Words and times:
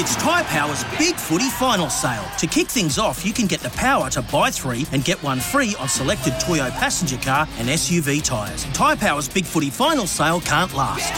It's 0.00 0.14
Tyre 0.14 0.44
Power's 0.44 0.84
Big 0.96 1.16
Footy 1.16 1.50
Final 1.50 1.90
Sale. 1.90 2.24
To 2.38 2.46
kick 2.46 2.68
things 2.68 2.98
off, 2.98 3.26
you 3.26 3.32
can 3.32 3.48
get 3.48 3.58
the 3.58 3.70
power 3.70 4.08
to 4.10 4.22
buy 4.22 4.48
three 4.48 4.86
and 4.92 5.04
get 5.04 5.20
one 5.24 5.40
free 5.40 5.74
on 5.80 5.88
selected 5.88 6.34
Toyo 6.38 6.70
passenger 6.70 7.16
car 7.16 7.48
and 7.58 7.66
SUV 7.68 8.22
tyres. 8.22 8.62
Tyre 8.66 8.94
Power's 8.94 9.28
Big 9.28 9.44
Footy 9.44 9.70
Final 9.70 10.06
Sale 10.06 10.40
can't 10.42 10.72
last. 10.72 11.12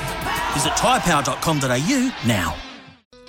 Visit 0.55 0.73
tyrepower.com.au 0.79 2.11
now. 2.27 2.57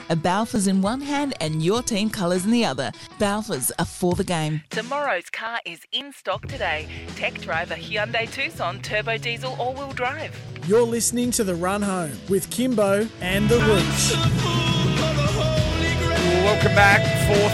A 0.10 0.16
Balfour's 0.16 0.68
in 0.68 0.82
one 0.82 1.02
hand 1.02 1.34
and 1.42 1.62
your 1.62 1.84
team 1.84 2.10
colours 2.10 2.46
in 2.46 2.52
the 2.52 2.64
other. 2.64 2.94
Balfour's 3.20 3.74
are 3.78 3.84
for 3.84 4.16
the 4.16 4.24
game. 4.24 4.62
Tomorrow's 4.70 5.30
car 5.30 5.60
is 5.66 5.82
in 5.92 6.14
stock 6.14 6.48
today. 6.48 6.88
Tech 7.18 7.34
driver 7.42 7.76
Hyundai 7.76 8.32
Tucson 8.32 8.82
turbo 8.82 9.18
diesel 9.18 9.58
all-wheel 9.60 9.92
drive. 9.92 10.34
You're 10.66 10.82
listening 10.82 11.30
to 11.32 11.44
The 11.44 11.56
Run 11.56 11.82
Home 11.82 12.14
with 12.30 12.50
Kimbo 12.50 13.06
and 13.20 13.50
The 13.50 13.60
Rooch. 13.60 14.81
Welcome 16.32 16.76
back, 16.76 17.02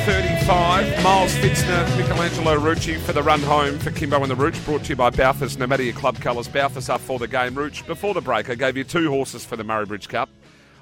4.35. 0.05 1.03
Miles 1.03 1.33
Fitzner, 1.36 1.97
Michelangelo 1.97 2.58
Rucci 2.58 3.00
for 3.00 3.14
the 3.14 3.23
run 3.23 3.42
home 3.42 3.80
for 3.80 3.92
Kimbo 3.92 4.22
and 4.22 4.30
the 4.30 4.36
Rooch, 4.36 4.64
brought 4.66 4.84
to 4.84 4.89
you 4.89 4.95
by 4.95 5.09
Balfour's. 5.09 5.58
No 5.58 5.66
matter 5.66 5.84
your 5.84 5.94
club 5.94 6.19
colours, 6.19 6.47
Balfour's 6.47 6.89
up 6.89 7.02
for 7.02 7.17
the 7.17 7.28
game. 7.28 7.56
Rooch, 7.56 7.86
before 7.88 8.14
the 8.14 8.22
break, 8.22 8.50
I 8.50 8.56
gave 8.56 8.78
you 8.78 8.84
two 8.84 9.09
horses 9.09 9.44
for 9.45 9.56
the 9.56 9.64
Murray 9.64 9.86
Bridge 9.86 10.08
Cup. 10.08 10.30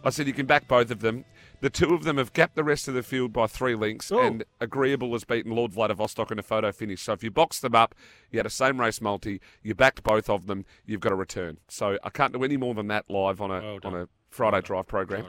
I 0.04 0.10
said 0.10 0.28
you 0.28 0.34
can 0.34 0.46
back 0.46 0.68
both 0.68 0.92
of 0.92 1.00
them. 1.00 1.24
The 1.62 1.70
two 1.70 1.94
of 1.94 2.04
them 2.04 2.18
have 2.18 2.34
gapped 2.34 2.56
the 2.56 2.64
rest 2.64 2.88
of 2.88 2.94
the 2.94 3.02
field 3.02 3.32
by 3.32 3.48
three 3.48 3.76
lengths, 3.76 4.12
and 4.12 4.44
Agreeable 4.60 5.14
has 5.14 5.24
beaten 5.24 5.56
Lord 5.56 5.72
Vladivostok 5.72 6.32
in 6.32 6.38
a 6.38 6.44
photo 6.44 6.72
finish. 6.72 7.02
So 7.02 7.14
if 7.14 7.24
you 7.24 7.32
box 7.32 7.60
them 7.60 7.74
up, 7.76 7.96
you 8.30 8.38
had 8.40 8.46
a 8.46 8.52
same 8.52 8.80
race 8.80 9.02
multi, 9.02 9.40
you 9.64 9.74
backed 9.74 10.04
both 10.04 10.30
of 10.30 10.48
them, 10.48 10.66
you've 10.86 11.00
got 11.00 11.12
a 11.12 11.16
return. 11.16 11.58
So 11.70 11.98
I 12.04 12.10
can't 12.10 12.34
do 12.34 12.44
any 12.44 12.58
more 12.58 12.74
than 12.74 12.88
that 12.88 13.10
live 13.10 13.42
on 13.42 13.52
a 13.52 13.80
on 13.88 13.96
a 13.96 14.08
Friday 14.30 14.62
drive 14.62 14.88
program. 14.88 15.28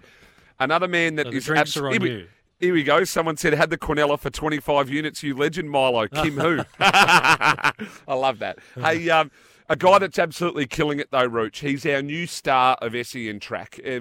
Another 0.59 0.89
man 0.89 1.15
that 1.17 1.31
the 1.31 1.37
is 1.37 1.49
on 1.49 2.27
here 2.61 2.73
we- 2.73 2.81
you. 2.81 2.85
Here 2.85 2.95
we 2.95 3.01
go. 3.01 3.05
Someone 3.05 3.37
said 3.37 3.53
had 3.55 3.71
the 3.71 3.79
Quinella 3.79 4.19
for 4.19 4.31
25 4.31 4.89
units. 4.91 5.23
You 5.23 5.35
legend, 5.37 5.71
Milo. 5.71 6.09
Kim 6.09 6.39
who? 6.39 6.61
I 6.81 7.73
love 8.09 8.39
that. 8.41 8.59
Hey, 8.75 9.09
um, 9.11 9.31
a 9.69 9.77
guy 9.77 9.99
that's 9.99 10.19
absolutely 10.19 10.67
killing 10.67 11.01
it 11.01 11.11
though, 11.11 11.25
Roach. 11.27 11.59
He's 11.61 11.85
our 11.87 12.03
new 12.03 12.27
star 12.27 12.77
of 12.81 12.95
SEN 13.07 13.41
track. 13.41 13.81
Uh, 13.85 14.01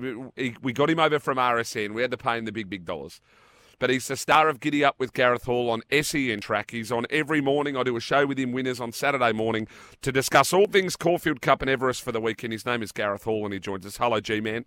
we 0.61 0.73
got 0.73 0.89
him 0.89 0.99
over 0.99 1.19
from 1.19 1.37
RSN. 1.37 1.93
We 1.93 2.01
had 2.01 2.11
to 2.11 2.17
pay 2.17 2.37
him 2.37 2.45
the 2.45 2.51
big, 2.51 2.69
big 2.69 2.85
dollars. 2.85 3.19
But 3.77 3.89
he's 3.89 4.07
the 4.07 4.15
star 4.15 4.47
of 4.47 4.61
Giddy 4.61 4.85
Up 4.85 4.95
with 4.99 5.11
Gareth 5.11 5.43
Hall 5.43 5.69
on 5.69 5.81
SEN 6.01 6.39
track. 6.39 6.71
He's 6.71 6.91
on 6.93 7.05
every 7.09 7.41
morning. 7.41 7.75
I 7.75 7.83
do 7.83 7.97
a 7.97 7.99
show 7.99 8.25
with 8.25 8.39
him, 8.39 8.53
winners, 8.53 8.79
on 8.79 8.93
Saturday 8.93 9.33
morning 9.33 9.67
to 10.01 10.13
discuss 10.13 10.53
all 10.53 10.65
things 10.67 10.95
Caulfield 10.95 11.41
Cup 11.41 11.61
and 11.61 11.69
Everest 11.69 12.01
for 12.01 12.13
the 12.13 12.21
weekend. 12.21 12.53
His 12.53 12.65
name 12.65 12.81
is 12.81 12.93
Gareth 12.93 13.23
Hall 13.23 13.43
and 13.43 13.53
he 13.53 13.59
joins 13.59 13.85
us. 13.85 13.97
Hello, 13.97 14.21
G 14.21 14.39
Man. 14.39 14.65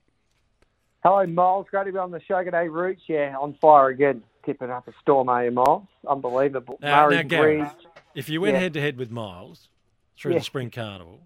Hello, 1.04 1.24
Miles. 1.26 1.66
Great 1.70 1.86
to 1.86 1.92
be 1.92 1.98
on 1.98 2.10
the 2.10 2.20
show 2.20 2.42
today, 2.42 2.68
Roots. 2.68 3.02
Yeah, 3.06 3.36
on 3.40 3.54
fire 3.60 3.88
again. 3.88 4.22
Tipping 4.44 4.70
up 4.70 4.88
a 4.88 4.92
storm, 5.02 5.28
are 5.28 5.44
you, 5.44 5.50
Miles? 5.50 5.86
Unbelievable. 6.08 6.78
Now, 6.80 7.04
Murray 7.04 7.16
now 7.16 7.22
Gareth, 7.24 7.72
if 8.14 8.28
you 8.30 8.40
went 8.40 8.56
head 8.56 8.72
to 8.74 8.80
head 8.80 8.96
with 8.96 9.10
Miles 9.10 9.68
through 10.16 10.32
Yeah. 10.32 10.38
the 10.38 10.44
Spring 10.44 10.70
Carnival, 10.70 11.20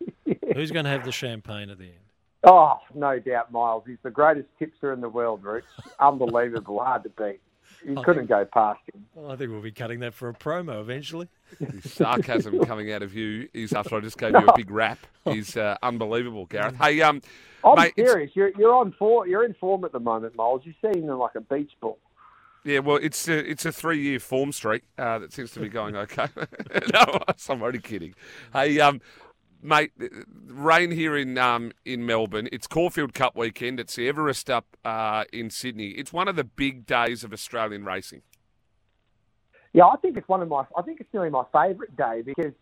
who's 0.54 0.72
going 0.72 0.84
to 0.84 0.90
have 0.90 1.04
the 1.04 1.12
champagne 1.12 1.70
at 1.70 1.78
the 1.78 1.84
end? 1.84 1.94
Oh, 2.42 2.78
no 2.94 3.18
doubt, 3.20 3.52
Miles. 3.52 3.84
He's 3.86 3.98
the 4.02 4.10
greatest 4.10 4.48
tipster 4.58 4.92
in 4.92 5.00
the 5.00 5.08
world, 5.08 5.44
Roots. 5.44 5.66
Unbelievable. 6.00 6.78
Hard 6.80 7.04
to 7.04 7.08
beat. 7.10 7.40
You 7.84 8.02
couldn't 8.02 8.26
go 8.26 8.44
past 8.44 8.80
him. 8.92 9.06
Well, 9.14 9.30
I 9.30 9.36
think 9.36 9.50
we'll 9.50 9.60
be 9.60 9.72
cutting 9.72 10.00
that 10.00 10.14
for 10.14 10.28
a 10.28 10.34
promo 10.34 10.80
eventually. 10.80 11.28
The 11.60 11.88
sarcasm 11.88 12.64
coming 12.64 12.92
out 12.92 13.02
of 13.02 13.14
you 13.14 13.48
is 13.52 13.72
after 13.72 13.96
I 13.96 14.00
just 14.00 14.18
gave 14.18 14.32
you 14.32 14.46
a 14.46 14.56
big 14.56 14.70
rap 14.70 14.98
is 15.26 15.56
uh, 15.56 15.76
unbelievable, 15.82 16.46
Gareth. 16.46 16.76
Hey, 16.76 17.00
um, 17.02 17.22
I'm 17.64 17.76
mate, 17.76 17.94
serious. 17.96 18.30
You're, 18.34 18.50
you're 18.58 18.74
on 18.74 18.92
form. 18.92 19.28
You're 19.28 19.44
in 19.44 19.54
form 19.54 19.84
at 19.84 19.92
the 19.92 20.00
moment, 20.00 20.36
Miles. 20.36 20.62
You're 20.64 20.92
seeing 20.92 21.06
them 21.06 21.18
like 21.18 21.34
a 21.34 21.40
beach 21.40 21.72
ball. 21.80 21.98
yeah, 22.64 22.80
well, 22.80 22.96
it's 23.00 23.28
a, 23.28 23.48
it's 23.50 23.64
a 23.64 23.72
three 23.72 24.00
year 24.02 24.18
form 24.20 24.52
streak 24.52 24.82
uh, 24.98 25.18
that 25.18 25.32
seems 25.32 25.50
to 25.52 25.60
be 25.60 25.68
going 25.68 25.96
okay. 25.96 26.26
no, 26.92 27.20
I'm 27.48 27.62
only 27.62 27.78
kidding. 27.78 28.14
Hey, 28.52 28.80
um, 28.80 29.00
mate, 29.66 29.92
rain 30.46 30.90
here 30.90 31.16
in 31.16 31.36
um, 31.36 31.72
in 31.84 32.06
Melbourne. 32.06 32.48
It's 32.52 32.66
Caulfield 32.66 33.12
Cup 33.12 33.36
weekend. 33.36 33.80
It's 33.80 33.96
the 33.96 34.08
Everest 34.08 34.48
up 34.48 34.76
uh, 34.84 35.24
in 35.32 35.50
Sydney. 35.50 35.88
It's 35.88 36.12
one 36.12 36.28
of 36.28 36.36
the 36.36 36.44
big 36.44 36.86
days 36.86 37.24
of 37.24 37.32
Australian 37.32 37.84
racing. 37.84 38.22
Yeah, 39.72 39.86
I 39.86 39.96
think 39.96 40.16
it's 40.16 40.28
one 40.28 40.40
of 40.40 40.48
my. 40.48 40.64
I 40.76 40.82
think 40.82 41.00
it's 41.00 41.12
nearly 41.12 41.30
my 41.30 41.44
favourite 41.52 41.94
day 41.96 42.22
because 42.24 42.52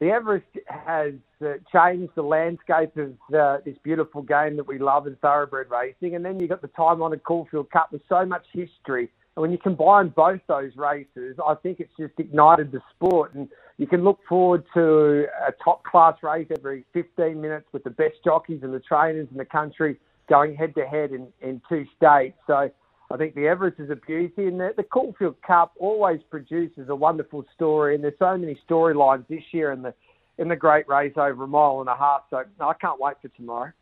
the 0.00 0.10
Everest 0.10 0.46
has 0.66 1.14
uh, 1.44 1.52
changed 1.72 2.12
the 2.16 2.22
landscape 2.22 2.96
of 2.96 3.14
uh, 3.34 3.58
this 3.64 3.76
beautiful 3.82 4.22
game 4.22 4.56
that 4.56 4.66
we 4.66 4.78
love 4.78 5.06
in 5.06 5.16
thoroughbred 5.16 5.68
racing, 5.70 6.16
and 6.16 6.24
then 6.24 6.40
you've 6.40 6.50
got 6.50 6.60
the 6.60 6.68
time-honoured 6.68 7.22
Caulfield 7.22 7.70
Cup 7.70 7.92
with 7.92 8.02
so 8.08 8.26
much 8.26 8.44
history. 8.52 9.10
And 9.36 9.42
when 9.42 9.52
you 9.52 9.58
combine 9.58 10.08
both 10.08 10.40
those 10.46 10.76
races, 10.76 11.38
I 11.46 11.54
think 11.54 11.80
it's 11.80 11.92
just 11.98 12.12
ignited 12.18 12.72
the 12.72 12.82
sport, 12.94 13.32
and 13.34 13.48
you 13.82 13.88
can 13.88 14.04
look 14.04 14.20
forward 14.28 14.64
to 14.74 15.26
a 15.44 15.50
top-class 15.64 16.14
race 16.22 16.46
every 16.56 16.84
15 16.92 17.40
minutes 17.40 17.66
with 17.72 17.82
the 17.82 17.90
best 17.90 18.14
jockeys 18.24 18.60
and 18.62 18.72
the 18.72 18.78
trainers 18.78 19.26
in 19.28 19.36
the 19.36 19.44
country 19.44 19.98
going 20.28 20.54
head-to-head 20.54 21.10
in, 21.10 21.26
in 21.40 21.60
two 21.68 21.84
states. 21.96 22.38
So. 22.46 22.70
I 23.10 23.18
think 23.18 23.34
the 23.34 23.46
Everest 23.46 23.78
is 23.78 23.90
a 23.90 23.96
beauty, 23.96 24.46
and 24.46 24.58
the, 24.58 24.70
the 24.74 24.84
Caulfield 24.84 25.36
Cup 25.46 25.74
always 25.78 26.20
produces 26.30 26.88
a 26.88 26.96
wonderful 26.96 27.44
story. 27.54 27.94
And 27.94 28.02
there's 28.02 28.18
so 28.18 28.38
many 28.38 28.58
storylines 28.66 29.28
this 29.28 29.42
year 29.52 29.70
in 29.70 29.82
the 29.82 29.92
in 30.38 30.48
the 30.48 30.56
great 30.56 30.88
race 30.88 31.12
over 31.18 31.44
a 31.44 31.46
mile 31.46 31.80
and 31.80 31.90
a 31.90 31.96
half. 31.96 32.22
So 32.30 32.42
I 32.58 32.72
can't 32.80 32.98
wait 32.98 33.16
for 33.20 33.28
tomorrow. 33.28 33.72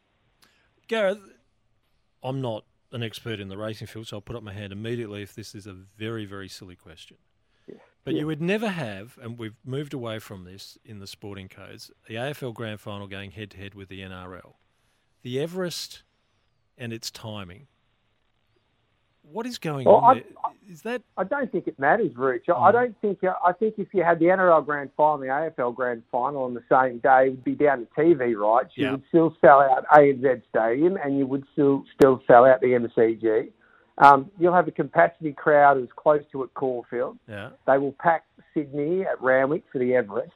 Gareth, 0.88 1.20
I'm 2.24 2.40
not 2.40 2.64
an 2.90 3.04
expert 3.04 3.38
in 3.38 3.48
the 3.48 3.56
racing 3.56 3.86
field, 3.86 4.08
so 4.08 4.16
I'll 4.16 4.20
put 4.20 4.34
up 4.34 4.42
my 4.42 4.52
hand 4.52 4.72
immediately 4.72 5.22
if 5.22 5.36
this 5.36 5.54
is 5.54 5.68
a 5.68 5.74
very, 5.74 6.24
very 6.24 6.48
silly 6.48 6.74
question. 6.74 7.16
But 8.10 8.18
you 8.18 8.26
would 8.26 8.42
never 8.42 8.68
have, 8.70 9.16
and 9.22 9.38
we've 9.38 9.54
moved 9.64 9.94
away 9.94 10.18
from 10.18 10.42
this 10.42 10.76
in 10.84 10.98
the 10.98 11.06
sporting 11.06 11.48
codes, 11.48 11.92
the 12.08 12.14
AFL 12.16 12.52
Grand 12.52 12.80
Final 12.80 13.06
going 13.06 13.30
head 13.30 13.52
to 13.52 13.56
head 13.56 13.76
with 13.76 13.88
the 13.88 14.00
NRL. 14.00 14.54
The 15.22 15.38
Everest 15.38 16.02
and 16.76 16.92
its 16.92 17.08
timing. 17.12 17.68
What 19.22 19.46
is 19.46 19.58
going 19.58 19.86
Well, 19.86 19.98
on 19.98 20.16
I- 20.16 20.20
there? 20.20 20.24
Is 20.68 20.82
that 20.82 21.02
I 21.16 21.22
don't 21.24 21.50
think 21.52 21.66
it 21.68 21.78
matters, 21.78 22.16
Rich. 22.16 22.48
I 22.48 22.52
I 22.54 22.72
don't 22.72 23.00
think. 23.00 23.22
Uh, 23.24 23.34
I 23.44 23.52
think 23.52 23.74
if 23.78 23.92
you 23.94 24.02
had 24.04 24.18
the 24.18 24.26
NRL 24.26 24.64
Grand 24.64 24.90
Final, 24.96 25.14
and 25.14 25.22
the 25.24 25.28
AFL 25.32 25.72
Grand 25.74 26.02
Final 26.10 26.42
on 26.44 26.54
the 26.54 26.62
same 26.70 26.98
day, 26.98 27.26
it 27.26 27.30
would 27.30 27.44
be 27.44 27.54
down 27.56 27.80
to 27.80 27.86
TV 28.00 28.34
rights. 28.36 28.70
You 28.76 28.84
Yeah. 28.86 28.90
would 28.92 29.02
still 29.08 29.36
sell 29.40 29.60
out 29.60 29.84
ANZ 29.92 30.42
Stadium, 30.48 30.96
and 30.96 31.16
you 31.18 31.26
would 31.28 31.44
still 31.52 31.84
still 31.94 32.22
sell 32.26 32.44
out 32.44 32.60
the 32.60 32.74
MCG. 32.74 33.52
Um, 34.00 34.30
you'll 34.38 34.54
have 34.54 34.66
a 34.66 34.70
capacity 34.72 35.32
crowd 35.32 35.76
as 35.80 35.88
close 35.94 36.22
to 36.32 36.42
at 36.42 36.54
Caulfield. 36.54 37.18
Yeah. 37.28 37.50
They 37.66 37.76
will 37.78 37.94
pack 38.00 38.24
Sydney 38.54 39.02
at 39.02 39.20
Randwick 39.20 39.64
for 39.70 39.78
the 39.78 39.94
Everest. 39.94 40.32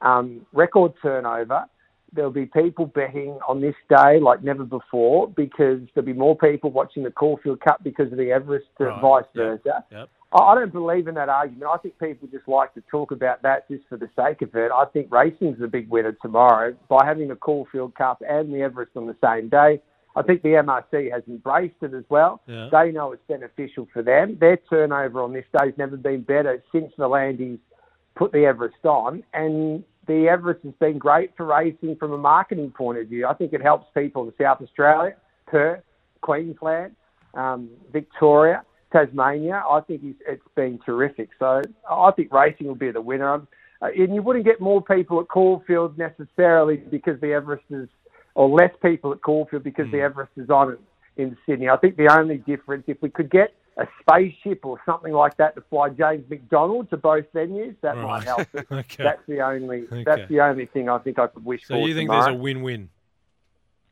Um, 0.00 0.46
record 0.52 0.94
turnover. 1.02 1.66
There'll 2.14 2.30
be 2.30 2.46
people 2.46 2.86
betting 2.86 3.38
on 3.48 3.60
this 3.60 3.74
day 3.88 4.18
like 4.20 4.42
never 4.42 4.64
before 4.64 5.28
because 5.28 5.80
there'll 5.94 6.06
be 6.06 6.12
more 6.12 6.36
people 6.36 6.70
watching 6.70 7.02
the 7.04 7.10
Caulfield 7.10 7.60
Cup 7.60 7.82
because 7.84 8.10
of 8.12 8.18
the 8.18 8.30
Everest, 8.32 8.66
Right. 8.78 9.00
vice 9.00 9.24
versa. 9.34 9.84
Yep. 9.90 10.08
I 10.32 10.38
I 10.38 10.54
don't 10.54 10.72
believe 10.72 11.08
in 11.08 11.14
that 11.16 11.28
argument. 11.28 11.70
I 11.72 11.76
think 11.78 11.98
people 11.98 12.26
just 12.32 12.48
like 12.48 12.72
to 12.74 12.82
talk 12.90 13.12
about 13.12 13.42
that 13.42 13.68
just 13.68 13.84
for 13.88 13.98
the 13.98 14.08
sake 14.16 14.40
of 14.42 14.54
it. 14.54 14.70
I 14.72 14.86
think 14.86 15.12
racing's 15.12 15.58
the 15.58 15.68
big 15.68 15.88
winner 15.90 16.12
tomorrow 16.22 16.74
by 16.88 17.04
having 17.04 17.28
the 17.28 17.36
Caulfield 17.36 17.94
Cup 17.94 18.22
and 18.26 18.52
the 18.52 18.62
Everest 18.62 18.92
on 18.96 19.06
the 19.06 19.16
same 19.22 19.48
day. 19.50 19.80
I 20.14 20.22
think 20.22 20.42
the 20.42 20.50
MRC 20.50 21.10
has 21.12 21.22
embraced 21.26 21.76
it 21.82 21.94
as 21.94 22.04
well. 22.08 22.42
Yeah. 22.46 22.68
They 22.70 22.92
know 22.92 23.12
it's 23.12 23.22
beneficial 23.28 23.88
for 23.92 24.02
them. 24.02 24.36
Their 24.40 24.58
turnover 24.68 25.22
on 25.22 25.32
this 25.32 25.46
day 25.56 25.66
has 25.66 25.78
never 25.78 25.96
been 25.96 26.22
better 26.22 26.62
since 26.72 26.92
V'landys 26.98 27.58
put 28.14 28.32
the 28.32 28.44
Everest 28.44 28.84
on, 28.84 29.22
and 29.32 29.82
the 30.06 30.28
Everest 30.28 30.64
has 30.64 30.74
been 30.80 30.98
great 30.98 31.36
for 31.36 31.46
racing 31.46 31.96
from 31.96 32.12
a 32.12 32.18
marketing 32.18 32.70
point 32.70 32.98
of 32.98 33.08
view. 33.08 33.26
I 33.26 33.34
think 33.34 33.52
it 33.52 33.62
helps 33.62 33.86
people 33.94 34.24
in 34.24 34.32
South 34.40 34.60
Australia, 34.60 35.14
Perth, 35.46 35.82
Queensland, 36.20 36.94
um, 37.34 37.70
Victoria, 37.92 38.64
Tasmania. 38.92 39.62
I 39.68 39.80
think 39.80 40.02
it's, 40.04 40.18
it's 40.26 40.42
been 40.54 40.78
terrific. 40.84 41.30
So 41.38 41.62
I 41.90 42.10
think 42.12 42.32
racing 42.32 42.66
will 42.66 42.74
be 42.74 42.90
the 42.90 43.00
winner. 43.00 43.34
Um, 43.34 43.48
uh, 43.80 43.86
and 43.86 44.14
you 44.14 44.22
wouldn't 44.22 44.44
get 44.44 44.60
more 44.60 44.80
people 44.82 45.20
at 45.20 45.28
Caulfield 45.28 45.98
necessarily 45.98 46.76
because 46.76 47.20
the 47.20 47.32
Everest 47.32 47.64
is, 47.70 47.88
or 48.34 48.48
less 48.48 48.72
people 48.82 49.12
at 49.12 49.20
Caulfield 49.22 49.62
because 49.62 49.90
the 49.90 50.00
Everest 50.00 50.32
is 50.36 50.48
on. 50.50 50.78
in 51.16 51.36
Sydney. 51.46 51.68
I 51.68 51.76
think 51.76 51.96
the 51.96 52.08
only 52.10 52.38
difference, 52.38 52.84
if 52.86 52.96
we 53.02 53.10
could 53.10 53.30
get 53.30 53.52
a 53.76 53.86
spaceship 54.00 54.64
or 54.64 54.78
something 54.86 55.12
like 55.12 55.36
that 55.36 55.54
to 55.54 55.60
fly 55.70 55.88
James 55.90 56.24
McDonald 56.30 56.88
to 56.90 56.96
both 56.96 57.24
venues, 57.34 57.74
that 57.82 57.96
Right. 57.96 58.04
might 58.06 58.24
help. 58.24 58.46
Okay. 58.72 59.02
That's 59.02 59.20
the 59.28 59.40
only. 59.40 59.82
Okay. 59.84 60.04
That's 60.04 60.28
the 60.28 60.40
only 60.40 60.66
thing 60.66 60.88
I 60.88 60.98
think 60.98 61.18
I 61.18 61.26
could 61.26 61.44
wish 61.44 61.62
So 61.66 61.74
for. 61.74 61.80
So 61.80 61.86
you 61.86 61.94
think 61.94 62.08
tomorrow. 62.08 62.26
there's 62.26 62.36
a 62.36 62.42
win-win? 62.42 62.88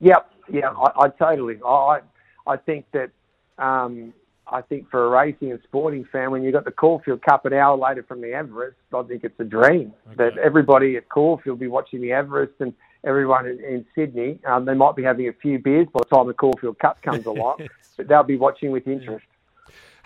Yep, 0.01 0.31
yeah, 0.53 0.71
I, 0.71 1.05
I 1.05 1.09
totally. 1.11 1.59
I, 1.67 2.01
I 2.47 2.57
think 2.57 2.87
that. 2.93 3.11
Um, 3.59 4.15
I 4.53 4.63
think 4.63 4.91
for 4.91 5.07
a 5.07 5.09
racing 5.11 5.53
and 5.53 5.61
sporting 5.63 6.05
fan, 6.11 6.33
when 6.33 6.43
you've 6.43 6.55
got 6.55 6.65
the 6.65 6.73
Caulfield 6.73 7.23
Cup 7.23 7.45
an 7.47 7.53
hour 7.53 7.77
later 7.77 8.03
from 8.03 8.21
the 8.21 8.33
Everest, 8.33 8.77
I 8.93 9.01
think 9.05 9.23
it's 9.23 9.39
a 9.39 9.45
dream 9.45 9.93
that 10.17 10.37
everybody 10.39 10.97
at 10.97 11.09
Caulfield 11.09 11.59
will 11.59 11.61
be 11.61 11.69
watching 11.69 12.01
the 12.01 12.11
Everest 12.11 12.55
and 12.59 12.75
everyone 13.05 13.47
in, 13.47 13.59
in 13.65 13.87
Sydney. 13.95 14.39
Um, 14.47 14.65
they 14.65 14.75
might 14.75 14.97
be 14.97 15.03
having 15.03 15.29
a 15.29 15.33
few 15.33 15.59
beers 15.59 15.87
by 15.93 16.01
the 16.09 16.17
time 16.17 16.27
the 16.27 16.35
Caulfield 16.35 16.79
Cup 16.79 17.03
comes 17.03 17.27
along, 17.27 17.69
but 17.97 18.09
they'll 18.09 18.23
be 18.23 18.37
watching 18.37 18.71
with 18.71 18.87
interest. 18.87 19.25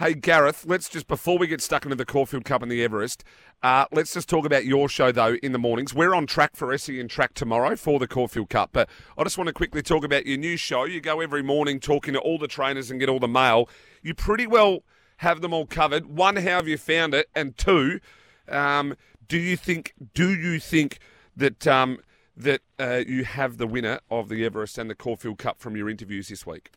Hey, 0.00 0.14
Gareth, 0.14 0.64
let's 0.66 0.88
just, 0.88 1.06
before 1.06 1.38
we 1.38 1.46
get 1.46 1.60
stuck 1.60 1.84
into 1.84 1.94
the 1.94 2.04
Caulfield 2.04 2.44
Cup 2.44 2.62
and 2.62 2.70
the 2.70 2.82
Everest, 2.82 3.22
uh, 3.62 3.84
let's 3.92 4.12
just 4.12 4.28
talk 4.28 4.44
about 4.44 4.64
your 4.64 4.88
show, 4.88 5.12
though, 5.12 5.36
in 5.40 5.52
the 5.52 5.58
mornings. 5.58 5.94
We're 5.94 6.16
on 6.16 6.26
track 6.26 6.56
for 6.56 6.76
SEN 6.76 7.06
track 7.06 7.32
tomorrow 7.34 7.76
for 7.76 8.00
the 8.00 8.08
Caulfield 8.08 8.50
Cup, 8.50 8.70
but 8.72 8.88
I 9.16 9.22
just 9.22 9.38
want 9.38 9.46
to 9.46 9.54
quickly 9.54 9.82
talk 9.82 10.02
about 10.02 10.26
your 10.26 10.36
new 10.36 10.56
show. 10.56 10.84
You 10.84 11.00
go 11.00 11.20
every 11.20 11.44
morning 11.44 11.78
talking 11.78 12.12
to 12.14 12.18
all 12.18 12.38
the 12.38 12.48
trainers 12.48 12.90
and 12.90 12.98
get 12.98 13.08
all 13.08 13.20
the 13.20 13.28
mail. 13.28 13.68
You 14.02 14.14
pretty 14.14 14.48
well 14.48 14.80
have 15.18 15.42
them 15.42 15.52
all 15.54 15.64
covered. 15.64 16.06
One, 16.06 16.34
how 16.36 16.56
have 16.56 16.66
you 16.66 16.76
found 16.76 17.14
it? 17.14 17.28
And 17.32 17.56
two, 17.56 18.00
um, 18.48 18.96
do 19.28 19.38
you 19.38 19.56
think, 19.56 19.94
do 20.12 20.34
you 20.34 20.58
think 20.58 20.98
that, 21.36 21.68
um, 21.68 22.00
that 22.36 22.60
uh, 22.78 23.02
you 23.06 23.24
have 23.24 23.58
the 23.58 23.66
winner 23.66 24.00
of 24.10 24.28
the 24.28 24.44
Everest 24.44 24.78
and 24.78 24.90
the 24.90 24.94
Caulfield 24.94 25.38
Cup 25.38 25.60
from 25.60 25.76
your 25.76 25.88
interviews 25.88 26.28
this 26.28 26.46
week? 26.46 26.72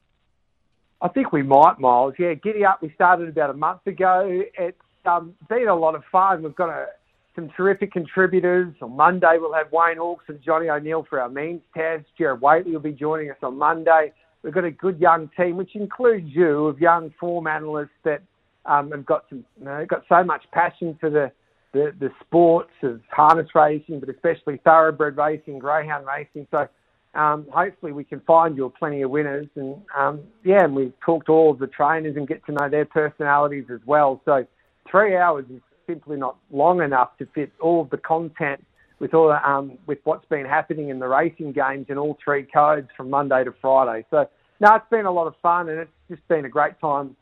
I 1.01 1.07
think 1.07 1.31
we 1.31 1.43
might, 1.43 1.79
Miles. 1.79 2.15
Yeah, 2.17 2.33
Giddy 2.33 2.65
Up, 2.65 2.81
we 2.81 2.91
started 2.95 3.29
about 3.29 3.51
a 3.51 3.53
month 3.53 3.85
ago. 3.85 4.43
It's 4.57 4.77
um, 5.05 5.35
been 5.47 5.67
a 5.67 5.75
lot 5.75 5.95
of 5.95 6.03
fun. 6.11 6.41
We've 6.41 6.55
got 6.55 6.69
a, 6.69 6.87
some 7.35 7.49
terrific 7.55 7.91
contributors. 7.91 8.73
On 8.81 8.95
Monday, 8.95 9.37
we'll 9.39 9.53
have 9.53 9.71
Wayne 9.71 9.97
Hawkes 9.97 10.25
and 10.27 10.41
Johnny 10.41 10.69
O'Neill 10.69 11.05
for 11.07 11.21
our 11.21 11.29
means 11.29 11.61
test. 11.75 12.05
Jared 12.17 12.41
Waitley 12.41 12.73
will 12.73 12.79
be 12.79 12.93
joining 12.93 13.29
us 13.29 13.37
on 13.43 13.57
Monday. 13.57 14.11
We've 14.41 14.53
got 14.53 14.63
a 14.63 14.71
good 14.71 14.99
young 14.99 15.29
team, 15.37 15.57
which 15.57 15.75
includes 15.75 16.27
you, 16.29 16.65
of 16.65 16.79
young 16.79 17.13
form 17.19 17.47
analysts 17.47 17.89
that 18.03 18.23
um, 18.65 18.91
have 18.91 19.05
got 19.05 19.25
some, 19.29 19.45
you 19.59 19.65
know, 19.65 19.85
got 19.87 20.03
so 20.09 20.23
much 20.23 20.45
passion 20.51 20.97
for 20.99 21.09
the, 21.09 21.31
the, 21.77 22.07
the 22.07 22.11
sports 22.25 22.71
of 22.81 23.01
harness 23.11 23.47
racing, 23.53 23.99
but 23.99 24.09
especially 24.09 24.59
thoroughbred 24.63 25.17
racing, 25.17 25.59
greyhound 25.59 26.05
racing. 26.07 26.47
So 26.51 26.67
um, 27.13 27.45
hopefully 27.53 27.91
we 27.91 28.03
can 28.03 28.19
find 28.21 28.57
you 28.57 28.71
plenty 28.77 29.01
of 29.03 29.11
winners. 29.11 29.47
And 29.55 29.81
um, 29.97 30.21
yeah, 30.43 30.63
and 30.63 30.75
we 30.75 30.91
talk 31.05 31.25
to 31.27 31.31
all 31.31 31.51
of 31.51 31.59
the 31.59 31.67
trainers 31.67 32.15
and 32.15 32.27
get 32.27 32.45
to 32.47 32.51
know 32.51 32.69
their 32.69 32.85
personalities 32.85 33.65
as 33.71 33.79
well. 33.85 34.21
So 34.25 34.45
three 34.89 35.15
hours 35.15 35.45
is 35.53 35.61
simply 35.85 36.17
not 36.17 36.37
long 36.51 36.81
enough 36.81 37.17
to 37.19 37.27
fit 37.33 37.51
all 37.61 37.81
of 37.81 37.89
the 37.91 37.97
content 37.97 38.63
with 38.99 39.13
all 39.13 39.31
um, 39.31 39.77
with 39.85 39.99
what's 40.03 40.25
been 40.25 40.45
happening 40.45 40.89
in 40.89 40.99
the 40.99 41.07
racing 41.07 41.51
games 41.51 41.85
in 41.89 41.97
all 41.97 42.17
three 42.23 42.43
codes 42.43 42.87
from 42.97 43.09
Monday 43.09 43.43
to 43.43 43.53
Friday. 43.61 44.05
So 44.09 44.27
no, 44.59 44.75
it's 44.75 44.89
been 44.89 45.05
a 45.05 45.11
lot 45.11 45.27
of 45.27 45.35
fun 45.41 45.69
and 45.69 45.79
it's 45.79 45.91
just 46.09 46.27
been 46.27 46.45
a 46.45 46.49
great 46.49 46.79
time 46.81 47.15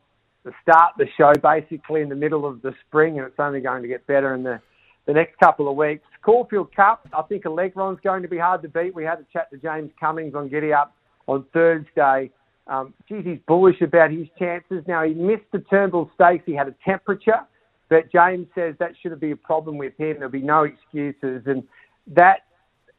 to 0.46 0.52
start 0.62 0.92
the 0.96 1.06
show 1.18 1.32
basically 1.42 2.00
in 2.00 2.08
the 2.08 2.14
middle 2.14 2.46
of 2.46 2.62
the 2.62 2.72
spring 2.86 3.18
and 3.18 3.26
it's 3.26 3.38
only 3.38 3.60
going 3.60 3.82
to 3.82 3.88
get 3.88 4.06
better 4.06 4.34
in 4.34 4.42
the 4.42 4.60
the 5.06 5.12
next 5.12 5.38
couple 5.38 5.68
of 5.68 5.76
weeks. 5.76 6.02
Caulfield 6.22 6.74
Cup, 6.74 7.08
I 7.16 7.22
think 7.22 7.44
Alegron's 7.44 8.00
going 8.02 8.22
to 8.22 8.28
be 8.28 8.38
hard 8.38 8.62
to 8.62 8.68
beat. 8.68 8.94
We 8.94 9.04
had 9.04 9.20
a 9.20 9.26
chat 9.32 9.50
to 9.52 9.56
James 9.56 9.90
Cummings 10.00 10.34
on 10.34 10.48
Giddy 10.48 10.72
Up 10.72 10.94
on 11.28 11.44
Thursday. 11.52 12.30
Um, 12.66 12.92
geez, 13.08 13.24
he's 13.24 13.38
bullish 13.46 13.80
about 13.80 14.10
his 14.10 14.26
chances. 14.36 14.82
Now, 14.88 15.04
he 15.04 15.14
missed 15.14 15.44
the 15.52 15.60
Turnbull 15.60 16.10
Stakes. 16.16 16.42
He 16.44 16.54
had 16.54 16.66
a 16.66 16.74
temperature, 16.84 17.40
but 17.88 18.10
James 18.10 18.48
says 18.56 18.74
that 18.80 18.92
shouldn't 19.00 19.20
be 19.20 19.30
a 19.30 19.36
problem 19.36 19.78
with 19.78 19.96
him. 19.96 20.16
There'll 20.18 20.28
be 20.28 20.42
no 20.42 20.64
excuses. 20.64 21.42
And 21.46 21.62
that, 22.08 22.40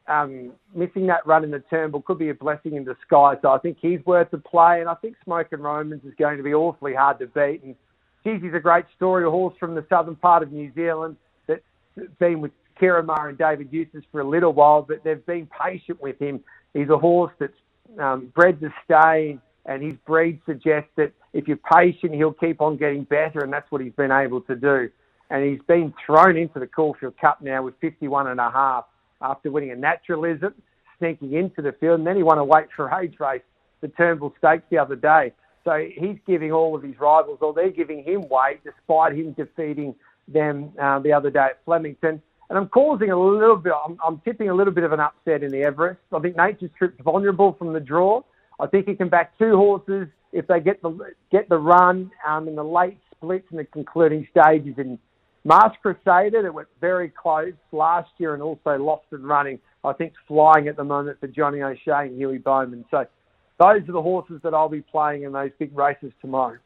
um, 0.08 0.52
missing 0.74 1.06
that 1.06 1.26
run 1.26 1.44
in 1.44 1.50
the 1.50 1.62
Turnbull 1.70 2.02
could 2.02 2.18
be 2.18 2.30
a 2.30 2.34
blessing 2.34 2.74
in 2.74 2.84
disguise. 2.84 3.36
So 3.42 3.50
I 3.50 3.58
think 3.58 3.78
he's 3.80 4.04
worth 4.06 4.32
a 4.32 4.38
play. 4.38 4.80
And 4.80 4.88
I 4.88 4.94
think 4.94 5.16
Smokin' 5.24 5.60
Romans 5.60 6.02
is 6.04 6.14
going 6.18 6.38
to 6.38 6.42
be 6.42 6.54
awfully 6.54 6.94
hard 6.94 7.18
to 7.18 7.26
beat. 7.26 7.62
And 7.62 7.76
geez, 8.24 8.42
he's 8.42 8.54
a 8.54 8.60
great 8.60 8.86
story, 8.96 9.26
a 9.26 9.30
horse 9.30 9.54
from 9.60 9.74
the 9.74 9.84
southern 9.88 10.16
part 10.16 10.42
of 10.42 10.50
New 10.50 10.72
Zealand 10.74 11.16
that's 11.46 11.62
been 12.18 12.40
with 12.40 12.52
Ciaron 12.80 13.06
Maher 13.06 13.28
and 13.28 13.38
David 13.38 13.68
Eustace 13.70 14.04
for 14.10 14.20
a 14.20 14.28
little 14.28 14.52
while, 14.52 14.82
but 14.82 15.04
they've 15.04 15.24
been 15.26 15.48
patient 15.60 16.00
with 16.00 16.18
him. 16.18 16.40
He's 16.74 16.88
a 16.88 16.98
horse 16.98 17.32
that's 17.38 17.52
um, 17.98 18.32
bred 18.34 18.60
to 18.60 18.72
stay, 18.84 19.38
and 19.66 19.82
his 19.82 19.94
breed 20.06 20.40
suggests 20.46 20.90
that 20.96 21.12
if 21.32 21.48
you're 21.48 21.58
patient, 21.58 22.14
he'll 22.14 22.32
keep 22.32 22.60
on 22.60 22.76
getting 22.76 23.04
better, 23.04 23.40
and 23.40 23.52
that's 23.52 23.70
what 23.70 23.80
he's 23.80 23.92
been 23.92 24.12
able 24.12 24.40
to 24.42 24.54
do. 24.54 24.88
And 25.30 25.44
he's 25.44 25.60
been 25.66 25.92
thrown 26.06 26.36
into 26.36 26.58
the 26.58 26.66
Caulfield 26.66 27.18
Cup 27.18 27.42
now 27.42 27.62
with 27.62 27.74
51 27.80 28.28
and 28.28 28.40
a 28.40 28.50
half 28.50 28.84
after 29.20 29.50
winning 29.50 29.70
a 29.70 29.76
naturalism, 29.76 30.54
sneaking 30.98 31.32
into 31.34 31.62
the 31.62 31.72
field, 31.72 31.98
and 31.98 32.06
then 32.06 32.16
he 32.16 32.22
won 32.22 32.38
a 32.38 32.44
weight 32.44 32.68
for 32.74 32.90
age 33.00 33.16
race, 33.20 33.42
the 33.80 33.88
Turnbull 33.88 34.34
Stakes 34.38 34.64
the 34.70 34.78
other 34.78 34.96
day. 34.96 35.32
So 35.64 35.86
he's 35.94 36.16
giving 36.26 36.52
all 36.52 36.74
of 36.74 36.82
his 36.82 36.98
rivals, 36.98 37.38
or 37.40 37.52
they're 37.52 37.70
giving 37.70 38.02
him 38.02 38.28
weight, 38.28 38.60
despite 38.64 39.14
him 39.14 39.32
defeating 39.32 39.94
them 40.26 40.72
uh, 40.80 40.98
the 41.00 41.12
other 41.12 41.30
day 41.30 41.48
at 41.50 41.64
Flemington. 41.64 42.22
And 42.48 42.58
I'm 42.58 42.68
causing 42.68 43.10
a 43.10 43.18
little 43.18 43.56
bit, 43.56 43.72
I'm, 43.84 43.98
I'm 44.04 44.20
tipping 44.20 44.48
a 44.48 44.54
little 44.54 44.72
bit 44.72 44.84
of 44.84 44.92
an 44.92 45.00
upset 45.00 45.42
in 45.42 45.50
the 45.50 45.62
Everest. 45.62 46.00
I 46.12 46.18
think 46.20 46.36
Nature 46.36 46.70
Strip's 46.74 47.00
vulnerable 47.02 47.52
from 47.58 47.72
the 47.72 47.80
draw. 47.80 48.22
I 48.58 48.66
think 48.66 48.88
he 48.88 48.94
can 48.94 49.08
back 49.08 49.36
two 49.38 49.56
horses 49.56 50.08
if 50.32 50.46
they 50.46 50.60
get 50.60 50.82
the 50.82 51.12
get 51.30 51.48
the 51.48 51.58
run 51.58 52.10
um, 52.26 52.48
in 52.48 52.56
the 52.56 52.64
late 52.64 52.98
splits 53.14 53.46
and 53.50 53.58
the 53.58 53.64
concluding 53.64 54.26
stages. 54.30 54.74
In 54.78 54.98
Masked 55.48 55.80
Crusader, 55.80 56.42
that 56.42 56.52
went 56.52 56.68
very 56.78 57.08
close 57.08 57.54
last 57.72 58.10
year 58.18 58.34
and 58.34 58.42
also 58.42 58.76
lost 58.76 59.06
and 59.12 59.26
running. 59.26 59.58
I 59.82 59.94
think 59.94 60.12
flying 60.26 60.68
at 60.68 60.76
the 60.76 60.84
moment 60.84 61.20
for 61.20 61.26
Johnny 61.26 61.62
O'Shea 61.62 62.06
and 62.06 62.16
Huey 62.18 62.36
Bowman. 62.36 62.84
So 62.90 63.06
those 63.58 63.88
are 63.88 63.92
the 63.92 64.02
horses 64.02 64.40
that 64.42 64.52
I'll 64.52 64.68
be 64.68 64.82
playing 64.82 65.22
in 65.22 65.32
those 65.32 65.50
big 65.58 65.76
races 65.76 66.12
tomorrow. 66.20 66.58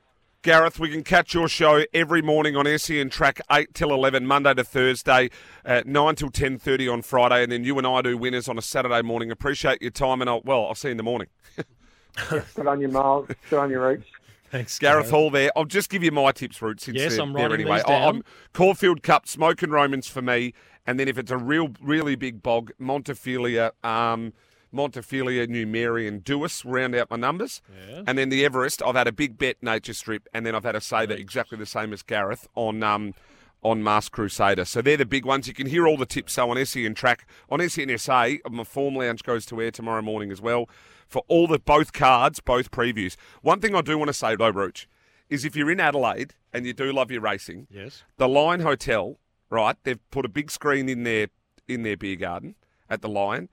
Gareth, 0.43 0.81
we 0.81 0.91
can 0.91 1.05
catch 1.05 1.33
your 1.33 1.47
show 1.47 1.85
every 1.95 2.23
morning 2.23 2.57
on 2.57 2.67
SEN 2.77 3.09
Track 3.09 3.41
8 3.49 3.73
till 3.73 3.93
11, 3.93 4.27
Monday 4.27 4.53
to 4.55 4.65
Thursday, 4.65 5.31
uh, 5.65 5.83
9 5.87 6.17
till 6.17 6.31
10.30 6.31 6.93
on 6.93 7.03
Friday, 7.03 7.45
and 7.45 7.53
then 7.53 7.63
you 7.63 7.79
and 7.79 7.87
I 7.87 8.03
do 8.03 8.19
winners 8.19 8.49
on 8.49 8.59
a 8.59 8.63
Saturday 8.63 9.03
morning. 9.03 9.31
Appreciate 9.31 9.81
your 9.81 9.93
time, 9.93 10.21
and 10.21 10.29
I'll, 10.29 10.43
well, 10.45 10.67
I'll 10.67 10.75
see 10.75 10.89
you 10.89 10.93
in 10.93 10.97
the 10.97 11.05
morning. 11.05 11.29
Good 12.29 12.67
on 12.67 12.81
your 12.81 12.91
Miles. 12.91 13.29
Good 13.49 13.61
on 13.61 13.71
you, 13.71 13.81
Roots. 13.81 14.09
Thanks, 14.53 14.79
Gareth 14.79 15.09
Hall 15.09 15.31
there. 15.31 15.51
I'll 15.57 15.65
just 15.65 15.89
give 15.89 16.03
you 16.03 16.13
my 16.13 16.31
tips, 16.31 16.61
Roots. 16.61 16.85
Since 16.85 16.99
Yes, 16.99 17.17
I'm 17.17 17.33
there 17.33 17.55
anyway. 17.55 17.77
these 17.77 17.85
down. 17.85 18.17
I'm 18.17 18.25
Caulfield 18.53 19.03
Cup, 19.03 19.27
Smokin' 19.27 19.71
Romans 19.71 20.09
for 20.09 20.21
me, 20.21 20.53
and 20.87 21.01
then 21.01 21.09
if 21.09 21.17
it's 21.17 21.31
a 21.31 21.39
real, 21.39 21.71
really 21.81 22.17
big 22.17 22.43
bog, 22.43 22.71
Montefilia, 22.79 23.71
um, 23.83 24.35
Montefilia, 24.71 25.49
New 25.49 25.67
Mary, 25.67 26.07
and 26.07 26.23
Duais 26.23 26.63
round 26.67 26.95
out 26.95 27.11
my 27.11 27.17
numbers. 27.17 27.63
Yeah. 27.89 28.03
And 28.07 28.19
then 28.19 28.29
the 28.29 28.45
Everest, 28.45 28.83
I've 28.83 28.95
had 28.95 29.09
a 29.09 29.13
big 29.13 29.39
bet 29.39 29.57
Nature 29.63 29.95
Strip, 29.95 30.29
and 30.35 30.45
then 30.45 30.55
I've 30.55 30.65
had 30.65 30.77
a 30.77 30.83
saver 30.83 31.15
exactly 31.15 31.57
the 31.57 31.65
same 31.65 31.95
as 31.95 32.03
Gareth 32.03 32.47
on 32.55 32.83
um, 32.83 33.15
on 33.63 33.83
Masked 33.83 34.13
Crusader. 34.13 34.67
So 34.67 34.83
they're 34.83 34.99
the 34.99 35.07
big 35.07 35.25
ones. 35.25 35.49
You 35.49 35.55
can 35.55 35.67
hear 35.67 35.89
all 35.89 35.97
the 35.97 36.05
tips 36.05 36.35
so 36.35 36.51
on 36.51 36.63
SEN 36.67 36.93
Track 36.93 37.27
on 37.49 37.61
SENSA. 37.61 38.41
My 38.51 38.65
form 38.65 38.97
lounge 38.97 39.23
goes 39.23 39.47
to 39.47 39.63
air 39.63 39.71
tomorrow 39.71 40.03
morning 40.03 40.31
as 40.31 40.43
well 40.43 40.69
for 41.13 41.23
all 41.29 41.47
the 41.47 41.59
both 41.59 41.93
cards, 41.93 42.41
both 42.41 42.71
previews. 42.71 43.17
One 43.43 43.61
thing 43.61 43.75
I 43.75 43.83
do 43.83 43.99
want 43.99 44.09
to 44.09 44.15
say 44.15 44.35
though, 44.35 44.51
Roach, 44.51 44.89
is 45.29 45.45
if 45.45 45.55
you're 45.55 45.71
in 45.71 45.79
Adelaide 45.81 46.35
and 46.53 46.67
you 46.67 46.73
do 46.73 46.93
love 46.93 47.11
your 47.11 47.21
racing, 47.21 47.67
Yes. 47.71 48.03
the 48.17 48.29
Lion 48.29 48.61
Hotel, 48.61 49.19
right? 49.51 49.77
They've 49.85 50.01
put 50.11 50.25
a 50.25 50.29
big 50.29 50.51
screen 50.51 50.89
in 50.89 51.05
their 51.05 51.29
in 51.69 51.83
their 51.85 51.97
beer 51.97 52.17
garden 52.17 52.55
at 52.91 53.03
the 53.03 53.09
Lion. 53.09 53.49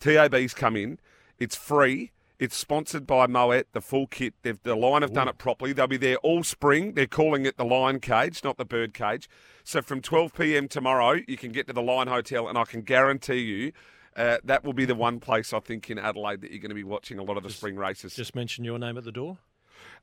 TAB's 0.00 0.52
come 0.54 0.76
in. 0.76 0.98
It's 1.38 1.56
free. 1.56 2.10
It's 2.38 2.56
sponsored 2.56 3.06
by 3.06 3.26
Moet, 3.28 3.68
the 3.72 3.80
full 3.80 4.06
kit. 4.08 4.34
They've, 4.42 4.60
the 4.64 4.74
Lion 4.74 5.02
have 5.02 5.12
done 5.12 5.28
it 5.28 5.38
properly. 5.38 5.72
They'll 5.72 5.86
be 5.86 5.96
there 5.96 6.16
all 6.18 6.42
spring. 6.42 6.92
They're 6.94 7.06
calling 7.06 7.46
it 7.46 7.56
the 7.56 7.64
Lion 7.64 8.00
Cage, 8.00 8.42
not 8.44 8.58
the 8.58 8.64
Bird 8.64 8.92
Cage. 8.92 9.28
So 9.62 9.80
from 9.80 10.00
12 10.02 10.34
p.m. 10.34 10.68
tomorrow, 10.68 11.20
you 11.28 11.36
can 11.36 11.52
get 11.52 11.66
to 11.68 11.72
the 11.72 11.80
Lion 11.80 12.08
Hotel, 12.08 12.48
and 12.48 12.58
I 12.58 12.64
can 12.64 12.82
guarantee 12.82 13.38
you 13.38 13.72
uh, 14.16 14.38
that 14.44 14.64
will 14.64 14.72
be 14.72 14.84
the 14.84 14.94
one 14.94 15.20
place 15.20 15.52
I 15.52 15.60
think 15.60 15.90
in 15.90 15.98
Adelaide 15.98 16.40
that 16.42 16.50
you're 16.50 16.60
going 16.60 16.68
to 16.70 16.74
be 16.74 16.84
watching 16.84 17.18
a 17.18 17.22
lot 17.22 17.36
of 17.36 17.42
the 17.42 17.50
spring 17.50 17.76
races. 17.76 18.14
Just 18.14 18.34
mention 18.34 18.64
your 18.64 18.78
name 18.78 18.96
at 18.96 19.04
the 19.04 19.12
door. 19.12 19.38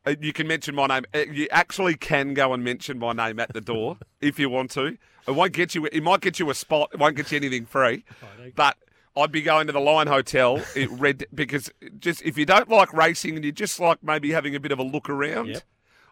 Uh, 0.06 0.15
you 0.20 0.34
can 0.34 0.48
mention 0.48 0.75
my 0.75 0.88
name. 0.88 1.06
Uh, 1.13 1.20
You 1.32 1.48
actually 1.51 1.96
can 1.96 2.34
go 2.34 2.53
and 2.53 2.63
mention 2.63 3.00
my 3.00 3.13
name 3.13 3.39
at 3.39 3.53
the 3.53 3.62
door 3.62 3.98
if 4.22 4.39
you 4.39 4.50
want 4.50 4.72
to. 4.72 4.98
It 5.27 5.32
won't 5.32 5.53
get 5.53 5.75
you. 5.75 5.86
It 5.91 6.01
might 6.03 6.22
get 6.22 6.39
you 6.39 6.50
a 6.50 6.53
spot. 6.56 6.89
It 6.94 7.00
won't 7.00 7.15
get 7.15 7.32
you 7.32 7.38
anything 7.38 7.65
free. 7.65 8.03
But 8.56 8.77
I'd 9.15 9.32
be 9.32 9.41
going 9.41 9.68
to 9.68 9.74
the 9.74 9.80
Lion 9.80 10.08
Hotel. 10.08 10.63
It 10.75 10.89
red 10.91 11.25
because 11.34 11.70
just 12.00 12.22
if 12.24 12.38
you 12.38 12.46
don't 12.46 12.70
like 12.70 12.91
racing 12.94 13.36
and 13.36 13.46
you 13.46 13.51
just 13.51 13.80
like 13.80 14.03
maybe 14.03 14.32
having 14.32 14.56
a 14.56 14.60
bit 14.60 14.72
of 14.72 14.80
a 14.80 14.84
look 14.84 15.10
around. 15.10 15.48
Yep. 15.48 15.63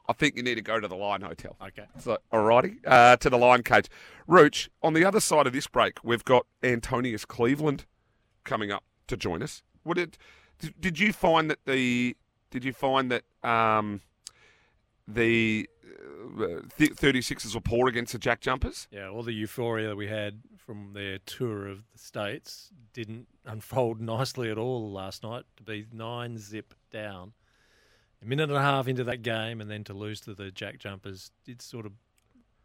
I 0.08 0.14
think 0.14 0.36
you 0.36 0.42
need 0.42 0.56
to 0.56 0.62
go 0.64 0.80
to 0.80 0.88
the 0.88 0.96
Lion 0.96 1.22
Hotel. 1.22 1.56
Okay. 1.62 1.86
So, 2.00 2.18
alrighty, 2.34 2.78
uh, 2.84 3.16
to 3.18 3.30
the 3.30 3.38
Lion 3.38 3.62
Cage. 3.62 3.86
Rooch, 4.26 4.68
on 4.82 4.96
the 4.96 5.06
other 5.06 5.20
side 5.20 5.46
of 5.46 5.54
this 5.54 5.68
break, 5.68 6.04
we've 6.04 6.26
got 6.26 6.48
Antonius 6.64 7.26
Cleveland 7.26 7.86
coming 8.50 8.72
up 8.72 8.84
to 9.08 9.16
join 9.16 9.42
us. 9.44 9.64
Would 9.86 9.98
it? 9.98 10.18
Did, 10.60 10.74
did 10.82 11.00
you 11.00 11.14
find 11.14 11.50
that 11.50 11.60
the 11.66 12.18
did 12.52 12.66
you 12.66 12.74
find 12.74 13.12
that 13.12 13.24
um, 13.48 14.02
the 15.08 15.70
uh, 16.40 16.62
th- 16.78 16.96
36ers 16.96 17.54
were 17.56 17.62
poor 17.62 17.88
against 17.88 18.12
the 18.14 18.20
Jack 18.20 18.42
Jumpers? 18.42 18.88
Yeah, 18.92 19.08
all 19.10 19.24
the 19.24 19.34
euphoria 19.34 19.88
that 19.90 19.96
we 19.96 20.08
had 20.08 20.42
from 20.58 20.94
their 20.94 21.20
tour 21.20 21.68
of 21.68 21.84
the 21.94 22.00
states 22.00 22.72
didn't 22.94 23.28
unfold 23.46 24.02
nicely 24.16 24.50
at 24.52 24.58
all 24.58 24.92
last 24.92 25.24
night. 25.24 25.44
To 25.58 25.64
be 25.64 25.86
nine 25.94 26.38
zip 26.38 26.74
down, 26.92 27.34
a 28.22 28.26
minute 28.26 28.50
and 28.50 28.58
a 28.58 28.62
half 28.62 28.88
into 28.88 29.04
that 29.06 29.22
game, 29.22 29.62
and 29.62 29.70
then 29.70 29.84
to 29.86 29.94
lose 29.94 30.20
to 30.22 30.34
the 30.34 30.52
Jack 30.52 30.80
Jumpers 30.80 31.32
did 31.46 31.62
sort 31.62 31.86
of 31.86 31.94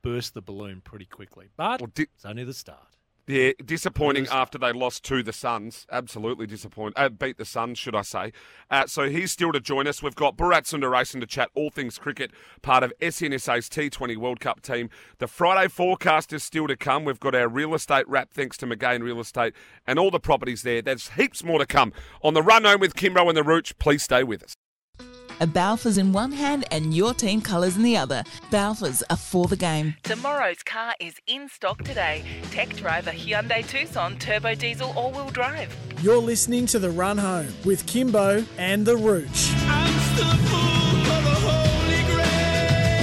burst 0.03 0.35
the 0.35 0.43
balloon 0.43 0.81
pretty 0.83 1.07
quickly. 1.07 1.49
But 1.57 1.81
Well, 1.81 1.91
di- 1.95 2.03
it's 2.15 2.25
only 2.25 2.45
the 2.45 2.55
start. 2.55 2.89
Yeah, 3.27 3.53
disappointing 3.65 4.27
after 4.31 4.59
they 4.59 4.73
lost 4.73 5.03
to 5.05 5.23
the 5.23 5.33
Suns. 5.33 5.87
Absolutely 5.91 6.47
disappointing. 6.47 6.93
Uh, 6.95 7.09
beat 7.09 7.39
the 7.39 7.47
Suns, 7.47 7.79
should 7.79 7.95
I 7.95 8.03
say. 8.03 8.33
Uh, 8.71 8.87
so 8.87 9.09
he's 9.09 9.33
still 9.33 9.51
to 9.53 9.61
join 9.61 9.87
us. 9.87 10.03
We've 10.03 10.15
got 10.15 10.37
Bharat 10.37 10.65
Sundaresan 10.65 11.21
to 11.21 11.27
chat 11.27 11.49
all 11.55 11.71
things 11.71 11.97
cricket, 11.97 12.33
part 12.61 12.83
of 12.83 12.93
SNSA's 13.01 13.71
T20 13.71 14.19
World 14.19 14.41
Cup 14.41 14.61
team. 14.61 14.91
The 15.19 15.27
Friday 15.27 15.69
forecast 15.69 16.35
is 16.35 16.45
still 16.45 16.67
to 16.67 16.77
come. 16.77 17.07
We've 17.07 17.21
got 17.21 17.35
our 17.35 17.49
real 17.49 17.75
estate 17.75 18.07
wrap, 18.09 18.31
thanks 18.31 18.59
to 18.59 18.67
McGain 18.67 19.03
Real 19.03 19.21
Estate, 19.21 19.55
and 19.87 19.99
all 19.99 20.11
the 20.11 20.21
properties 20.21 20.63
there. 20.63 20.83
There's 20.83 21.11
heaps 21.11 21.43
more 21.43 21.59
to 21.59 21.67
come. 21.67 21.95
On 22.23 22.35
the 22.35 22.43
run 22.43 22.65
home 22.65 22.81
with 22.81 22.95
Kimbo 22.95 23.27
and 23.29 23.37
the 23.37 23.43
Rooch, 23.43 23.79
please 23.79 24.03
stay 24.03 24.23
with 24.23 24.43
us. 24.43 24.55
A 25.41 25.47
Balfours 25.47 25.99
in 25.99 26.13
one 26.13 26.31
hand 26.31 26.65
and 26.71 26.95
your 26.95 27.13
team 27.13 27.41
colours 27.41 27.77
in 27.77 27.83
the 27.83 27.97
other. 27.97 28.23
Balfours 28.51 29.03
are 29.11 29.17
for 29.17 29.47
the 29.47 29.57
game. 29.57 29.95
Tomorrow's 30.05 30.63
car 30.63 30.95
is 31.01 31.15
in 31.27 31.49
stock 31.49 31.83
today. 31.83 32.23
Tech 32.51 32.69
driver 32.77 33.11
Hyundai 33.11 33.67
Tucson 33.67 34.17
turbo 34.19 34.55
diesel 34.55 34.93
all-wheel 34.97 35.31
drive. 35.31 35.75
You're 36.03 36.19
listening 36.19 36.67
to 36.67 36.79
The 36.79 36.91
Run 36.91 37.19
Home 37.19 37.49
with 37.65 37.85
Kimbo 37.87 38.45
and 38.59 38.87
the 38.87 38.97
Rooch. 38.97 39.53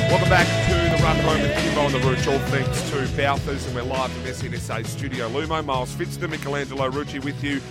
Welcome 0.10 0.30
back 0.30 0.48
to 0.68 0.96
the 0.96 1.04
Run 1.04 1.18
Home 1.20 1.42
with 1.42 1.58
Kimbo 1.58 1.82
and 1.82 1.94
the 1.94 2.00
Rooch, 2.00 2.28
all 2.28 2.40
thanks 2.48 2.90
to 2.92 2.96
Balfours, 3.18 3.66
and 3.68 3.76
we're 3.76 3.84
live 3.84 4.12
from 4.12 4.24
SNSA 4.24 4.86
Studio 4.86 5.30
Lumo. 5.30 5.64
Miles 5.64 5.94
Fitz, 5.94 6.16
the 6.18 6.28
Michelangelo 6.28 6.90
Rucci 6.90 7.24
with 7.24 7.44
you. 7.44 7.62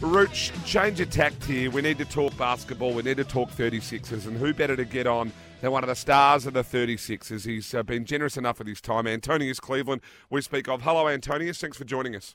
Rooch, 0.00 0.52
change 0.64 1.00
of 1.00 1.10
tact 1.10 1.44
here. 1.44 1.70
We 1.70 1.80
need 1.80 1.98
to 1.98 2.04
talk 2.04 2.36
basketball. 2.36 2.92
We 2.92 3.02
need 3.02 3.16
to 3.16 3.24
talk 3.24 3.50
36ers, 3.50 4.26
and 4.26 4.36
who 4.36 4.52
better 4.52 4.76
to 4.76 4.84
get 4.84 5.06
on 5.06 5.32
than 5.60 5.70
one 5.70 5.82
of 5.82 5.88
the 5.88 5.94
stars 5.94 6.46
of 6.46 6.52
the 6.52 6.62
36ers? 6.62 7.46
He's 7.46 7.74
uh, 7.74 7.82
been 7.82 8.04
generous 8.04 8.36
enough 8.36 8.58
with 8.58 8.68
his 8.68 8.80
time. 8.80 9.06
Antonius 9.06 9.60
Cleveland, 9.60 10.02
we 10.30 10.40
speak 10.42 10.68
of. 10.68 10.82
Hello, 10.82 11.08
Antonius. 11.08 11.60
Thanks 11.60 11.76
for 11.76 11.84
joining 11.84 12.14
us. 12.16 12.34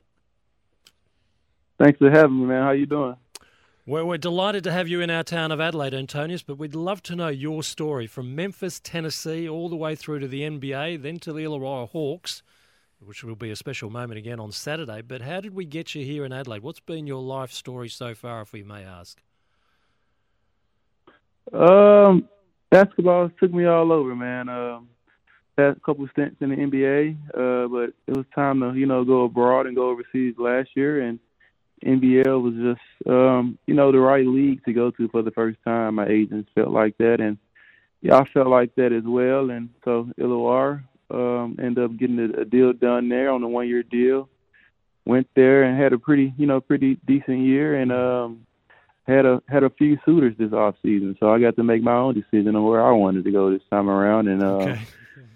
Thanks 1.77 1.99
for 1.99 2.09
having 2.09 2.39
me, 2.39 2.45
man. 2.45 2.63
How 2.63 2.71
you 2.71 2.85
doing? 2.85 3.15
Well, 3.85 4.05
we're 4.05 4.17
delighted 4.17 4.63
to 4.65 4.71
have 4.71 4.87
you 4.87 5.01
in 5.01 5.09
our 5.09 5.23
town 5.23 5.51
of 5.51 5.59
Adelaide, 5.59 5.93
Antonius, 5.93 6.43
but 6.43 6.59
we'd 6.59 6.75
love 6.75 7.01
to 7.03 7.15
know 7.15 7.29
your 7.29 7.63
story 7.63 8.05
from 8.05 8.35
Memphis, 8.35 8.79
Tennessee, 8.79 9.49
all 9.49 9.67
the 9.67 9.75
way 9.75 9.95
through 9.95 10.19
to 10.19 10.27
the 10.27 10.41
NBA, 10.41 11.01
then 11.01 11.17
to 11.19 11.33
the 11.33 11.43
Illawarra 11.43 11.89
Hawks, 11.89 12.43
which 13.05 13.23
will 13.23 13.35
be 13.35 13.51
a 13.51 13.55
special 13.55 13.89
moment 13.89 14.17
again 14.17 14.39
on 14.39 14.51
Saturday. 14.51 15.01
But 15.01 15.21
how 15.21 15.41
did 15.41 15.53
we 15.53 15.65
get 15.65 15.95
you 15.95 16.03
here 16.03 16.25
in 16.25 16.33
Adelaide? 16.33 16.63
What's 16.63 16.79
been 16.79 17.07
your 17.07 17.21
life 17.21 17.51
story 17.51 17.89
so 17.89 18.13
far, 18.13 18.41
if 18.41 18.53
we 18.53 18.63
may 18.63 18.83
ask? 18.83 19.21
Um, 21.53 22.27
basketball 22.69 23.29
took 23.39 23.53
me 23.53 23.65
all 23.65 23.91
over, 23.91 24.15
man. 24.15 24.49
Um, 24.49 24.89
had 25.57 25.77
a 25.77 25.79
couple 25.79 26.07
stints 26.11 26.37
in 26.41 26.49
the 26.49 26.55
NBA, 26.55 27.17
uh, 27.33 27.67
but 27.67 27.93
it 28.07 28.17
was 28.17 28.25
time 28.33 28.61
to 28.61 28.73
you 28.73 28.85
know 28.85 29.03
go 29.03 29.23
abroad 29.23 29.65
and 29.65 29.75
go 29.75 29.89
overseas 29.89 30.35
last 30.37 30.69
year, 30.75 31.01
and 31.01 31.19
NBL 31.85 32.41
was 32.41 32.53
just 32.53 33.09
um, 33.09 33.57
you 33.65 33.73
know 33.73 33.91
the 33.91 33.99
right 33.99 34.25
league 34.25 34.63
to 34.65 34.73
go 34.73 34.91
to 34.91 35.07
for 35.09 35.21
the 35.21 35.31
first 35.31 35.57
time. 35.65 35.95
My 35.95 36.07
agents 36.07 36.49
felt 36.55 36.69
like 36.69 36.97
that, 36.97 37.19
and 37.19 37.37
yeah, 38.01 38.17
I 38.17 38.25
felt 38.25 38.47
like 38.47 38.75
that 38.75 38.93
as 38.93 39.03
well. 39.05 39.49
And 39.49 39.69
so 39.83 40.07
Illawarra 40.19 40.83
um, 41.11 41.57
ended 41.61 41.83
up 41.83 41.97
getting 41.97 42.19
a, 42.19 42.41
a 42.41 42.45
deal 42.45 42.73
done 42.73 43.09
there 43.09 43.31
on 43.31 43.43
a 43.43 43.47
one-year 43.47 43.83
deal. 43.83 44.29
Went 45.05 45.27
there 45.35 45.63
and 45.63 45.79
had 45.79 45.93
a 45.93 45.97
pretty 45.97 46.33
you 46.37 46.45
know 46.45 46.61
pretty 46.61 46.97
decent 47.07 47.39
year, 47.39 47.75
and 47.75 47.91
um, 47.91 48.45
had 49.07 49.25
a 49.25 49.41
had 49.47 49.63
a 49.63 49.69
few 49.71 49.97
suitors 50.05 50.35
this 50.37 50.53
off 50.53 50.75
season, 50.83 51.17
so 51.19 51.33
I 51.33 51.39
got 51.39 51.55
to 51.55 51.63
make 51.63 51.81
my 51.81 51.93
own 51.95 52.13
decision 52.13 52.55
on 52.55 52.63
where 52.63 52.85
I 52.85 52.91
wanted 52.91 53.23
to 53.23 53.31
go 53.31 53.49
this 53.51 53.61
time 53.71 53.89
around. 53.89 54.27
And 54.27 54.43
uh, 54.43 54.47
Okay. 54.57 54.79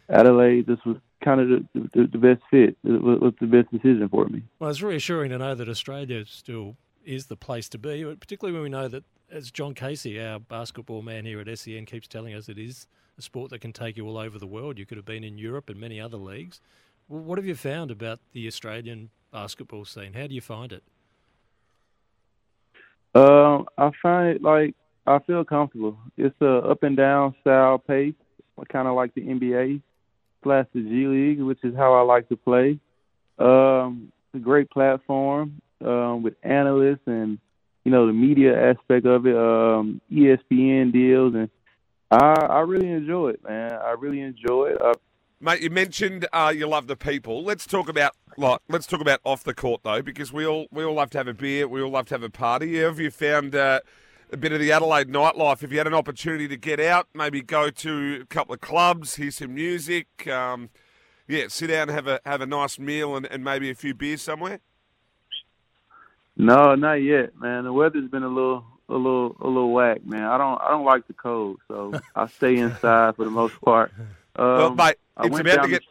Adelaide, 0.10 0.68
this 0.68 0.80
was 0.86 0.98
kind 1.24 1.40
of 1.40 1.48
the, 1.50 1.90
the, 1.94 2.08
the 2.12 2.18
best 2.18 2.42
fit. 2.52 2.78
It 2.84 3.02
was, 3.02 3.20
was 3.20 3.34
the 3.40 3.48
best 3.48 3.72
decision 3.72 4.10
for 4.10 4.28
me. 4.28 4.44
Well, 4.60 4.70
it's 4.70 4.82
reassuring 4.82 5.32
to 5.32 5.38
know 5.38 5.56
that 5.56 5.70
Australia 5.70 6.18
is 6.18 6.30
still 6.30 6.76
is 7.06 7.28
the 7.28 7.36
place 7.36 7.70
to 7.70 7.78
be, 7.78 8.04
particularly 8.20 8.54
when 8.54 8.64
we 8.64 8.70
know 8.70 8.88
that, 8.88 9.04
as 9.32 9.52
John 9.52 9.74
Casey, 9.74 10.22
our 10.22 10.40
basketball 10.40 11.02
man 11.02 11.26
here 11.26 11.40
at 11.40 11.58
SEN, 11.58 11.86
keeps 11.86 12.08
telling 12.08 12.34
us, 12.34 12.50
it 12.50 12.60
is 12.60 12.88
a 13.18 13.22
sport 13.22 13.50
that 13.52 13.60
can 13.60 13.74
take 13.74 13.98
you 13.98 14.08
all 14.08 14.18
over 14.18 14.38
the 14.38 14.48
world. 14.48 14.78
You 14.78 14.86
could 14.86 14.98
have 14.98 15.06
been 15.06 15.24
in 15.24 15.38
Europe 15.38 15.70
and 15.70 15.80
many 15.80 16.00
other 16.00 16.18
leagues. 16.18 16.62
Well, 17.08 17.22
what 17.22 17.38
have 17.38 17.46
you 17.46 17.56
found 17.56 17.92
about 17.92 18.20
the 18.32 18.48
Australian 18.48 19.10
basketball 19.32 19.86
scene? 19.86 20.14
How 20.14 20.28
do 20.28 20.36
you 20.36 20.42
find 20.42 20.72
it? 20.72 20.84
Um, 23.16 23.68
I 23.78 23.92
find 24.02 24.36
it 24.36 24.42
like 24.42 24.76
I 25.06 25.20
feel 25.20 25.44
comfortable. 25.44 25.98
It's 26.18 26.40
a 26.42 26.58
up 26.58 26.84
and 26.84 26.98
down 26.98 27.36
style 27.42 27.78
pace, 27.78 28.16
kind 28.72 28.88
of 28.88 28.96
like 28.96 29.14
the 29.14 29.22
NBA 29.22 29.82
slash 30.44 30.66
the 30.74 30.82
G 30.82 31.08
League, 31.08 31.42
which 31.42 31.60
is 31.64 31.76
how 31.76 31.94
I 31.94 32.02
like 32.02 32.30
to 32.30 32.38
play. 32.38 32.80
Um, 33.38 34.12
it's 34.34 34.42
a 34.42 34.44
great 34.44 34.70
platform 34.70 35.62
um, 35.86 36.24
with 36.24 36.36
analysts 36.44 37.08
and 37.08 37.40
you 37.84 37.92
know 37.92 38.08
the 38.08 38.14
media 38.14 38.72
aspect 38.72 39.06
of 39.06 39.26
it, 39.26 39.36
um, 39.36 40.02
ESPN 40.12 40.92
deals, 40.92 41.36
and 41.36 41.50
I 42.12 42.46
I 42.50 42.60
really 42.62 42.90
enjoy 42.90 43.30
it, 43.30 43.44
man. 43.44 43.74
I 43.74 43.92
really 43.92 44.22
enjoy 44.22 44.68
it. 44.68 44.78
I 44.82 44.94
Mate, 45.44 45.60
you 45.60 45.70
mentioned 45.70 46.26
uh, 46.32 46.54
you 46.56 46.66
love 46.70 46.88
the 46.88 46.96
people. 46.96 47.44
Let's 47.44 47.68
talk 47.68 47.90
about 47.90 48.16
like 48.38 48.62
let's 48.70 48.88
talk 48.88 49.02
about 49.02 49.20
off 49.26 49.44
the 49.44 49.54
court 49.54 49.82
though, 49.84 50.02
because 50.02 50.32
we 50.32 50.46
all 50.46 50.68
we 50.72 50.86
all 50.86 50.94
love 50.94 51.10
to 51.10 51.18
have 51.18 51.28
a 51.28 51.34
beer. 51.34 51.68
We 51.68 51.82
all 51.82 51.92
love 51.92 52.06
to 52.08 52.14
have 52.14 52.24
a 52.24 52.30
party. 52.30 52.78
Have 52.78 52.98
you 52.98 53.12
found 53.12 53.54
uh, 53.54 53.82
a 54.32 54.38
bit 54.38 54.54
of 54.54 54.62
the 54.62 54.72
Adelaide 54.72 55.10
nightlife? 55.10 55.60
Have 55.60 55.74
you 55.74 55.80
had 55.80 55.88
an 55.88 55.94
opportunity 55.94 56.48
to 56.48 56.56
get 56.56 56.80
out, 56.80 57.10
maybe 57.14 57.42
go 57.42 57.70
to 57.70 58.20
a 58.22 58.26
couple 58.28 58.54
of 58.54 58.62
clubs, 58.62 59.18
hear 59.18 59.32
some 59.32 59.54
music, 59.54 60.26
um, 60.30 60.70
yeah, 61.28 61.48
sit 61.50 61.68
down, 61.68 61.90
and 61.90 61.92
have 61.92 62.08
a 62.08 62.22
have 62.26 62.40
a 62.40 62.46
nice 62.46 62.80
meal, 62.80 63.14
and, 63.14 63.26
and 63.26 63.44
maybe 63.44 63.70
a 63.70 63.76
few 63.76 63.94
beers 63.94 64.22
somewhere? 64.22 64.62
No, 66.36 66.76
not 66.76 66.94
yet, 66.96 67.40
man. 67.40 67.64
The 67.64 67.74
weather's 67.74 68.10
been 68.10 68.24
a 68.24 68.28
little, 68.28 68.66
a 68.90 68.94
little, 68.96 69.36
a 69.40 69.48
little 69.48 69.72
whack, 69.72 70.06
man. 70.06 70.24
I 70.24 70.38
don't, 70.38 70.60
I 70.62 70.70
don't 70.70 70.86
like 70.86 71.06
the 71.08 71.14
cold, 71.14 71.60
so 71.68 71.94
I 72.16 72.28
stay 72.28 72.58
inside 72.58 73.16
for 73.16 73.26
the 73.26 73.32
most 73.32 73.60
part. 73.62 73.92
Um, 74.36 74.46
well, 74.48 74.76
mate, 74.76 74.96
it's 75.24 75.40
about 75.40 75.64
to 75.64 75.70
get 75.70 75.84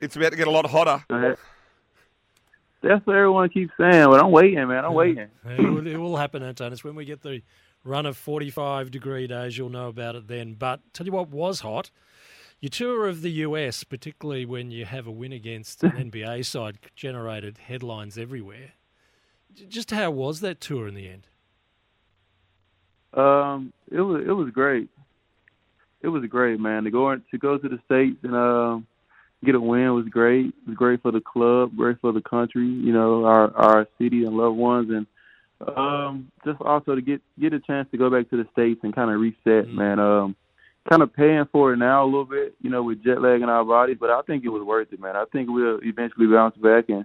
it's 0.00 0.16
about 0.16 0.30
to 0.30 0.36
get 0.36 0.46
a 0.48 0.50
lot 0.50 0.64
hotter. 0.66 1.04
I 1.10 1.20
had- 1.20 1.36
That's 2.80 3.04
what 3.06 3.16
everyone 3.16 3.48
keeps 3.50 3.72
saying, 3.78 4.06
but 4.06 4.20
I'm 4.22 4.30
waiting, 4.30 4.66
man. 4.68 4.84
I'm 4.84 4.94
waiting. 4.94 5.28
it, 5.44 5.60
will, 5.60 5.86
it 5.86 5.96
will 5.96 6.16
happen, 6.16 6.42
Antonis. 6.42 6.82
When 6.84 6.94
we 6.94 7.04
get 7.04 7.22
the 7.22 7.42
run 7.84 8.06
of 8.06 8.16
45 8.16 8.90
degree 8.90 9.26
days, 9.26 9.58
you'll 9.58 9.68
know 9.70 9.88
about 9.88 10.14
it 10.14 10.28
then. 10.28 10.54
But 10.54 10.80
tell 10.94 11.04
you 11.06 11.12
what 11.12 11.28
was 11.30 11.60
hot. 11.60 11.90
Your 12.60 12.70
tour 12.70 13.06
of 13.06 13.22
the 13.22 13.30
US, 13.30 13.84
particularly 13.84 14.44
when 14.46 14.70
you 14.70 14.84
have 14.84 15.06
a 15.06 15.12
win 15.12 15.32
against 15.32 15.82
an 15.84 15.90
NBA 16.10 16.44
side, 16.46 16.78
generated 16.96 17.58
headlines 17.58 18.16
everywhere. 18.16 18.72
Just 19.68 19.90
how 19.90 20.10
was 20.10 20.40
that 20.40 20.60
tour 20.60 20.88
in 20.88 20.94
the 20.94 21.08
end? 21.08 21.26
Um, 23.14 23.72
it 23.90 24.00
was, 24.00 24.24
it 24.26 24.32
was 24.32 24.50
great. 24.50 24.88
It 26.02 26.08
was 26.08 26.24
great, 26.28 26.60
man. 26.60 26.84
To 26.84 26.90
go 26.90 27.14
to 27.14 27.38
go 27.38 27.58
to 27.58 27.68
the 27.68 27.80
states 27.86 28.18
and 28.22 28.34
um, 28.34 28.86
get 29.44 29.54
a 29.54 29.60
win 29.60 29.94
was 29.94 30.06
great. 30.06 30.46
It 30.46 30.68
was 30.68 30.76
great 30.76 31.02
for 31.02 31.10
the 31.10 31.20
club, 31.20 31.76
great 31.76 32.00
for 32.00 32.12
the 32.12 32.20
country. 32.20 32.66
You 32.66 32.92
know, 32.92 33.24
our 33.24 33.54
our 33.56 33.86
city 33.98 34.24
and 34.24 34.36
loved 34.36 34.56
ones, 34.56 34.90
and 34.90 35.06
um, 35.76 36.30
just 36.44 36.60
also 36.60 36.94
to 36.94 37.00
get 37.00 37.20
get 37.40 37.52
a 37.52 37.60
chance 37.60 37.88
to 37.90 37.98
go 37.98 38.10
back 38.10 38.30
to 38.30 38.36
the 38.36 38.48
states 38.52 38.80
and 38.84 38.94
kind 38.94 39.10
of 39.10 39.20
reset, 39.20 39.68
man. 39.68 39.98
Um, 39.98 40.36
kind 40.88 41.02
of 41.02 41.12
paying 41.12 41.44
for 41.52 41.72
it 41.72 41.76
now 41.76 42.04
a 42.04 42.06
little 42.06 42.24
bit, 42.24 42.54
you 42.62 42.70
know, 42.70 42.82
with 42.82 43.02
jet 43.04 43.20
lag 43.20 43.42
in 43.42 43.48
our 43.48 43.64
bodies, 43.64 43.98
but 44.00 44.10
I 44.10 44.22
think 44.22 44.44
it 44.44 44.48
was 44.48 44.62
worth 44.62 44.92
it, 44.92 45.00
man. 45.00 45.16
I 45.16 45.24
think 45.32 45.48
we'll 45.50 45.80
eventually 45.82 46.26
bounce 46.26 46.56
back, 46.56 46.88
and 46.88 47.04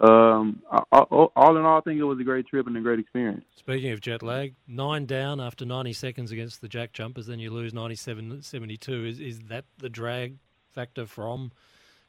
um, 0.00 0.62
all, 0.92 1.32
all 1.34 1.56
in 1.56 1.64
all, 1.64 1.78
I 1.78 1.80
think 1.80 1.98
it 1.98 2.04
was 2.04 2.18
a 2.20 2.24
great 2.24 2.46
trip 2.46 2.66
and 2.66 2.76
a 2.76 2.80
great 2.80 2.98
experience. 2.98 3.44
Speaking 3.56 3.92
of 3.92 4.00
jet 4.00 4.22
lag, 4.22 4.54
nine 4.66 5.06
down 5.06 5.40
after 5.40 5.64
90 5.64 5.92
seconds 5.92 6.32
against 6.32 6.60
the 6.60 6.68
Jack 6.68 6.92
Jumpers, 6.92 7.26
then 7.26 7.38
you 7.38 7.50
lose 7.50 7.72
97 7.72 8.42
72. 8.42 9.04
Is, 9.04 9.20
is 9.20 9.40
that 9.48 9.64
the 9.78 9.88
drag 9.88 10.36
factor 10.74 11.06
from 11.06 11.52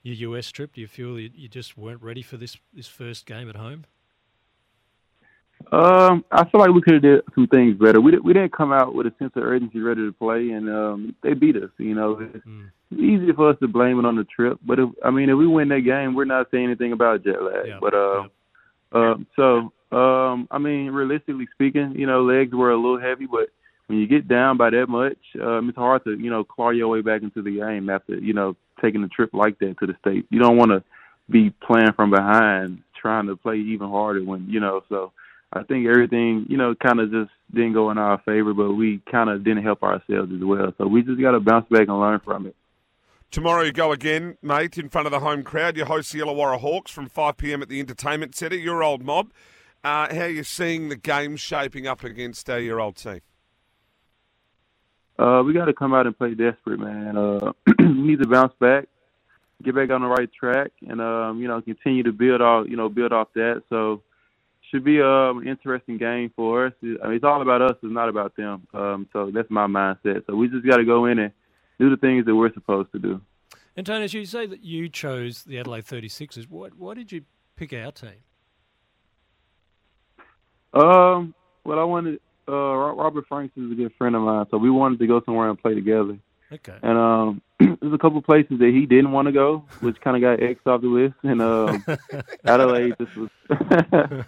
your 0.03 0.33
US 0.33 0.51
trip? 0.51 0.73
Do 0.73 0.81
you 0.81 0.87
feel 0.87 1.19
you, 1.19 1.29
you 1.33 1.47
just 1.47 1.77
weren't 1.77 2.01
ready 2.01 2.21
for 2.21 2.37
this, 2.37 2.57
this 2.73 2.87
first 2.87 3.25
game 3.25 3.49
at 3.49 3.55
home? 3.55 3.85
Um, 5.71 6.23
I 6.31 6.47
feel 6.49 6.61
like 6.61 6.69
we 6.69 6.81
could 6.81 6.93
have 6.93 7.03
did 7.03 7.21
some 7.35 7.47
things 7.47 7.77
better. 7.77 7.99
We 7.99 8.17
we 8.19 8.33
didn't 8.33 8.53
come 8.53 8.71
out 8.71 8.95
with 8.95 9.07
a 9.07 9.13
sense 9.19 9.33
of 9.35 9.43
urgency, 9.43 9.79
ready 9.79 10.05
to 10.05 10.13
play, 10.13 10.51
and 10.51 10.69
um, 10.69 11.15
they 11.23 11.33
beat 11.33 11.57
us. 11.57 11.69
You 11.77 11.93
know, 11.93 12.19
it's 12.21 12.45
easy 12.91 13.33
for 13.33 13.49
us 13.49 13.57
to 13.59 13.67
blame 13.67 13.99
it 13.99 14.05
on 14.05 14.15
the 14.15 14.23
trip, 14.23 14.59
but 14.65 14.79
if, 14.79 14.89
I 15.03 15.11
mean, 15.11 15.29
if 15.29 15.37
we 15.37 15.45
win 15.45 15.67
that 15.69 15.81
game, 15.81 16.15
we're 16.15 16.25
not 16.25 16.47
saying 16.51 16.65
anything 16.65 16.93
about 16.93 17.23
jet 17.23 17.41
lag. 17.43 17.67
Yeah, 17.67 17.79
But 17.81 17.93
uh, 17.93 18.27
uh, 18.93 19.15
so 19.35 19.73
um, 19.91 20.47
I 20.51 20.57
mean, 20.57 20.91
realistically 20.91 21.47
speaking, 21.53 21.93
you 21.95 22.07
know, 22.07 22.23
legs 22.23 22.53
were 22.53 22.71
a 22.71 22.75
little 22.75 22.99
heavy, 22.99 23.25
but 23.25 23.49
when 23.87 23.99
you 23.99 24.07
get 24.07 24.27
down 24.27 24.57
by 24.57 24.69
that 24.69 24.87
much, 24.87 25.17
um, 25.41 25.69
it's 25.69 25.77
hard 25.77 26.03
to 26.03 26.11
you 26.11 26.29
know 26.29 26.43
claw 26.43 26.69
your 26.69 26.89
way 26.89 27.01
back 27.01 27.23
into 27.23 27.41
the 27.41 27.57
game 27.57 27.89
after 27.89 28.15
you 28.15 28.33
know 28.33 28.55
taking 28.81 29.03
a 29.03 29.07
trip 29.07 29.33
like 29.33 29.59
that 29.59 29.79
to 29.79 29.87
the 29.87 29.95
states. 30.01 30.27
You 30.29 30.39
don't 30.39 30.57
want 30.57 30.71
to 30.71 30.83
be 31.29 31.49
playing 31.49 31.93
from 31.95 32.11
behind, 32.11 32.83
trying 32.99 33.27
to 33.27 33.35
play 33.35 33.57
even 33.57 33.89
harder 33.89 34.23
when 34.23 34.47
you 34.49 34.59
know. 34.59 34.83
So 34.89 35.13
I 35.53 35.63
think 35.63 35.87
everything 35.87 36.45
you 36.49 36.57
know 36.57 36.75
kind 36.75 36.99
of 36.99 37.11
just 37.11 37.31
didn't 37.53 37.73
go 37.73 37.91
in 37.91 37.97
our 37.97 38.19
favor, 38.25 38.53
but 38.53 38.73
we 38.73 39.01
kind 39.09 39.29
of 39.29 39.43
didn't 39.43 39.63
help 39.63 39.83
ourselves 39.83 40.31
as 40.33 40.43
well. 40.43 40.73
So 40.77 40.87
we 40.87 41.01
just 41.01 41.21
got 41.21 41.31
to 41.31 41.39
bounce 41.39 41.67
back 41.69 41.87
and 41.87 41.99
learn 41.99 42.19
from 42.19 42.47
it. 42.47 42.55
Tomorrow 43.29 43.63
you 43.63 43.73
go 43.73 43.91
again, 43.91 44.37
mate, 44.41 44.77
in 44.77 44.87
front 44.89 45.05
of 45.05 45.11
the 45.11 45.19
home 45.19 45.43
crowd. 45.43 45.75
You 45.75 45.85
host 45.85 46.13
the 46.13 46.19
Illawarra 46.19 46.59
Hawks 46.59 46.91
from 46.91 47.09
5 47.09 47.35
p.m. 47.37 47.61
at 47.61 47.67
the 47.67 47.79
Entertainment 47.79 48.35
Centre. 48.35 48.55
Your 48.55 48.83
old 48.83 49.03
mob. 49.03 49.31
Uh, 49.83 50.13
how 50.13 50.21
are 50.21 50.29
you 50.29 50.43
seeing 50.43 50.89
the 50.89 50.95
game 50.95 51.35
shaping 51.35 51.87
up 51.87 52.03
against 52.03 52.49
uh, 52.49 52.55
your 52.55 52.79
old 52.79 52.95
team? 52.95 53.21
Uh, 55.19 55.41
we 55.45 55.53
got 55.53 55.65
to 55.65 55.73
come 55.73 55.93
out 55.93 56.05
and 56.05 56.17
play 56.17 56.35
desperate, 56.35 56.79
man. 56.79 57.17
Uh, 57.17 57.51
we 57.79 57.85
need 57.85 58.19
to 58.19 58.27
bounce 58.27 58.53
back, 58.59 58.87
get 59.63 59.75
back 59.75 59.89
on 59.89 60.01
the 60.01 60.07
right 60.07 60.29
track, 60.31 60.71
and 60.87 61.01
um, 61.01 61.41
you 61.41 61.47
know 61.47 61.61
continue 61.61 62.03
to 62.03 62.11
build 62.11 62.41
off, 62.41 62.67
you 62.69 62.77
know, 62.77 62.87
build 62.87 63.13
off 63.13 63.29
that. 63.33 63.63
So 63.69 64.03
should 64.69 64.83
be 64.83 65.01
um, 65.01 65.39
an 65.39 65.47
interesting 65.47 65.97
game 65.97 66.31
for 66.35 66.67
us. 66.67 66.73
I 66.81 66.85
mean, 66.85 67.15
it's 67.15 67.23
all 67.23 67.41
about 67.41 67.61
us. 67.61 67.77
It's 67.81 67.93
not 67.93 68.09
about 68.09 68.35
them. 68.35 68.67
Um, 68.73 69.07
so 69.13 69.31
that's 69.33 69.49
my 69.49 69.67
mindset. 69.67 70.25
So 70.27 70.35
we 70.35 70.47
just 70.49 70.65
got 70.65 70.77
to 70.77 70.85
go 70.85 71.05
in 71.05 71.19
and 71.19 71.31
do 71.79 71.89
the 71.89 71.97
things 71.97 72.25
that 72.25 72.35
we're 72.35 72.53
supposed 72.53 72.91
to 72.91 72.99
do. 72.99 73.21
Antonis, 73.77 74.13
you 74.13 74.25
say 74.25 74.45
that 74.47 74.63
you 74.63 74.89
chose 74.89 75.43
the 75.43 75.59
Adelaide 75.59 75.85
36ers. 75.85 76.47
Why, 76.49 76.69
why 76.75 76.95
did 76.95 77.11
you 77.11 77.23
pick 77.55 77.73
our 77.73 77.91
team? 77.91 78.09
Um, 80.73 81.33
well, 81.63 81.79
I 81.79 81.83
wanted 81.83 82.19
uh, 82.47 82.53
Robert 82.53 83.25
Franks 83.27 83.55
is 83.57 83.71
a 83.71 83.75
good 83.75 83.93
friend 83.97 84.15
of 84.15 84.21
mine, 84.21 84.45
so 84.49 84.57
we 84.57 84.69
wanted 84.69 84.99
to 84.99 85.07
go 85.07 85.21
somewhere 85.25 85.49
and 85.49 85.59
play 85.59 85.75
together. 85.75 86.17
Okay. 86.51 86.75
And 86.81 86.97
um, 86.97 87.41
there's 87.87 87.95
a 87.95 88.01
couple 88.01 88.21
places 88.21 88.59
that 88.59 88.71
he 88.73 88.85
didn't 88.85 89.11
want 89.11 89.27
to 89.27 89.31
go, 89.31 89.63
which 89.79 89.99
kind 90.01 90.15
of 90.17 90.21
got 90.21 90.43
X 90.43 90.59
off 90.65 90.81
the 90.81 90.87
list. 90.87 91.15
And 91.23 91.41
um, 91.41 91.85
Adelaide 92.45 92.95
just 92.99 93.15
was 93.15 93.29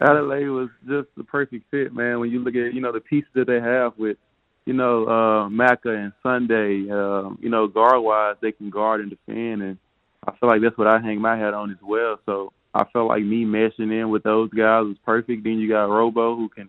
Adelaide 0.00 0.48
was 0.48 0.68
just 0.86 1.08
the 1.16 1.24
perfect 1.24 1.70
fit, 1.70 1.94
man. 1.94 2.18
When 2.20 2.30
you 2.30 2.40
look 2.40 2.56
at 2.56 2.74
you 2.74 2.80
know 2.80 2.92
the 2.92 3.00
pieces 3.00 3.30
that 3.34 3.46
they 3.46 3.60
have 3.60 3.92
with 3.96 4.16
you 4.64 4.72
know 4.72 5.06
uh, 5.06 5.48
Maka 5.48 5.90
and 5.90 6.12
Sunday, 6.22 6.90
uh, 6.90 7.30
you 7.40 7.48
know 7.48 7.68
guard 7.68 8.02
wise 8.02 8.36
they 8.40 8.52
can 8.52 8.70
guard 8.70 9.00
and 9.00 9.10
defend, 9.10 9.62
and 9.62 9.78
I 10.26 10.32
feel 10.36 10.48
like 10.48 10.62
that's 10.62 10.76
what 10.76 10.88
I 10.88 10.98
hang 10.98 11.20
my 11.20 11.36
hat 11.36 11.54
on 11.54 11.70
as 11.70 11.82
well. 11.82 12.18
So 12.26 12.52
I 12.74 12.84
felt 12.92 13.08
like 13.08 13.22
me 13.22 13.44
meshing 13.44 13.92
in 13.92 14.10
with 14.10 14.24
those 14.24 14.50
guys 14.50 14.84
was 14.84 14.96
perfect. 15.04 15.44
Then 15.44 15.58
you 15.58 15.68
got 15.68 15.84
Robo 15.84 16.34
who 16.34 16.48
can 16.48 16.68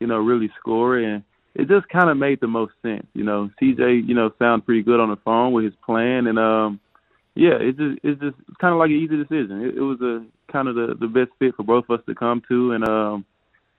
you 0.00 0.06
know 0.06 0.18
really 0.18 0.50
score 0.60 0.98
and 0.98 1.24
it 1.54 1.68
just 1.68 1.88
kind 1.88 2.10
of 2.10 2.16
made 2.16 2.40
the 2.40 2.46
most 2.46 2.72
sense. 2.82 3.06
You 3.14 3.24
know, 3.24 3.50
CJ, 3.60 4.06
you 4.06 4.14
know, 4.14 4.32
sounded 4.38 4.66
pretty 4.66 4.82
good 4.82 5.00
on 5.00 5.10
the 5.10 5.16
phone 5.16 5.52
with 5.52 5.64
his 5.64 5.74
plan, 5.84 6.26
and 6.26 6.38
um, 6.38 6.80
yeah, 7.34 7.54
it 7.60 7.76
just 7.76 7.98
it's 8.02 8.20
just 8.20 8.36
it's 8.48 8.56
kind 8.58 8.72
of 8.72 8.78
like 8.78 8.90
an 8.90 8.96
easy 8.96 9.16
decision. 9.16 9.62
It, 9.62 9.76
it 9.76 9.80
was 9.80 10.00
a 10.00 10.24
kind 10.52 10.68
of 10.68 10.74
the 10.74 10.94
the 10.98 11.08
best 11.08 11.30
fit 11.38 11.54
for 11.56 11.62
both 11.62 11.84
of 11.88 11.98
us 11.98 12.06
to 12.06 12.14
come 12.14 12.42
to, 12.48 12.72
and 12.72 12.88
um, 12.88 13.24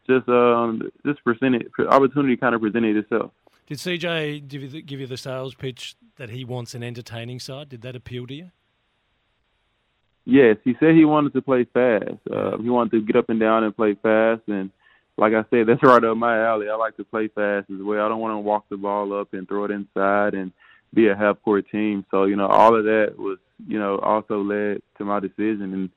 just 0.07 0.27
um, 0.29 0.89
just 1.05 1.23
presented 1.23 1.71
opportunity 1.89 2.37
kind 2.37 2.55
of 2.55 2.61
presented 2.61 2.97
itself. 2.97 3.31
Did 3.67 3.77
CJ 3.77 4.47
give 4.47 4.63
you, 4.63 4.67
the, 4.67 4.81
give 4.81 4.99
you 4.99 5.05
the 5.05 5.17
sales 5.17 5.53
pitch 5.53 5.95
that 6.17 6.31
he 6.31 6.43
wants 6.43 6.73
an 6.73 6.83
entertaining 6.83 7.39
side? 7.39 7.69
Did 7.69 7.83
that 7.83 7.95
appeal 7.95 8.25
to 8.25 8.33
you? 8.33 8.51
Yes, 10.25 10.57
he 10.63 10.75
said 10.79 10.95
he 10.95 11.05
wanted 11.05 11.33
to 11.33 11.41
play 11.41 11.65
fast. 11.65 12.19
Uh, 12.31 12.57
he 12.57 12.69
wanted 12.69 12.91
to 12.91 13.01
get 13.01 13.15
up 13.15 13.29
and 13.29 13.39
down 13.39 13.63
and 13.63 13.75
play 13.75 13.95
fast, 13.95 14.41
and 14.47 14.71
like 15.19 15.33
I 15.33 15.43
said, 15.49 15.67
that's 15.67 15.83
right 15.83 16.03
up 16.03 16.17
my 16.17 16.45
alley. 16.45 16.69
I 16.69 16.75
like 16.75 16.97
to 16.97 17.03
play 17.03 17.27
fast 17.27 17.69
as 17.69 17.81
well. 17.81 18.05
I 18.05 18.09
don't 18.09 18.21
want 18.21 18.33
to 18.33 18.39
walk 18.39 18.65
the 18.69 18.77
ball 18.77 19.13
up 19.13 19.33
and 19.33 19.47
throw 19.47 19.65
it 19.65 19.71
inside 19.71 20.33
and 20.33 20.51
be 20.93 21.07
a 21.07 21.15
half 21.15 21.41
court 21.43 21.65
team. 21.71 22.05
So, 22.09 22.23
you 22.23 22.35
know, 22.35 22.47
all 22.47 22.75
of 22.75 22.85
that 22.85 23.15
was, 23.17 23.37
you 23.67 23.77
know, 23.77 23.99
also 23.99 24.41
led 24.41 24.81
to 24.97 25.05
my 25.05 25.19
decision 25.19 25.73
and 25.73 25.89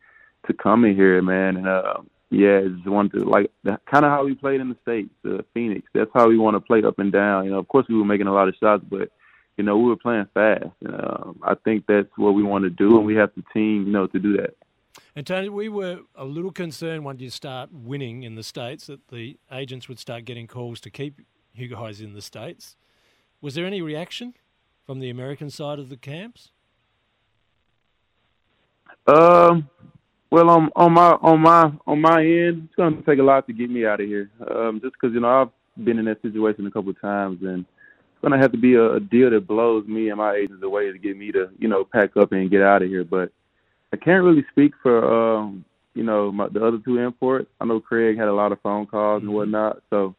to 0.47 0.53
come 0.53 0.85
in 0.85 0.97
here, 0.97 1.23
man. 1.23 1.57
And 1.57 1.69
uh 1.69 1.95
yeah, 2.31 2.63
just 2.63 2.89
wanted 2.89 3.19
to 3.19 3.25
like 3.29 3.51
kind 3.65 4.05
of 4.05 4.11
how 4.11 4.25
we 4.25 4.35
played 4.35 4.61
in 4.63 4.71
the 4.71 4.77
states, 4.83 5.11
uh, 5.29 5.43
Phoenix. 5.53 5.87
That's 5.93 6.11
how 6.15 6.29
we 6.29 6.39
want 6.39 6.57
to 6.57 6.61
play 6.61 6.83
up 6.83 6.99
and 6.99 7.13
down. 7.13 7.45
You 7.45 7.51
know, 7.51 7.59
of 7.59 7.69
course 7.69 7.87
we 7.89 7.97
were 7.97 8.07
making 8.07 8.27
a 8.27 8.33
lot 8.33 8.49
of 8.49 8.55
shots, 8.59 8.83
but 8.91 9.11
you 9.59 9.65
know 9.65 9.77
we 9.77 9.89
were 9.91 9.97
playing 9.97 10.27
fast. 10.33 10.65
Um, 10.87 11.41
I 11.43 11.55
think 11.63 11.85
that's 11.87 12.09
what 12.17 12.33
we 12.33 12.43
want 12.43 12.65
to 12.65 12.71
do, 12.71 12.97
and 12.97 13.05
we 13.05 13.17
have 13.17 13.31
the 13.37 13.45
team, 13.53 13.87
you 13.87 13.93
know, 13.93 14.07
to 14.07 14.19
do 14.19 14.39
that. 14.39 14.55
And 15.15 15.27
Tony, 15.27 15.51
we 15.51 15.69
were 15.69 16.01
a 16.15 16.25
little 16.25 16.53
concerned 16.53 17.05
once 17.05 17.21
you 17.21 17.29
start 17.29 17.69
winning 17.71 18.23
in 18.23 18.35
the 18.35 18.43
States 18.43 18.87
that 18.87 19.09
the 19.09 19.37
agents 19.51 19.87
would 19.89 19.99
start 19.99 20.25
getting 20.25 20.47
calls 20.47 20.81
to 20.81 20.91
keep 20.91 21.21
you 21.55 21.69
guys 21.69 22.01
in 22.01 22.15
the 22.15 22.23
States. 22.23 22.77
Was 23.43 23.55
there 23.55 23.67
any 23.67 23.83
reaction 23.83 24.35
from 24.87 25.01
the 25.01 25.11
American 25.11 25.51
side 25.51 25.79
of 25.79 25.91
the 25.91 25.99
camps? 25.99 26.51
Um, 29.07 29.69
well, 30.31 30.49
on 30.49 30.71
on 30.77 30.93
my 30.93 31.11
on 31.21 31.41
my 31.41 31.73
on 31.87 32.01
my 32.01 32.21
end, 32.21 32.69
it's 32.69 32.75
going 32.77 32.97
to 32.97 33.03
take 33.03 33.19
a 33.19 33.23
lot 33.23 33.47
to 33.49 33.53
get 33.53 33.69
me 33.69 33.85
out 33.85 34.01
of 34.01 34.07
here. 34.07 34.31
Um, 34.51 34.81
just 34.81 34.95
because 34.95 35.13
you 35.13 35.21
know 35.21 35.29
I've 35.43 35.85
been 35.85 35.99
in 35.99 36.07
that 36.07 36.23
situation 36.23 36.67
a 36.67 36.71
couple 36.71 36.91
of 36.91 37.01
times, 37.01 37.43
and 37.43 37.67
it's 37.67 38.21
going 38.23 38.33
to 38.33 38.39
have 38.39 38.53
to 38.53 38.59
be 38.59 38.75
a, 38.75 38.95
a 38.95 39.01
deal 39.01 39.31
that 39.31 39.47
blows 39.47 39.87
me 39.87 40.09
and 40.09 40.19
my 40.19 40.35
agents 40.35 40.63
away 40.63 40.91
to 40.91 40.99
get 40.99 41.19
me 41.19 41.33
to 41.33 41.51
you 41.59 41.69
know 41.69 41.85
pack 41.85 42.17
up 42.17 42.33
and 42.33 42.51
get 42.51 42.63
out 42.63 42.83
of 42.83 42.89
here. 42.89 43.05
But 43.05 43.31
I 43.93 43.97
can't 43.97 44.25
really 44.25 44.45
speak 44.51 44.73
for 44.83 45.39
um, 45.39 45.65
you 45.95 46.03
know 46.03 46.33
my, 46.33 46.49
the 46.49 46.65
other 46.65 46.79
two 46.85 46.99
imports. 46.99 47.49
I 47.61 47.65
know 47.65 47.81
Craig 47.81 48.19
had 48.19 48.29
a 48.29 48.35
lot 48.35 48.53
of 48.53 48.61
phone 48.61 48.87
calls 48.87 49.21
mm-hmm. 49.21 49.29
and 49.29 49.37
whatnot, 49.37 49.83
so 49.91 50.15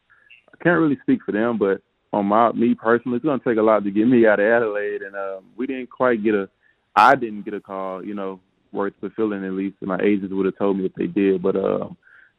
I 0.53 0.63
can't 0.63 0.79
really 0.79 0.97
speak 1.01 1.19
for 1.25 1.31
them. 1.31 1.57
But 1.57 1.81
on 2.11 2.27
my 2.27 2.51
me 2.51 2.75
personally, 2.75 3.17
it's 3.17 3.25
gonna 3.25 3.41
take 3.45 3.57
a 3.57 3.61
lot 3.61 3.83
to 3.83 3.91
get 3.91 4.07
me 4.07 4.27
out 4.27 4.39
of 4.39 4.45
Adelaide, 4.45 5.01
and 5.01 5.15
um, 5.15 5.45
we 5.57 5.67
didn't 5.67 5.89
quite 5.89 6.23
get 6.23 6.35
a. 6.35 6.49
I 6.95 7.15
didn't 7.15 7.43
get 7.43 7.55
a 7.55 7.59
call, 7.59 8.05
you 8.05 8.13
know, 8.13 8.39
worth 8.71 8.93
fulfilling 8.99 9.43
at 9.43 9.53
least. 9.53 9.77
And 9.81 9.87
my 9.87 9.99
agents 9.99 10.31
would 10.31 10.45
have 10.45 10.57
told 10.57 10.77
me 10.77 10.85
if 10.85 10.93
they 10.93 11.07
did, 11.07 11.41
but 11.41 11.55
uh, 11.55 11.87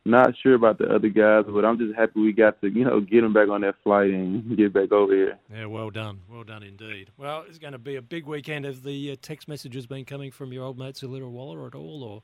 not 0.05 0.35
sure 0.43 0.55
about 0.55 0.79
the 0.79 0.87
other 0.87 1.09
guys. 1.09 1.45
But 1.49 1.65
I'm 1.65 1.79
just 1.79 1.95
happy 1.95 2.21
we 2.21 2.33
got 2.33 2.61
to, 2.61 2.69
you 2.69 2.85
know, 2.85 3.01
get 3.01 3.23
them 3.23 3.33
back 3.33 3.49
on 3.49 3.63
that 3.63 3.77
flight 3.83 4.11
and 4.11 4.57
get 4.57 4.73
back 4.73 4.93
over 4.93 5.15
here. 5.15 5.39
Yeah, 5.53 5.67
well 5.67 5.91
done, 5.91 6.21
well 6.31 6.45
done 6.45 6.63
indeed. 6.63 7.11
Well, 7.17 7.45
it's 7.49 7.59
going 7.59 7.73
to 7.73 7.79
be 7.79 7.97
a 7.97 8.03
big 8.03 8.27
weekend. 8.27 8.65
Have 8.65 8.83
the 8.83 9.13
uh, 9.13 9.17
text 9.21 9.49
messages 9.49 9.87
been 9.87 10.05
coming 10.05 10.31
from 10.31 10.53
your 10.53 10.65
old 10.65 10.79
mates 10.79 11.03
Illawarra 11.03 11.69
at 11.69 11.75
all, 11.75 12.03
or 12.03 12.23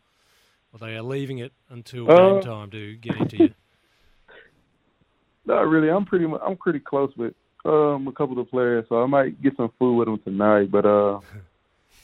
are 0.75 0.87
they 0.87 0.97
are 0.97 1.03
leaving 1.03 1.39
it 1.39 1.53
until 1.69 2.11
uh, 2.11 2.35
game 2.35 2.43
time 2.43 2.71
to 2.71 2.97
get 2.97 3.17
into 3.17 3.37
you? 3.39 3.55
Not 5.47 5.63
really. 5.63 5.89
I'm 5.89 6.05
pretty. 6.05 6.27
I'm 6.27 6.57
pretty 6.57 6.81
close 6.81 7.13
with 7.17 7.35
um, 7.65 8.07
a 8.09 8.13
couple 8.13 8.39
of 8.39 8.47
the 8.47 8.51
players, 8.51 8.85
so 8.89 9.03
I 9.03 9.07
might 9.07 9.41
get 9.43 9.57
some 9.57 9.73
food 9.79 9.97
with 9.97 10.07
them 10.07 10.19
tonight. 10.19 10.71
But 10.71 10.87
uh, 10.87 11.21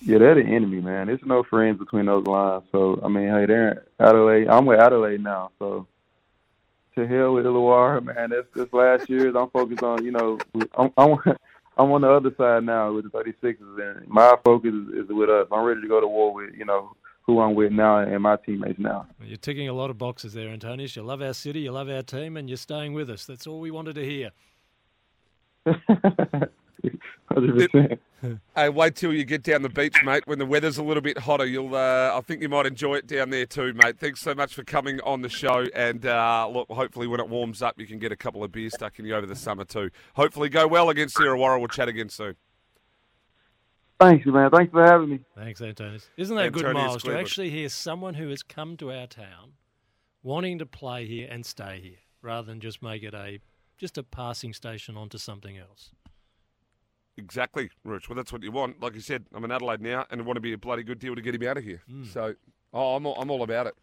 yeah, 0.00 0.18
they're 0.18 0.34
the 0.34 0.42
enemy, 0.42 0.80
man. 0.80 1.06
There's 1.06 1.20
no 1.24 1.42
friends 1.42 1.78
between 1.78 2.06
those 2.06 2.26
lines. 2.26 2.64
So 2.72 3.00
I 3.02 3.08
mean, 3.08 3.28
hey, 3.28 3.46
they're 3.46 3.84
Adelaide. 3.98 4.48
I'm 4.48 4.66
with 4.66 4.80
Adelaide 4.80 5.22
now, 5.22 5.50
so 5.58 5.86
to 6.96 7.06
hell 7.06 7.34
with 7.34 7.44
Illawarra, 7.44 8.02
man. 8.02 8.30
That's 8.30 8.48
this 8.54 8.72
last 8.72 9.08
year's. 9.08 9.34
I'm 9.36 9.50
focused 9.50 9.82
on, 9.82 10.04
you 10.04 10.12
know, 10.12 10.38
I'm, 10.76 10.92
I'm 10.96 11.18
I'm 11.78 11.92
on 11.92 12.00
the 12.00 12.10
other 12.10 12.34
side 12.38 12.64
now 12.64 12.92
with 12.92 13.04
the 13.04 13.10
36ers, 13.10 13.98
and 13.98 14.08
my 14.08 14.34
focus 14.44 14.72
is, 14.72 15.04
is 15.04 15.08
with 15.10 15.28
us. 15.28 15.46
I'm 15.52 15.62
ready 15.64 15.82
to 15.82 15.88
go 15.88 16.00
to 16.00 16.06
war 16.06 16.32
with, 16.32 16.54
you 16.56 16.64
know, 16.64 16.96
who 17.26 17.40
I'm 17.40 17.54
with 17.54 17.70
now 17.70 17.98
and 17.98 18.22
my 18.22 18.36
teammates 18.36 18.78
now. 18.78 19.06
Well, 19.18 19.28
you're 19.28 19.36
ticking 19.36 19.68
a 19.68 19.74
lot 19.74 19.90
of 19.90 19.98
boxes 19.98 20.32
there, 20.32 20.48
Antonius. 20.48 20.96
You 20.96 21.02
love 21.02 21.20
our 21.20 21.34
city, 21.34 21.60
you 21.60 21.72
love 21.72 21.90
our 21.90 22.02
team, 22.02 22.38
and 22.38 22.48
you're 22.48 22.56
staying 22.56 22.94
with 22.94 23.10
us. 23.10 23.26
That's 23.26 23.46
all 23.46 23.60
we 23.60 23.70
wanted 23.70 23.96
to 23.96 24.04
hear. 24.04 24.30
hey, 28.54 28.68
wait 28.68 28.96
till 28.96 29.12
you 29.12 29.24
get 29.24 29.42
down 29.42 29.62
the 29.62 29.68
beach, 29.68 29.96
mate. 30.04 30.26
When 30.26 30.38
the 30.38 30.46
weather's 30.46 30.78
a 30.78 30.82
little 30.82 31.02
bit 31.02 31.18
hotter, 31.18 31.46
you'll. 31.46 31.74
Uh, 31.74 32.12
I 32.16 32.20
think 32.20 32.42
you 32.42 32.48
might 32.48 32.66
enjoy 32.66 32.94
it 32.94 33.06
down 33.06 33.30
there 33.30 33.46
too, 33.46 33.72
mate. 33.74 33.98
Thanks 33.98 34.20
so 34.20 34.34
much 34.34 34.54
for 34.54 34.64
coming 34.64 35.00
on 35.00 35.22
the 35.22 35.28
show, 35.28 35.66
and 35.74 36.04
uh, 36.06 36.48
look, 36.48 36.68
hopefully 36.70 37.06
when 37.06 37.20
it 37.20 37.28
warms 37.28 37.62
up, 37.62 37.78
you 37.78 37.86
can 37.86 37.98
get 37.98 38.12
a 38.12 38.16
couple 38.16 38.42
of 38.42 38.52
beers 38.52 38.74
stuck 38.74 38.98
in 38.98 39.04
you 39.04 39.14
over 39.14 39.26
the 39.26 39.36
summer 39.36 39.64
too. 39.64 39.90
Hopefully, 40.14 40.48
go 40.48 40.66
well 40.66 40.90
against 40.90 41.16
Illawarra. 41.16 41.58
We'll 41.58 41.68
chat 41.68 41.88
again 41.88 42.08
soon. 42.08 42.36
Thanks, 44.00 44.26
man. 44.26 44.50
Thanks 44.50 44.72
for 44.72 44.84
having 44.84 45.08
me. 45.08 45.20
Thanks, 45.34 45.60
Antonius. 45.62 46.08
Isn't 46.16 46.36
that 46.36 46.52
good, 46.52 46.74
Miles, 46.74 47.02
to 47.04 47.18
actually 47.18 47.50
hear 47.50 47.68
someone 47.68 48.14
who 48.14 48.28
has 48.28 48.42
come 48.42 48.76
to 48.76 48.92
our 48.92 49.06
town 49.06 49.52
wanting 50.22 50.58
to 50.58 50.66
play 50.66 51.06
here 51.06 51.28
and 51.30 51.46
stay 51.46 51.80
here, 51.82 51.98
rather 52.20 52.46
than 52.46 52.60
just 52.60 52.82
make 52.82 53.02
it 53.02 53.14
a 53.14 53.40
just 53.78 53.98
a 53.98 54.02
passing 54.02 54.52
station 54.52 54.96
onto 54.96 55.18
something 55.18 55.56
else. 55.56 55.92
Exactly, 57.16 57.70
Rich. 57.84 58.08
Well, 58.08 58.16
that's 58.16 58.32
what 58.32 58.42
you 58.42 58.52
want. 58.52 58.80
Like 58.82 58.94
you 58.94 59.00
said, 59.00 59.24
I'm 59.34 59.44
in 59.44 59.50
Adelaide 59.50 59.80
now, 59.80 60.06
and 60.10 60.20
it 60.20 60.26
want 60.26 60.36
to 60.36 60.40
be 60.40 60.52
a 60.52 60.58
bloody 60.58 60.82
good 60.82 60.98
deal 60.98 61.14
to 61.14 61.22
get 61.22 61.34
him 61.34 61.42
out 61.48 61.56
of 61.56 61.64
here. 61.64 61.82
Mm. 61.90 62.12
So, 62.12 62.34
oh, 62.74 62.96
I'm 62.96 63.06
all, 63.06 63.14
I'm 63.20 63.30
all 63.30 63.42
about 63.42 63.66
it. 63.66 63.74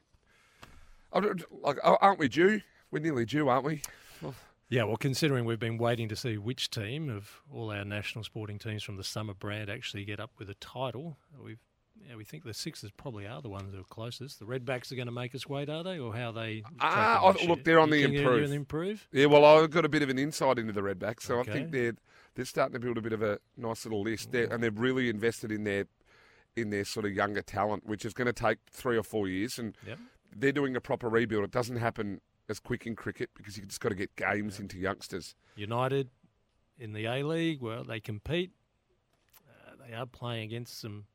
Like, 1.62 1.78
aren't 1.84 2.20
we 2.20 2.28
due? 2.28 2.62
We're 2.92 3.00
nearly 3.00 3.26
due, 3.26 3.50
aren't 3.50 3.66
we? 3.66 3.82
Well, 4.22 4.36
yeah, 4.70 4.84
well, 4.84 4.98
considering 4.98 5.46
we've 5.46 5.60
been 5.60 5.78
waiting 5.78 6.10
to 6.10 6.16
see 6.16 6.38
which 6.38 6.70
team 6.70 7.10
of 7.10 7.42
all 7.52 7.72
our 7.72 7.86
national 7.86 8.24
sporting 8.24 8.60
teams 8.60 8.84
from 8.84 8.98
the 8.98 9.04
summer 9.04 9.34
brand 9.34 9.70
actually 9.70 10.06
get 10.06 10.20
up 10.20 10.32
with 10.38 10.50
a 10.50 10.56
title, 10.56 11.18
we've 11.44 11.60
yeah, 12.08 12.16
we 12.16 12.24
think 12.24 12.44
the 12.44 12.54
Sixers 12.54 12.92
probably 12.92 13.26
are 13.28 13.42
the 13.42 13.50
ones 13.50 13.72
that 13.72 13.80
are 13.80 13.84
closest. 13.84 14.40
The 14.40 14.46
Redbacks 14.46 14.92
are 14.92 14.96
going 14.96 15.08
to 15.08 15.12
make 15.14 15.34
us 15.36 15.48
wait, 15.48 15.70
are 15.70 15.84
they, 15.84 16.00
or 16.00 16.14
how 16.14 16.32
they? 16.32 16.64
Ah, 16.80 17.24
I- 17.24 17.46
look, 17.46 17.64
they're 17.64 17.80
on 17.80 17.90
the 17.90 18.04
improve. 18.04 18.52
improve. 18.52 19.08
Yeah, 19.12 19.28
well, 19.28 19.46
I've 19.46 19.70
got 19.70 19.86
a 19.86 19.90
bit 19.90 20.02
of 20.02 20.10
an 20.10 20.20
insight 20.20 20.60
into 20.60 20.74
the 20.74 20.82
Redbacks, 20.82 21.22
so 21.22 21.40
I 21.40 21.44
think 21.44 21.72
they're 21.72 21.94
they're 22.36 22.46
starting 22.46 22.74
to 22.74 22.80
build 22.80 22.98
a 22.98 23.02
bit 23.02 23.14
of 23.14 23.22
a 23.22 23.40
nice 23.58 23.86
little 23.86 24.02
list, 24.02 24.32
they're, 24.32 24.46
and 24.52 24.64
they've 24.64 24.78
really 24.78 25.10
invested 25.10 25.52
in 25.52 25.64
their 25.64 25.86
in 26.56 26.70
their 26.70 26.86
sort 26.86 27.06
of 27.06 27.12
younger 27.12 27.42
talent, 27.42 27.84
which 27.86 28.06
is 28.06 28.14
going 28.14 28.28
to 28.28 28.34
take 28.34 28.60
three 28.72 28.96
or 28.96 29.02
four 29.04 29.28
years, 29.28 29.58
and 29.58 29.76
Yep. 29.88 29.98
they're 30.36 30.52
doing 30.52 30.76
a 30.76 30.82
proper 30.82 31.10
rebuild. 31.10 31.44
It 31.44 31.52
doesn't 31.52 31.78
happen 31.78 32.22
as 32.48 32.60
quick 32.60 32.86
in 32.86 32.96
cricket 32.96 33.32
because 33.36 33.58
you 33.58 33.66
just 33.66 33.80
got 33.82 33.90
to 33.90 33.96
get 33.96 34.16
games 34.16 34.60
into 34.60 34.78
youngsters. 34.78 35.34
United 35.56 36.10
in 36.78 36.94
the 36.94 37.06
A 37.06 37.24
League, 37.24 37.62
well, 37.62 37.84
they 37.84 38.00
compete. 38.00 38.52
Uh, 39.50 39.72
they 39.88 39.94
are 39.96 40.06
playing 40.06 40.44
against 40.44 40.80
some 40.80 41.06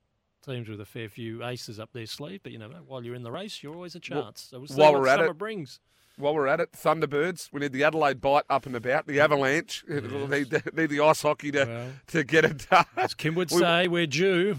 teams 0.44 0.68
with 0.68 0.81
a 0.81 0.85
fair 0.87 1.09
few 1.09 1.44
aces 1.44 1.79
up 1.81 1.92
their 1.92 2.07
sleeve, 2.07 2.40
but 2.42 2.53
you 2.53 2.59
know, 2.59 2.68
while 2.87 3.05
you're 3.05 3.14
in 3.14 3.22
the 3.22 3.31
race, 3.33 3.62
you're 3.62 3.74
always 3.74 3.94
a 3.94 4.01
Well, 4.11 4.24
chance. 4.24 4.48
so 4.51 4.59
we'll 4.59 4.68
see 4.68 4.74
while 4.74 4.92
what 4.92 5.03
we're 5.03 5.09
at 5.09 5.18
summer 5.18 5.31
it- 5.31 5.38
brings. 5.38 5.81
While 6.16 6.35
we're 6.35 6.48
at 6.48 6.59
it, 6.59 6.72
Thunderbirds, 6.72 7.53
we 7.53 7.61
need 7.61 7.72
the 7.72 7.85
Adelaide 7.85 8.20
bite 8.20 8.42
up 8.51 8.66
and 8.66 8.74
about, 8.74 9.07
the 9.07 9.20
Avalanche, 9.20 9.85
Yes. 9.88 10.03
need, 10.03 10.74
need 10.77 10.90
the 10.90 11.01
ice 11.01 11.22
hockey 11.22 11.53
to, 11.53 11.64
Well, 11.64 11.90
to 12.09 12.24
get 12.24 12.44
it 12.44 12.66
done. 12.68 12.87
As 12.96 13.14
Kim 13.14 13.37
would 13.37 13.51
We- 13.53 13.59
say, 13.59 13.87
we're 13.87 14.07
due. 14.09 14.57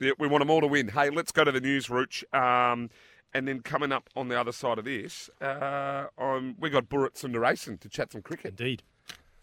Yeah, 0.00 0.12
we 0.18 0.26
want 0.26 0.40
them 0.42 0.50
all 0.50 0.60
to 0.60 0.66
win. 0.66 0.88
Hey, 0.88 1.10
let's 1.10 1.30
go 1.30 1.44
to 1.44 1.52
the 1.52 1.60
news, 1.60 1.88
Rooch. 1.88 2.24
Um, 2.34 2.90
and 3.32 3.46
then 3.46 3.60
coming 3.60 3.92
up 3.92 4.08
on 4.16 4.26
the 4.28 4.40
other 4.40 4.50
side 4.52 4.78
of 4.78 4.86
this, 4.86 5.28
uh, 5.40 6.06
um, 6.18 6.56
we 6.58 6.68
got 6.70 6.88
Bharat 6.88 7.14
Sundaresan 7.14 7.78
to 7.80 7.88
chat 7.88 8.10
some 8.12 8.22
cricket. 8.22 8.58
Indeed. 8.58 8.82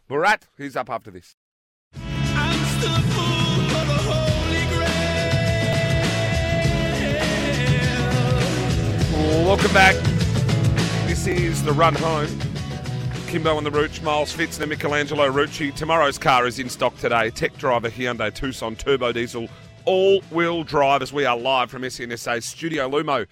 Bharat, 0.09 0.43
he's 0.57 0.75
up 0.75 0.89
after 0.89 1.09
this. 1.11 1.35
Welcome 9.55 9.73
back. 9.73 9.95
This 11.07 11.27
is 11.27 11.63
the 11.63 11.71
run 11.71 11.95
home. 11.95 12.27
Kimbo 13.27 13.55
on 13.55 13.63
the 13.63 13.71
Rooch, 13.71 14.01
Miles 14.01 14.33
Fitz 14.33 14.59
and 14.59 14.67
Michelangelo 14.67 15.31
Rucci. 15.31 15.73
Tomorrow's 15.73 16.17
car 16.17 16.45
is 16.45 16.59
in 16.59 16.67
stock 16.67 16.93
today. 16.97 17.29
Tech 17.29 17.55
driver 17.57 17.89
Hyundai 17.89 18.33
Tucson 18.33 18.75
Turbo 18.75 19.13
Diesel 19.13 19.47
all-wheel 19.85 20.65
drive 20.65 21.01
as 21.01 21.13
we 21.13 21.23
are 21.23 21.37
live 21.37 21.71
from 21.71 21.83
SNSA 21.83 22.43
Studio 22.43 22.89
Lumo 22.89 23.27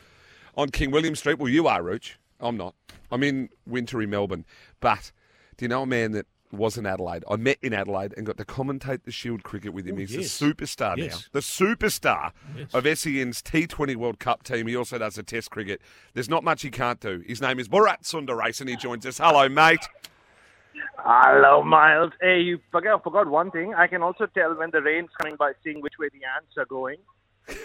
on 0.56 0.70
King 0.70 0.92
William 0.92 1.14
Street. 1.14 1.40
Well, 1.40 1.50
you 1.50 1.68
are, 1.68 1.84
Rooch. 1.84 2.18
I'm 2.40 2.56
not. 2.56 2.74
I'm 3.12 3.22
in 3.22 3.50
wintry 3.68 4.06
Melbourne. 4.06 4.46
But 4.80 5.12
do 5.58 5.66
you 5.66 5.70
know 5.70 5.82
a 5.82 5.86
man 5.86 6.14
that 6.14 6.28
was 6.54 6.78
in 6.78 6.86
Adelaide? 6.86 7.24
I 7.30 7.36
met 7.36 7.58
in 7.62 7.74
Adelaide 7.74 8.14
and 8.16 8.26
got 8.26 8.38
to 8.38 8.46
commentate 8.46 9.04
the 9.04 9.12
Shield 9.12 9.44
cricket 9.44 9.74
with 9.74 9.88
him. 9.88 9.96
Oh, 9.96 10.00
He's 10.00 10.16
yes. 10.16 10.42
a 10.42 10.46
superstar 10.46 10.98
now. 10.98 11.18
The 11.32 11.40
superstar 11.40 12.32
Yes. 12.56 12.74
of 12.74 12.84
SEN's 12.98 13.42
T20 13.42 13.96
World 13.96 14.20
Cup 14.20 14.44
team. 14.44 14.68
He 14.68 14.76
also 14.76 14.98
does 14.98 15.16
the 15.16 15.24
Test 15.24 15.52
cricket. 15.52 15.82
There's 16.14 16.30
not 16.30 16.44
much 16.44 16.62
he 16.62 16.70
can't 16.70 17.00
do. 17.00 17.24
His 17.28 17.42
name 17.42 17.60
is 17.60 17.68
Bharat 17.68 18.04
Sundaresan. 18.04 18.70
He 18.70 18.76
joins 18.76 19.06
us. 19.06 19.18
Hello, 19.18 19.50
mate. 19.50 19.86
Hello, 20.98 21.64
Miles. 21.64 22.12
Hey, 22.22 22.40
you 22.42 22.60
forgot, 22.72 23.04
forgot 23.04 23.28
one 23.28 23.52
thing. 23.52 23.74
I 23.74 23.88
can 23.88 24.02
also 24.02 24.26
tell 24.28 24.56
when 24.56 24.72
the 24.72 24.82
rain's 24.82 25.10
coming 25.20 25.36
by 25.36 25.54
seeing 25.64 25.82
which 25.82 25.94
way 26.00 26.08
the 26.14 26.22
ants 26.36 26.58
are 26.58 26.66
going. 26.66 26.98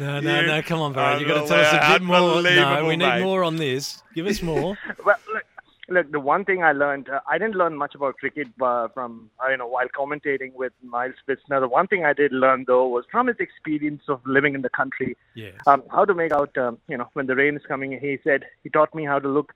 No, 0.00 0.20
no, 0.20 0.40
You 0.40 0.46
no, 0.46 0.62
come 0.62 0.80
on, 0.80 0.92
Barry. 0.94 1.20
You've 1.20 1.28
got 1.28 1.42
to 1.42 1.48
tell 1.48 1.60
us 1.60 1.72
a 1.74 1.98
bit 1.98 2.02
more. 2.02 2.42
No, 2.42 2.86
we 2.86 2.96
need 2.96 3.06
mate. 3.06 3.22
more 3.22 3.44
on 3.44 3.56
this. 3.56 4.02
Give 4.14 4.26
us 4.26 4.42
more. 4.42 4.76
Well, 5.04 5.16
look, 5.32 5.44
look, 5.88 6.10
the 6.10 6.20
one 6.20 6.44
thing 6.44 6.62
I 6.62 6.72
learned, 6.72 7.08
uh, 7.08 7.20
I 7.28 7.38
didn't 7.38 7.56
learn 7.56 7.76
much 7.76 7.94
about 7.94 8.16
cricket 8.16 8.48
uh, 8.60 8.88
from, 8.88 9.30
uh, 9.44 9.50
you 9.50 9.56
know, 9.56 9.66
while 9.66 9.88
commentating 9.88 10.52
with 10.54 10.72
Miles 10.82 11.14
Fitzner. 11.28 11.60
The 11.60 11.68
one 11.68 11.86
thing 11.86 12.04
I 12.04 12.12
did 12.12 12.32
learn, 12.32 12.64
though, 12.66 12.86
was 12.86 13.04
from 13.10 13.26
his 13.26 13.36
experience 13.40 14.02
of 14.08 14.20
living 14.26 14.54
in 14.54 14.62
the 14.62 14.70
country, 14.70 15.16
Yes. 15.34 15.54
um, 15.66 15.82
how 15.90 16.04
to 16.04 16.14
make 16.14 16.32
out, 16.32 16.56
um, 16.58 16.78
you 16.88 16.96
know, 16.96 17.08
when 17.14 17.26
the 17.26 17.34
rain 17.34 17.56
is 17.56 17.66
coming. 17.66 17.98
He 17.98 18.18
said 18.24 18.44
he 18.62 18.70
taught 18.70 18.94
me 18.94 19.04
how 19.04 19.18
to 19.18 19.28
look 19.28 19.54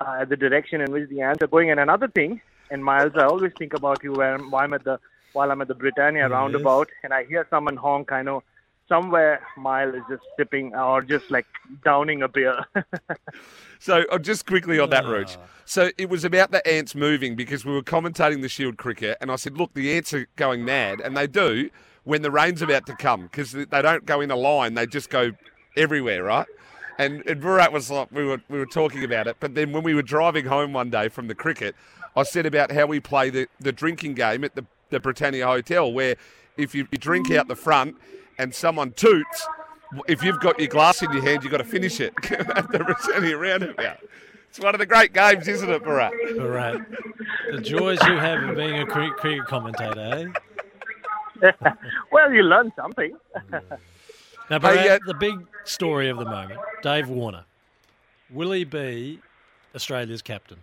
uh, 0.00 0.18
at 0.20 0.28
the 0.28 0.36
direction 0.36 0.80
in 0.80 0.92
which 0.92 1.08
the 1.08 1.20
ants 1.22 1.42
are 1.42 1.46
going. 1.46 1.70
And 1.70 1.80
another 1.80 2.08
thing, 2.08 2.40
and 2.70 2.84
Miles, 2.84 3.12
I 3.16 3.24
always 3.24 3.52
think 3.58 3.74
about 3.74 4.02
you 4.02 4.12
when, 4.12 4.50
while 4.50 4.64
I'm 4.64 4.74
at 4.74 4.84
the 4.84 4.98
while 5.32 5.50
I'm 5.52 5.60
at 5.60 5.68
the 5.68 5.74
Britannia 5.74 6.30
roundabout, 6.30 6.88
and 7.02 7.12
I 7.12 7.24
hear 7.24 7.46
someone 7.50 7.76
honk. 7.76 8.10
I 8.10 8.22
know 8.22 8.42
somewhere 8.88 9.40
Miles 9.56 9.94
is 9.94 10.02
just 10.08 10.22
sipping 10.36 10.74
or 10.74 11.02
just 11.02 11.30
like 11.30 11.46
downing 11.84 12.22
a 12.22 12.28
beer. 12.28 12.64
So 13.78 14.04
uh, 14.10 14.18
just 14.18 14.46
quickly 14.46 14.78
on 14.78 14.88
that 14.90 15.04
Ah. 15.04 15.10
route. 15.10 15.36
So 15.66 15.90
it 15.98 16.08
was 16.08 16.24
about 16.24 16.50
the 16.50 16.66
ants 16.66 16.94
moving 16.94 17.36
because 17.36 17.64
we 17.66 17.72
were 17.74 17.82
commentating 17.82 18.40
the 18.40 18.48
Shield 18.48 18.78
cricket, 18.78 19.18
and 19.20 19.30
I 19.30 19.36
said, 19.36 19.58
"Look, 19.58 19.74
the 19.74 19.92
ants 19.94 20.14
are 20.14 20.26
going 20.36 20.64
mad," 20.64 21.00
and 21.00 21.14
they 21.14 21.26
do 21.26 21.68
when 22.04 22.22
the 22.22 22.30
rain's 22.30 22.62
about 22.62 22.86
to 22.86 22.96
come 22.96 23.24
because 23.24 23.52
they 23.52 23.66
don't 23.66 24.06
go 24.06 24.22
in 24.22 24.30
a 24.30 24.36
line; 24.36 24.74
they 24.74 24.86
just 24.86 25.10
go 25.10 25.32
everywhere, 25.76 26.24
right? 26.24 26.46
And, 26.98 27.22
and 27.28 27.38
Virat 27.38 27.70
was 27.70 27.90
like, 27.90 28.10
we 28.10 28.24
were 28.24 28.40
we 28.48 28.58
were 28.58 28.64
talking 28.66 29.04
about 29.04 29.26
it, 29.26 29.36
but 29.40 29.54
then 29.54 29.72
when 29.72 29.82
we 29.82 29.92
were 29.92 30.02
driving 30.02 30.46
home 30.46 30.72
one 30.72 30.88
day 30.88 31.08
from 31.10 31.28
the 31.28 31.34
cricket, 31.34 31.76
I 32.16 32.22
said 32.22 32.46
about 32.46 32.72
how 32.72 32.86
we 32.86 32.98
play 32.98 33.28
the, 33.28 33.46
the 33.60 33.72
drinking 33.72 34.14
game 34.14 34.42
at 34.42 34.54
the, 34.54 34.64
the 34.88 35.00
Britannia 35.00 35.46
Hotel, 35.46 35.92
where 35.92 36.16
if 36.56 36.74
you, 36.74 36.88
you 36.90 36.96
drink 36.96 37.30
out 37.30 37.48
the 37.48 37.56
front 37.56 37.96
and 38.38 38.54
someone 38.54 38.92
toots, 38.92 39.46
if 40.08 40.22
you've 40.22 40.40
got 40.40 40.58
your 40.58 40.68
glass 40.68 41.02
in 41.02 41.12
your 41.12 41.22
hand, 41.22 41.42
you've 41.42 41.52
got 41.52 41.58
to 41.58 41.64
finish 41.64 42.00
it 42.00 42.12
at 42.30 42.70
the 42.70 42.78
Britannia 42.78 43.36
roundabout. 43.36 43.98
It's 44.48 44.60
one 44.60 44.74
of 44.74 44.78
the 44.78 44.86
great 44.86 45.12
games, 45.12 45.48
isn't 45.48 45.68
it, 45.68 45.82
Virat? 45.82 46.12
All 46.38 46.48
right. 46.48 46.80
The 47.50 47.60
joys 47.60 47.98
you 48.06 48.16
have 48.16 48.42
of 48.42 48.56
being 48.56 48.78
a 48.78 48.86
cricket 48.86 49.46
commentator, 49.46 50.32
eh? 51.42 51.50
well, 52.12 52.32
you 52.32 52.42
learn 52.42 52.72
something. 52.76 53.16
Now, 54.48 54.60
but 54.60 54.78
Hey, 54.78 54.88
uh, 54.90 54.98
the 55.04 55.14
big 55.14 55.44
story 55.64 56.08
of 56.08 56.18
the 56.18 56.24
moment, 56.24 56.60
Dave 56.80 57.08
Warner. 57.08 57.44
Will 58.30 58.52
he 58.52 58.62
be 58.62 59.20
Australia's 59.74 60.22
captain? 60.22 60.58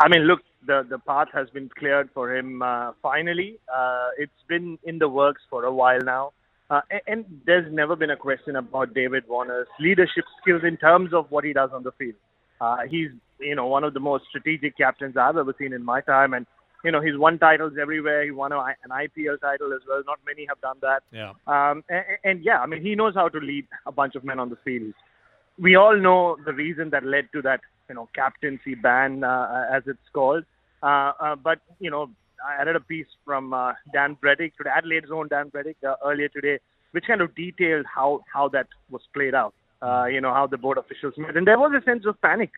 I 0.00 0.08
mean, 0.08 0.22
look, 0.22 0.40
the 0.66 0.84
the 0.88 0.98
path 0.98 1.28
has 1.32 1.48
been 1.50 1.68
cleared 1.68 2.10
for 2.12 2.34
him 2.34 2.62
uh, 2.62 2.92
finally. 3.00 3.58
Uh, 3.72 4.08
it's 4.18 4.42
been 4.48 4.78
in 4.82 4.98
the 4.98 5.08
works 5.08 5.42
for 5.48 5.64
a 5.64 5.72
while 5.72 6.00
now, 6.00 6.32
uh, 6.70 6.80
and, 6.90 7.00
and 7.06 7.40
there's 7.46 7.72
never 7.72 7.96
been 7.96 8.10
a 8.10 8.16
question 8.16 8.56
about 8.56 8.94
David 8.94 9.24
Warner's 9.28 9.68
leadership 9.80 10.24
skills 10.40 10.62
in 10.66 10.76
terms 10.76 11.14
of 11.14 11.30
what 11.30 11.44
he 11.44 11.52
does 11.52 11.70
on 11.72 11.82
the 11.82 11.92
field. 11.92 12.14
Uh, 12.60 12.78
he's 12.88 13.10
you 13.40 13.54
know 13.54 13.66
one 13.66 13.84
of 13.84 13.94
the 13.94 14.00
most 14.00 14.24
strategic 14.28 14.76
captains 14.76 15.16
I've 15.16 15.36
ever 15.36 15.54
seen 15.58 15.72
in 15.72 15.84
my 15.84 16.00
time, 16.00 16.34
and 16.34 16.46
you 16.84 16.92
know 16.92 17.00
he's 17.00 17.16
won 17.16 17.38
titles 17.38 17.74
everywhere. 17.80 18.24
He 18.24 18.30
won 18.30 18.52
a, 18.52 18.58
an 18.58 18.90
IPL 18.90 19.40
title 19.40 19.72
as 19.72 19.80
well. 19.88 20.02
Not 20.06 20.18
many 20.26 20.46
have 20.46 20.60
done 20.60 20.76
that. 20.82 21.02
Yeah. 21.12 21.32
Um, 21.46 21.84
and, 21.88 22.04
and 22.24 22.44
yeah, 22.44 22.60
I 22.60 22.66
mean, 22.66 22.82
he 22.82 22.94
knows 22.94 23.14
how 23.14 23.28
to 23.28 23.38
lead 23.38 23.66
a 23.86 23.92
bunch 23.92 24.14
of 24.14 24.24
men 24.24 24.38
on 24.38 24.50
the 24.50 24.58
field. 24.64 24.92
We 25.58 25.76
all 25.76 25.96
know 25.96 26.36
the 26.44 26.52
reason 26.52 26.90
that 26.90 27.04
led 27.04 27.28
to 27.32 27.42
that, 27.42 27.60
you 27.88 27.94
know, 27.94 28.08
captaincy 28.14 28.74
ban, 28.74 29.24
uh, 29.24 29.66
as 29.72 29.82
it's 29.86 29.98
called. 30.12 30.44
Uh, 30.82 31.12
uh, 31.20 31.36
but 31.36 31.60
you 31.80 31.90
know, 31.90 32.10
I 32.46 32.62
read 32.64 32.76
a 32.76 32.80
piece 32.80 33.06
from 33.24 33.52
uh, 33.52 33.72
Dan 33.92 34.16
Brettig, 34.22 34.52
to 34.56 34.68
Adelaide's 34.68 35.10
own 35.12 35.28
Dan 35.28 35.50
Brettig, 35.50 35.76
uh, 35.86 35.94
earlier 36.04 36.28
today, 36.28 36.58
which 36.92 37.04
kind 37.06 37.20
of 37.20 37.34
detailed 37.34 37.86
how 37.92 38.20
how 38.32 38.48
that 38.50 38.68
was 38.90 39.02
played 39.14 39.34
out. 39.34 39.54
Uh, 39.80 40.06
you 40.06 40.20
know, 40.20 40.32
how 40.32 40.46
the 40.46 40.58
board 40.58 40.76
officials 40.76 41.14
met, 41.16 41.36
and 41.36 41.46
there 41.46 41.58
was 41.58 41.72
a 41.80 41.84
sense 41.84 42.04
of 42.06 42.20
panic 42.20 42.50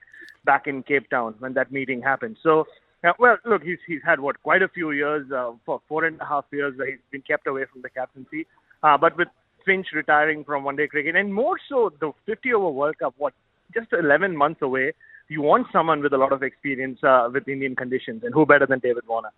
back 0.44 0.66
in 0.66 0.82
Cape 0.82 1.08
Town 1.10 1.34
when 1.38 1.54
that 1.54 1.72
meeting 1.72 2.02
happened. 2.02 2.36
So. 2.42 2.64
Uh, 3.02 3.12
well, 3.18 3.38
look, 3.46 3.62
he's 3.62 3.78
he's 3.86 4.02
had 4.04 4.20
what 4.20 4.42
quite 4.42 4.60
a 4.60 4.68
few 4.68 4.90
years, 4.90 5.24
uh, 5.32 5.52
for 5.64 5.80
four 5.88 6.04
and 6.04 6.20
a 6.20 6.26
half 6.26 6.44
years, 6.52 6.74
uh, 6.78 6.84
he's 6.84 6.98
been 7.10 7.22
kept 7.22 7.46
away 7.46 7.64
from 7.72 7.80
the 7.80 7.88
captaincy. 7.88 8.46
Uh, 8.82 8.98
but 8.98 9.16
with 9.16 9.28
Finch 9.64 9.86
retiring 9.94 10.44
from 10.44 10.64
one-day 10.64 10.86
cricket, 10.86 11.16
and 11.16 11.32
more 11.32 11.56
so 11.66 11.90
the 12.00 12.12
50-over 12.28 12.68
World 12.68 12.98
Cup, 12.98 13.14
what 13.16 13.32
just 13.74 13.88
11 13.92 14.36
months 14.36 14.60
away, 14.62 14.92
you 15.28 15.42
want 15.42 15.66
someone 15.72 16.02
with 16.02 16.12
a 16.12 16.18
lot 16.18 16.32
of 16.32 16.42
experience 16.42 16.98
uh, 17.04 17.28
with 17.32 17.46
Indian 17.48 17.76
conditions, 17.76 18.22
and 18.24 18.34
who 18.34 18.44
better 18.44 18.66
than 18.66 18.80
David 18.80 19.04
Warner? 19.06 19.30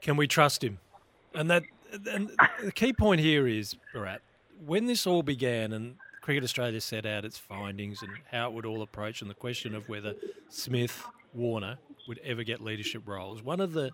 Can 0.00 0.16
we 0.16 0.26
trust 0.26 0.62
him? 0.62 0.78
And 1.34 1.50
that 1.50 1.62
and 2.10 2.30
the 2.62 2.72
key 2.72 2.92
point 2.92 3.20
here 3.20 3.46
is, 3.46 3.76
Bharat, 3.94 4.18
when 4.64 4.86
this 4.86 5.06
all 5.06 5.22
began 5.22 5.72
and 5.72 5.96
Cricket 6.20 6.42
Australia 6.44 6.80
set 6.80 7.06
out 7.06 7.24
its 7.24 7.38
findings 7.38 8.02
and 8.02 8.10
how 8.32 8.48
it 8.48 8.54
would 8.54 8.66
all 8.66 8.82
approach 8.82 9.20
and 9.22 9.30
the 9.30 9.34
question 9.34 9.74
of 9.74 9.88
whether 9.88 10.14
Smith, 10.48 11.04
Warner 11.34 11.78
would 12.08 12.18
ever 12.24 12.42
get 12.42 12.60
leadership 12.60 13.02
roles, 13.06 13.42
one 13.42 13.60
of 13.60 13.72
the 13.72 13.90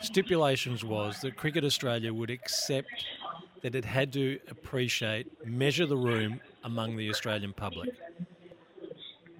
stipulations 0.00 0.84
was 0.84 1.20
that 1.22 1.36
Cricket 1.36 1.64
Australia 1.64 2.12
would 2.14 2.30
accept 2.30 3.06
that 3.62 3.74
it 3.74 3.84
had 3.84 4.12
to 4.12 4.38
appreciate, 4.48 5.26
measure 5.46 5.86
the 5.86 5.96
room 5.96 6.40
among 6.62 6.96
the 6.96 7.08
Australian 7.10 7.52
public. 7.52 7.90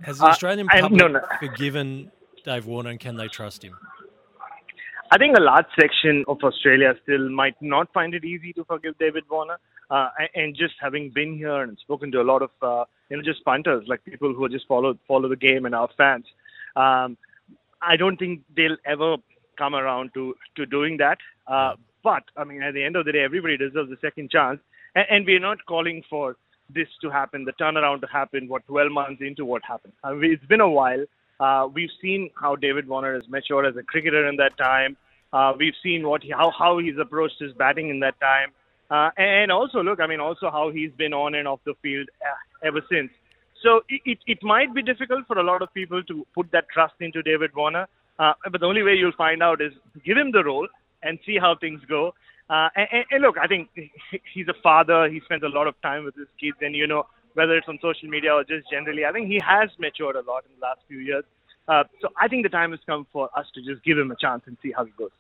Has 0.03 0.19
the 0.19 0.25
Uh, 0.27 0.31
Australian 0.31 0.69
I- 0.71 0.81
public 0.81 0.99
no, 1.01 1.07
no. 1.09 1.21
forgiven 1.38 2.11
Dave 2.45 2.67
Warner 2.67 2.90
and 2.90 3.01
can 3.01 3.17
they 3.17 3.29
trust 3.29 3.62
him? 3.62 3.77
I 5.14 5.16
think 5.16 5.37
a 5.38 5.40
large 5.40 5.66
section 5.81 6.24
of 6.27 6.38
Australia 6.42 6.92
still 7.05 7.31
might 7.31 7.55
not 7.61 7.92
find 7.92 8.14
it 8.14 8.24
easy 8.24 8.53
to 8.55 8.64
forgive 8.64 8.98
David 8.98 9.22
Warner. 9.31 9.59
Uh, 9.88 10.09
and- 10.35 10.57
just 10.57 10.74
having 10.81 11.11
been 11.11 11.37
here 11.37 11.62
and 11.62 11.79
spoken 11.79 12.11
to 12.11 12.20
a 12.20 12.27
lot 12.31 12.42
of 12.42 12.50
uh, 12.62 12.85
you 13.09 13.16
know 13.16 13.22
just 13.22 13.44
punters, 13.44 13.85
like 13.87 14.05
people 14.05 14.35
who 14.35 14.48
just 14.48 14.66
follow 14.66 14.98
follow 15.07 15.29
the 15.29 15.37
game 15.37 15.66
and 15.66 15.74
are 15.74 15.88
fans, 15.96 16.24
um, 16.74 17.16
I 17.81 17.96
don't 17.96 18.16
think 18.16 18.40
they'll 18.57 18.81
ever 18.85 19.16
come 19.57 19.77
around 19.77 20.14
to 20.14 20.35
to 20.57 20.66
doing 20.66 20.96
that. 20.96 21.18
Uh, 21.46 21.74
but 22.03 22.24
I 22.37 22.42
mean, 22.42 22.62
at 22.62 22.74
the 22.74 22.83
end 22.83 22.96
of 22.96 23.05
the 23.05 23.12
day, 23.12 23.22
everybody 23.22 23.57
deserves 23.57 23.92
a 23.92 24.00
second 24.00 24.33
chance, 24.33 24.59
and, 24.96 25.07
and 25.11 25.27
we're 25.27 25.46
not 25.50 25.64
calling 25.66 26.03
for 26.11 26.37
this 26.79 26.88
to 27.03 27.11
happen, 27.11 27.44
the 27.44 27.53
turnaround 27.53 28.00
to 28.00 28.09
happen. 28.09 28.48
What 28.48 28.66
12 28.66 28.90
months 28.90 29.22
into 29.22 29.44
what 29.44 29.62
happened? 29.64 29.92
I 30.03 30.14
mean, 30.14 30.33
it's 30.33 30.46
been 30.46 30.62
a 30.62 30.70
while. 30.81 31.05
Uh, 31.38 31.68
we've 31.72 31.96
seen 32.00 32.31
how 32.40 32.57
David 32.57 32.88
Warner 32.88 33.14
has 33.14 33.29
matured 33.29 33.66
as 33.66 33.77
a 33.77 33.83
cricketer 33.83 34.29
in 34.29 34.37
that 34.37 34.57
time. 34.57 34.96
Uh, 35.35 35.53
we've 35.59 35.75
seen 35.83 36.07
what 36.07 36.23
he, 36.23 36.31
how 36.31 36.53
how 36.57 36.79
he's 36.79 36.97
approached 36.97 37.40
his 37.40 37.53
batting 37.55 37.88
in 37.90 37.99
that 37.99 38.14
time, 38.20 38.51
uh, 38.88 39.11
and 39.20 39.51
also 39.51 39.83
look, 39.83 39.99
I 39.99 40.07
mean, 40.07 40.20
also 40.20 40.49
how 40.49 40.70
he's 40.70 40.92
been 40.97 41.12
on 41.12 41.35
and 41.35 41.49
off 41.49 41.59
the 41.64 41.75
field 41.83 42.09
uh, 42.23 42.66
ever 42.68 42.81
since. 42.88 43.11
So 43.61 43.81
it, 43.88 44.01
it, 44.05 44.18
it 44.27 44.38
might 44.42 44.73
be 44.73 44.83
difficult 44.83 45.27
for 45.27 45.38
a 45.38 45.42
lot 45.42 45.61
of 45.61 45.75
people 45.75 46.05
to 46.05 46.25
put 46.35 46.53
that 46.53 46.66
trust 46.73 46.94
into 47.01 47.20
David 47.20 47.51
Warner, 47.57 47.88
uh, 48.20 48.35
but 48.53 48.61
the 48.61 48.66
only 48.66 48.85
way 48.85 48.94
you'll 48.94 49.18
find 49.18 49.42
out 49.42 49.61
is 49.61 49.73
give 50.05 50.16
him 50.16 50.31
the 50.31 50.44
role 50.44 50.68
and 51.03 51.18
see 51.27 51.37
how 51.37 51.57
things 51.61 51.81
go. 51.88 52.14
Uh, 52.49 52.68
and, 52.77 53.05
and, 53.11 53.23
look, 53.23 53.37
I 53.37 53.49
think 53.49 53.70
he's 54.35 54.47
a 54.47 54.55
father. 54.62 55.09
He 55.09 55.20
spends 55.25 55.42
a 55.42 55.49
lot 55.49 55.66
of 55.66 55.75
time 55.83 56.05
with 56.05 56.14
his 56.14 56.29
kids, 56.40 56.59
and 56.61 56.77
you 56.77 56.87
know 56.87 57.07
whether 57.33 57.57
it's 57.57 57.66
on 57.68 57.81
social 57.83 58.09
media 58.09 58.33
or 58.33 58.44
just 58.44 58.70
generally, 58.70 59.05
I 59.05 59.11
think 59.11 59.27
he 59.27 59.40
has 59.44 59.68
matured 59.81 60.14
a 60.14 60.23
lot 60.23 60.44
in 60.44 60.61
the 60.61 60.64
last 60.64 60.81
few 60.87 60.99
years. 60.99 61.25
Uh, 61.66 61.83
so 62.01 62.09
I 62.20 62.29
think 62.29 62.44
the 62.44 62.51
time 62.51 62.70
has 62.70 62.81
come 62.87 63.07
for 63.12 63.29
us 63.37 63.47
to 63.55 63.62
just 63.62 63.83
give 63.83 63.99
him 63.99 64.12
a 64.12 64.16
chance 64.16 64.42
and 64.47 64.57
see 64.62 64.70
how 64.70 64.85
he 64.85 64.92
goes. 64.97 65.11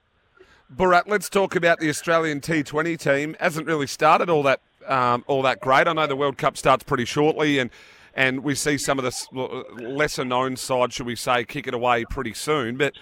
Bharat, 0.72 1.04
let's 1.06 1.28
talk 1.28 1.54
about 1.56 1.78
the 1.78 1.88
Australian 1.88 2.40
T20 2.40 2.98
team. 2.98 3.36
Hasn't 3.38 3.66
really 3.66 3.86
started 3.86 4.30
all 4.30 4.42
that 4.44 4.60
um, 4.86 5.24
all 5.26 5.42
that 5.42 5.60
great. 5.60 5.86
I 5.86 5.92
know 5.92 6.06
the 6.06 6.16
World 6.16 6.38
Cup 6.38 6.56
starts 6.56 6.84
pretty 6.84 7.04
shortly, 7.04 7.58
and 7.58 7.70
and 8.14 8.42
we 8.42 8.54
see 8.54 8.78
some 8.78 8.98
of 8.98 9.04
the 9.04 9.64
lesser 9.80 10.24
known 10.24 10.56
side, 10.56 10.92
should 10.92 11.06
we 11.06 11.16
say, 11.16 11.44
kick 11.44 11.66
it 11.66 11.74
away 11.74 12.04
pretty 12.04 12.32
soon. 12.32 12.76
But 12.76 12.94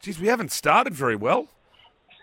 geez, 0.00 0.20
we 0.20 0.28
haven't 0.28 0.52
started 0.52 0.94
very 0.94 1.16
well. 1.16 1.48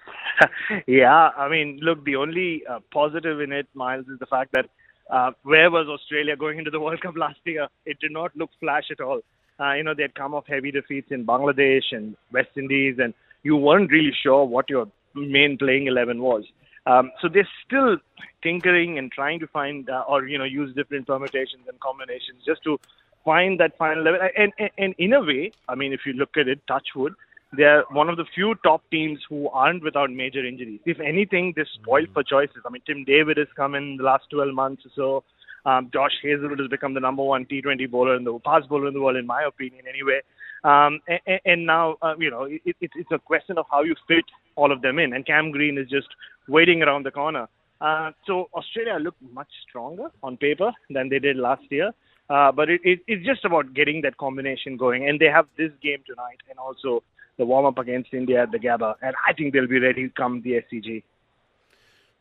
yeah, 0.88 1.32
I 1.38 1.50
mean, 1.50 1.80
look, 1.82 2.04
the 2.06 2.16
only 2.16 2.64
uh, 2.66 2.80
positive 2.92 3.42
in 3.42 3.52
it, 3.52 3.68
Miles, 3.74 4.08
is 4.08 4.20
the 4.20 4.26
fact 4.26 4.54
that 4.54 4.70
uh, 5.10 5.32
where 5.44 5.70
was 5.70 5.88
Australia 5.88 6.36
going 6.36 6.58
into 6.58 6.72
the 6.72 6.80
World 6.86 7.02
Cup 7.02 7.16
last 7.18 7.40
year? 7.46 7.68
It 7.86 8.00
did 8.00 8.12
not 8.12 8.36
look 8.36 8.50
flash 8.60 8.86
at 8.92 9.02
all. 9.02 9.22
Uh, 9.60 9.74
you 9.74 9.84
know, 9.84 9.94
they 9.94 10.04
had 10.04 10.16
come 10.16 10.34
off 10.34 10.48
heavy 10.48 10.72
defeats 10.72 11.12
in 11.12 11.26
Bangladesh 11.26 11.92
and 11.92 12.16
West 12.32 12.50
Indies, 12.56 12.96
and 12.98 13.14
you 13.44 13.56
weren't 13.56 13.92
really 13.92 14.14
sure 14.24 14.46
what 14.46 14.70
your 14.70 14.88
main 15.16 15.58
playing 15.58 15.88
11 15.88 16.22
was. 16.22 16.44
Um, 16.86 17.12
so 17.22 17.28
they're 17.28 17.48
still 17.66 17.98
tinkering 18.42 18.98
and 18.98 19.12
trying 19.12 19.40
to 19.40 19.48
find, 19.48 19.90
uh, 19.90 20.04
or, 20.08 20.28
you 20.28 20.38
know, 20.38 20.44
use 20.44 20.74
different 20.76 21.08
permutations 21.08 21.68
and 21.68 21.80
combinations 21.80 22.44
just 22.46 22.64
to 22.64 22.80
find 23.24 23.60
that 23.60 23.78
final 23.78 24.04
level. 24.04 24.20
And, 24.36 24.54
and, 24.58 24.70
and 24.78 24.96
in 24.98 25.14
a 25.14 25.22
way, 25.22 25.52
I 25.68 25.76
mean, 25.76 25.94
if 25.94 26.02
you 26.06 26.14
look 26.14 26.38
at 26.38 26.48
it, 26.48 26.62
touchwood, 26.68 27.14
they're 27.52 27.84
one 27.92 28.10
of 28.10 28.18
the 28.18 28.26
few 28.34 28.56
top 28.64 28.84
teams 28.92 29.20
who 29.28 29.50
aren't 29.50 29.84
without 29.84 30.12
major 30.12 30.46
injuries. 30.46 30.80
If 30.86 31.00
anything, 31.00 31.54
they're 31.56 31.68
spoiled 31.82 32.10
for 32.14 32.24
choices. 32.24 32.62
I 32.66 32.70
mean, 32.70 32.82
Tim 32.86 33.04
David 33.04 33.38
has 33.38 33.48
come 33.56 33.76
in 33.76 33.98
the 33.98 34.04
last 34.04 34.26
12 34.32 34.54
months 34.54 34.84
or 34.86 34.92
so. 34.96 35.24
Um, 35.70 35.90
Josh 35.92 36.14
Hazlewood 36.24 36.60
has 36.60 36.70
become 36.70 36.94
the 36.94 37.00
number 37.00 37.24
one 37.24 37.46
T20 37.46 37.90
bowler 37.90 38.16
in 38.16 38.24
the 38.24 38.40
fast 38.46 38.70
bowler 38.70 38.88
in 38.88 38.94
the 38.94 39.02
world, 39.02 39.18
in 39.18 39.26
my 39.26 39.44
opinion, 39.44 39.84
anyway. 39.90 40.22
Um, 40.64 41.00
and, 41.08 41.40
and 41.46 41.66
now, 41.66 41.98
uh, 42.02 42.16
you 42.18 42.30
know, 42.30 42.44
it, 42.44 42.62
it, 42.66 42.76
it's 42.96 43.12
a 43.12 43.20
question 43.20 43.58
of 43.58 43.66
how 43.72 43.84
you 43.84 43.96
fit 44.08 44.26
all 44.56 44.72
of 44.72 44.82
them 44.82 45.00
in. 45.00 45.14
And 45.14 45.26
Cam 45.26 45.52
Green 45.52 45.78
is 45.78 45.90
just 45.90 46.08
waiting 46.48 46.82
around 46.84 47.06
the 47.06 47.12
corner. 47.12 47.48
Uh, 47.82 48.12
so 48.28 48.50
Australia 48.54 48.98
look 49.02 49.16
much 49.34 49.48
stronger 49.68 50.08
on 50.22 50.36
paper 50.38 50.72
than 50.90 51.10
they 51.10 51.20
did 51.20 51.38
last 51.38 51.64
year. 51.70 51.92
Uh, 52.30 52.52
but 52.52 52.70
it, 52.70 52.82
it, 52.84 53.00
it's 53.08 53.26
just 53.26 53.44
about 53.46 53.74
getting 53.74 54.02
that 54.02 54.18
combination 54.18 54.78
going. 54.78 55.08
And 55.08 55.20
they 55.20 55.26
have 55.26 55.48
this 55.58 55.72
game 55.82 56.04
tonight 56.06 56.40
and 56.50 56.60
also 56.60 57.04
the 57.38 57.46
warm 57.46 57.66
up 57.66 57.78
against 57.78 58.14
India 58.14 58.44
at 58.44 58.52
the 58.52 58.60
Gabba. 58.60 58.96
And 59.02 59.16
I 59.28 59.34
think 59.34 59.54
they'll 59.54 59.68
be 59.68 59.80
ready 59.80 60.08
to 60.08 60.14
come 60.14 60.42
the 60.42 60.62
SCG. 60.72 61.04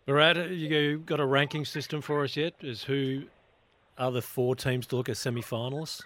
Bharat, 0.07 0.57
you 0.57 0.99
got 1.01 1.21
a 1.21 1.27
ranking 1.27 1.67
system 1.67 2.01
for 2.01 2.25
us 2.25 2.37
yet? 2.37 2.55
Is 2.63 2.85
who 2.85 3.25
are 3.99 4.11
the 4.11 4.23
four 4.23 4.57
teams 4.57 4.87
to 4.87 4.97
look 4.97 5.11
at 5.11 5.19
semi 5.19 5.43
finalists? 5.43 6.03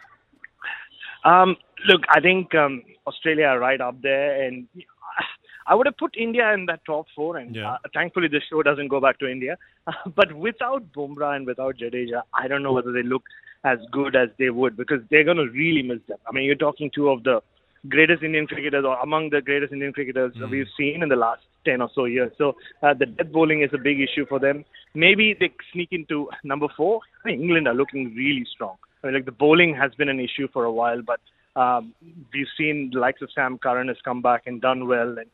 Um, 1.25 1.57
look, 1.89 2.03
I 2.11 2.21
think 2.21 2.55
um, 2.55 2.83
Australia 3.07 3.47
are 3.47 3.59
right 3.59 3.81
up 3.81 4.01
there, 4.03 4.43
and 4.43 4.67
I 5.67 5.75
would 5.75 5.87
have 5.87 5.97
put 5.97 6.17
India 6.17 6.53
in 6.55 6.67
that 6.67 6.85
top 6.85 7.07
four. 7.15 7.37
And 7.37 7.55
yeah. 7.55 7.73
uh, 7.73 7.79
thankfully, 7.95 8.29
this 8.29 8.43
show 8.51 8.63
doesn't 8.63 8.89
go 8.89 9.01
back 9.01 9.19
to 9.21 9.31
India. 9.31 9.57
but 10.17 10.33
without 10.33 10.93
Bumrah 10.93 11.37
and 11.37 11.47
without 11.47 11.77
Jadeja, 11.77 12.23
I 12.35 12.49
don't 12.49 12.63
know 12.63 12.73
whether 12.73 12.93
they 12.93 13.03
look 13.03 13.23
as 13.65 13.79
good 13.93 14.17
as 14.17 14.29
they 14.39 14.51
would 14.51 14.77
because 14.77 15.01
they're 15.11 15.25
going 15.25 15.37
to 15.37 15.49
really 15.51 15.83
miss 15.83 16.01
them. 16.09 16.19
I 16.29 16.33
mean, 16.33 16.45
you're 16.45 16.57
talking 16.57 16.91
two 16.93 17.09
of 17.09 17.23
the 17.23 17.41
greatest 17.89 18.23
Indian 18.23 18.47
cricketers 18.47 18.85
or 18.87 18.99
among 19.01 19.31
the 19.31 19.41
greatest 19.41 19.73
Indian 19.73 19.93
cricketers 19.93 20.33
mm. 20.35 20.51
we've 20.51 20.67
seen 20.77 21.03
in 21.03 21.09
the 21.09 21.17
last 21.17 21.43
10 21.65 21.81
or 21.81 21.91
so 21.95 22.05
years. 22.07 22.33
So 22.39 22.57
uh, 22.83 22.95
the 22.95 23.07
death 23.07 23.33
bowling 23.33 23.63
is 23.63 23.71
a 23.73 23.79
big 23.79 24.01
issue 24.01 24.27
for 24.29 24.39
them. 24.39 24.65
Maybe 24.95 25.37
they 25.39 25.51
sneak 25.73 25.89
into 25.93 26.29
number 26.45 26.67
four. 26.77 27.01
I 27.25 27.29
mean, 27.29 27.43
England 27.43 27.69
are 27.69 27.75
looking 27.75 28.13
really 28.17 28.47
strong. 28.53 28.77
I 29.03 29.07
mean, 29.07 29.15
like 29.15 29.25
the 29.25 29.33
bowling 29.33 29.75
has 29.75 29.95
been 29.95 30.09
an 30.09 30.21
issue 30.21 30.49
for 30.53 30.65
a 30.65 30.73
while, 30.73 31.03
but 31.03 31.21
um, 31.61 31.95
we've 32.33 32.47
seen 32.57 32.91
the 32.93 33.01
likes 33.01 33.21
of 33.23 33.31
Sam 33.35 33.59
Curran 33.59 33.89
has 33.89 33.97
come 34.05 34.23
back 34.23 34.43
and 34.47 34.61
done 34.61 34.87
well, 34.87 35.19
and 35.19 35.27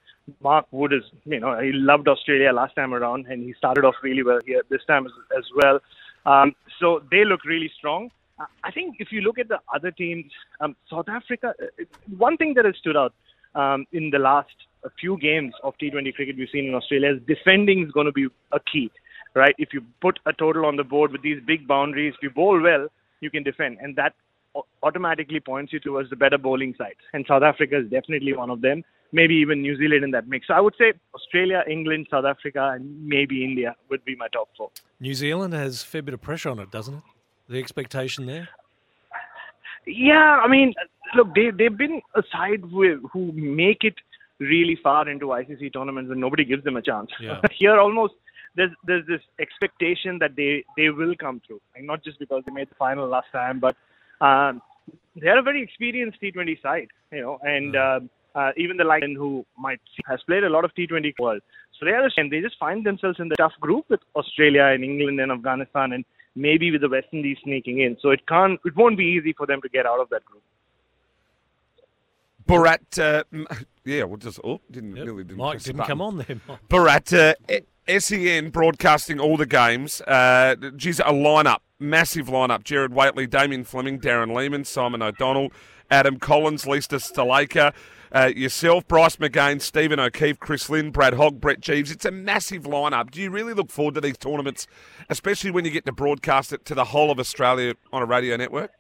Mark 0.43 0.67
Wood 0.71 0.93
is, 0.93 1.03
you 1.25 1.41
know, 1.41 1.59
he 1.61 1.73
loved 1.73 2.09
Australia 2.09 2.53
last 2.53 2.75
time 2.75 2.95
around, 2.95 3.27
and 3.27 3.43
he 3.43 3.55
started 3.55 3.85
off 3.85 3.95
really 4.03 4.23
well 4.23 4.41
here 4.47 4.63
this 4.69 4.85
time 4.87 5.07
as, 5.07 5.13
as 5.37 5.45
well. 5.55 5.81
Um, 6.27 6.55
so 6.81 7.03
they 7.11 7.25
look 7.25 7.45
really 7.45 7.71
strong. 7.77 8.11
I 8.63 8.71
think 8.71 8.97
if 9.01 9.09
you 9.11 9.21
look 9.21 9.39
at 9.39 9.49
the 9.49 9.59
other 9.75 9.91
teams, 9.91 10.31
um, 10.61 10.77
South 10.89 11.09
Africa, 11.09 11.55
uh, 11.61 11.85
one 12.17 12.37
thing 12.37 12.55
that 12.55 12.65
has 12.65 12.75
stood 12.79 12.97
out 12.97 13.13
um, 13.55 13.87
in 13.93 14.11
the 14.11 14.19
last 14.19 14.55
few 15.01 15.19
games 15.19 15.55
of 15.65 15.75
T20 15.83 16.15
cricket 16.15 16.37
we've 16.37 16.49
seen 16.53 16.67
in 16.67 16.75
Australia 16.75 17.15
is 17.15 17.23
defending 17.27 17.85
is 17.85 17.91
going 17.91 18.07
to 18.07 18.13
be 18.13 18.29
a 18.53 18.61
key, 18.73 18.91
right? 19.35 19.55
If 19.59 19.71
you 19.73 19.83
put 20.01 20.21
a 20.27 20.33
total 20.33 20.67
on 20.67 20.77
the 20.77 20.85
board 20.85 21.11
with 21.11 21.23
these 21.23 21.41
big 21.45 21.67
boundaries, 21.67 22.15
if 22.17 22.23
you 22.23 22.31
bowl 22.31 22.61
well, 22.61 22.89
you 23.21 23.31
can 23.31 23.43
defend, 23.43 23.79
and 23.81 23.97
that 23.97 24.15
automatically 24.83 25.41
points 25.41 25.73
you 25.73 25.81
towards 25.81 26.11
the 26.11 26.17
better 26.17 26.39
bowling 26.39 26.75
sides. 26.79 26.99
And 27.13 27.25
South 27.29 27.43
Africa 27.43 27.79
is 27.79 27.91
definitely 27.91 28.33
one 28.33 28.51
of 28.51 28.61
them. 28.61 28.83
Maybe 29.11 29.35
even 29.37 29.63
New 29.63 29.77
Zealand 29.77 30.05
in 30.05 30.11
that 30.11 30.29
mix. 30.29 30.49
So 30.49 30.55
I 30.55 30.61
would 30.61 30.75
say 30.79 30.93
Australia, 31.15 31.65
England, 31.69 32.09
South 32.11 32.27
Africa, 32.27 32.73
and 32.75 33.07
maybe 33.07 33.43
India 33.43 33.75
would 33.89 34.05
be 34.05 34.15
my 34.17 34.29
top 34.29 34.49
four. 34.57 34.71
New 35.01 35.15
Zealand 35.15 35.55
has 35.55 35.83
a 35.83 35.87
fair 35.87 36.03
bit 36.03 36.13
of 36.13 36.21
pressure 36.21 36.51
on 36.51 36.59
it, 36.59 36.71
doesn't 36.71 36.95
it? 36.95 37.03
The 37.49 37.59
expectation 37.59 38.27
there? 38.27 38.49
Yeah, 39.87 40.41
I 40.45 40.49
mean, 40.49 40.75
look, 41.17 41.35
they 41.35 41.51
they've 41.51 41.77
been 41.77 42.03
a 42.15 42.23
side 42.31 42.71
with, 42.71 42.99
who 43.11 43.33
make 43.33 43.85
it 43.85 43.95
really 44.39 44.79
far 44.83 45.09
into 45.09 45.27
ICC 45.27 45.73
tournaments 45.73 46.11
and 46.11 46.21
nobody 46.21 46.45
gives 46.45 46.65
them 46.65 46.77
a 46.77 46.83
chance. 46.83 47.11
Yeah. 47.21 47.41
Here, 47.59 47.79
almost 47.79 48.15
there's 48.59 48.75
there's 48.89 49.07
this 49.07 49.23
expectation 49.45 50.19
that 50.19 50.37
they 50.37 50.65
they 50.77 50.91
will 50.91 51.15
come 51.25 51.41
through, 51.47 51.61
and 51.75 51.87
not 51.87 52.05
just 52.05 52.19
because 52.19 52.43
they 52.47 52.53
made 52.53 52.69
the 52.69 52.75
final 52.87 53.09
last 53.09 53.31
time, 53.33 53.59
but 53.67 53.75
um, 54.21 54.61
they're 55.17 55.39
a 55.39 55.43
very 55.51 55.63
experienced 55.63 56.19
T20 56.23 56.63
side, 56.63 56.89
you 57.13 57.23
know, 57.23 57.39
and. 57.43 57.77
Uh, 57.77 58.01
uh, 58.35 58.53
even 58.57 58.77
the 58.77 58.85
line 58.85 59.15
who 59.17 59.45
might 59.59 59.81
has 60.07 60.21
played 60.27 60.45
a 60.45 60.51
lot 60.51 60.65
of 60.65 60.71
T20 60.79 61.13
world, 61.19 61.41
so 61.77 61.87
they 61.87 61.93
are 61.93 62.09
and 62.17 62.31
they 62.31 62.41
just 62.41 62.57
find 62.59 62.85
themselves 62.85 63.19
in 63.19 63.29
the 63.29 63.37
tough 63.37 63.55
group 63.59 63.87
with 63.89 64.01
Australia 64.15 64.65
and 64.65 64.85
England 64.85 65.19
and 65.19 65.33
Afghanistan 65.33 65.93
and 65.93 66.05
maybe 66.39 66.71
with 66.71 66.81
the 66.81 66.89
West 66.89 67.09
Indies 67.13 67.39
sneaking 67.43 67.81
in. 67.81 67.97
So 68.01 68.11
it 68.11 68.27
can't, 68.27 68.61
it 68.65 68.77
won't 68.77 68.97
be 68.97 69.05
easy 69.05 69.33
for 69.33 69.47
them 69.47 69.61
to 69.63 69.69
get 69.69 69.87
out 69.87 70.01
of 70.01 70.09
that 70.11 70.25
group. 70.25 70.43
Bharat, 72.49 72.99
uh, 72.99 73.25
yeah, 73.85 74.05
we'll 74.05 74.17
just 74.17 74.41
oh, 74.43 74.61
didn't 74.71 74.97
Yep. 74.97 75.07
really 75.07 75.25
didn't, 75.25 75.39
Mike 75.39 75.63
didn't 75.63 75.85
come 75.85 76.01
on 76.01 76.19
there, 76.19 76.41
Mike. 76.49 76.69
Bharat, 76.69 77.13
uh, 77.13 77.61
SEN 77.89 78.51
broadcasting 78.51 79.19
all 79.19 79.37
the 79.37 79.47
games. 79.47 80.01
Uh, 80.03 80.55
geez, 80.77 81.01
a 81.01 81.05
lineup, 81.05 81.59
massive 81.79 82.27
lineup. 82.27 82.65
Jared 82.65 82.93
Waitley, 82.93 83.29
Damien 83.29 83.65
Fleming, 83.65 84.01
Darren 84.01 84.35
Lehmann, 84.35 84.65
Simon 84.65 85.03
O'Donnell, 85.03 85.51
Adam 85.91 86.19
Collins, 86.19 86.67
Lisa 86.67 86.97
Sthalekar, 86.97 87.73
uh, 88.15 88.31
yourself, 88.35 88.87
Bryce 88.89 89.17
McGain, 89.17 89.61
Stephen 89.61 89.99
O'Keefe, 89.99 90.39
Chris 90.39 90.69
Lynn, 90.69 90.91
Brad 90.91 91.15
Hogg, 91.15 91.41
Brett 91.41 91.61
Geeves. 91.61 91.91
It's 91.91 92.05
a 92.05 92.11
massive 92.11 92.65
lineup. 92.65 93.11
Do 93.11 93.21
you 93.21 93.31
really 93.31 93.55
look 93.55 93.71
forward 93.71 93.95
to 93.95 94.01
these 94.01 94.19
tournaments, 94.19 94.67
especially 95.09 95.51
when 95.51 95.65
you 95.65 95.71
get 95.71 95.87
to 95.87 95.93
broadcast 95.93 96.53
it 96.53 96.65
to 96.67 96.75
the 96.75 96.85
whole 96.85 97.11
of 97.11 97.19
Australia 97.19 97.75
on 97.93 98.03
a 98.03 98.07
radio 98.07 98.37
network? 98.37 98.71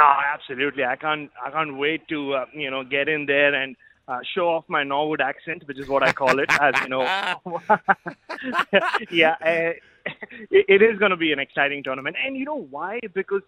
Oh, 0.00 0.16
absolutely. 0.32 0.84
I 0.84 0.96
can't, 0.96 1.30
I 1.44 1.50
can't 1.50 1.76
wait 1.76 2.08
to, 2.08 2.34
uh, 2.34 2.44
you 2.54 2.70
know, 2.70 2.84
get 2.84 3.08
in 3.08 3.26
there 3.26 3.54
and 3.54 3.76
uh, 4.10 4.18
show 4.34 4.48
off 4.48 4.64
my 4.66 4.82
Norwood 4.82 5.20
accent, 5.20 5.66
which 5.66 5.78
is 5.78 5.88
what 5.88 6.02
I 6.02 6.12
call 6.12 6.40
it, 6.40 6.50
as 6.60 6.74
you 6.82 6.88
know. 6.88 7.02
yeah, 9.10 9.36
uh, 9.40 9.72
it, 10.50 10.82
is 10.82 10.98
going 10.98 11.12
to 11.12 11.16
be 11.16 11.32
an 11.32 11.38
exciting 11.38 11.84
tournament, 11.84 12.16
and 12.24 12.36
you 12.36 12.44
know 12.44 12.66
why? 12.70 12.98
Because 13.14 13.42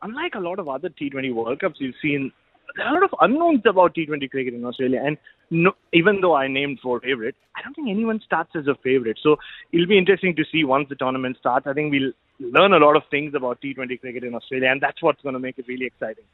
unlike 0.00 0.34
a 0.34 0.40
lot 0.40 0.58
of 0.58 0.68
other 0.68 0.88
T20 0.88 1.34
World 1.34 1.60
Cups 1.60 1.76
you've 1.78 1.94
seen, 2.00 2.32
there 2.76 2.86
are 2.86 2.90
a 2.90 2.94
lot 2.94 3.02
of 3.02 3.10
unknowns 3.20 3.60
about 3.66 3.94
T20 3.94 4.30
cricket 4.30 4.54
in 4.54 4.64
Australia, 4.64 5.02
and 5.04 5.18
no, 5.50 5.72
even 5.92 6.20
though 6.22 6.34
I 6.34 6.48
named 6.48 6.78
four 6.82 6.98
favorites, 7.00 7.38
I 7.54 7.62
don't 7.62 7.74
think 7.74 7.90
anyone 7.90 8.20
starts 8.24 8.50
as 8.56 8.66
a 8.68 8.74
favorite. 8.82 9.18
So 9.22 9.36
it'll 9.72 9.86
be 9.86 9.98
interesting 9.98 10.34
to 10.36 10.44
see 10.50 10.64
once 10.64 10.88
the 10.88 10.96
tournament 10.96 11.36
starts. 11.38 11.66
I 11.66 11.74
think 11.74 11.92
we'll 11.92 12.12
learn 12.40 12.72
a 12.72 12.78
lot 12.78 12.96
of 12.96 13.02
things 13.10 13.34
about 13.34 13.60
T20 13.60 14.00
cricket 14.00 14.24
in 14.24 14.34
Australia, 14.34 14.70
and 14.70 14.80
that's 14.80 15.02
what's 15.02 15.20
going 15.20 15.34
to 15.34 15.38
make 15.38 15.58
it 15.58 15.68
really 15.68 15.86
exciting. 15.86 16.24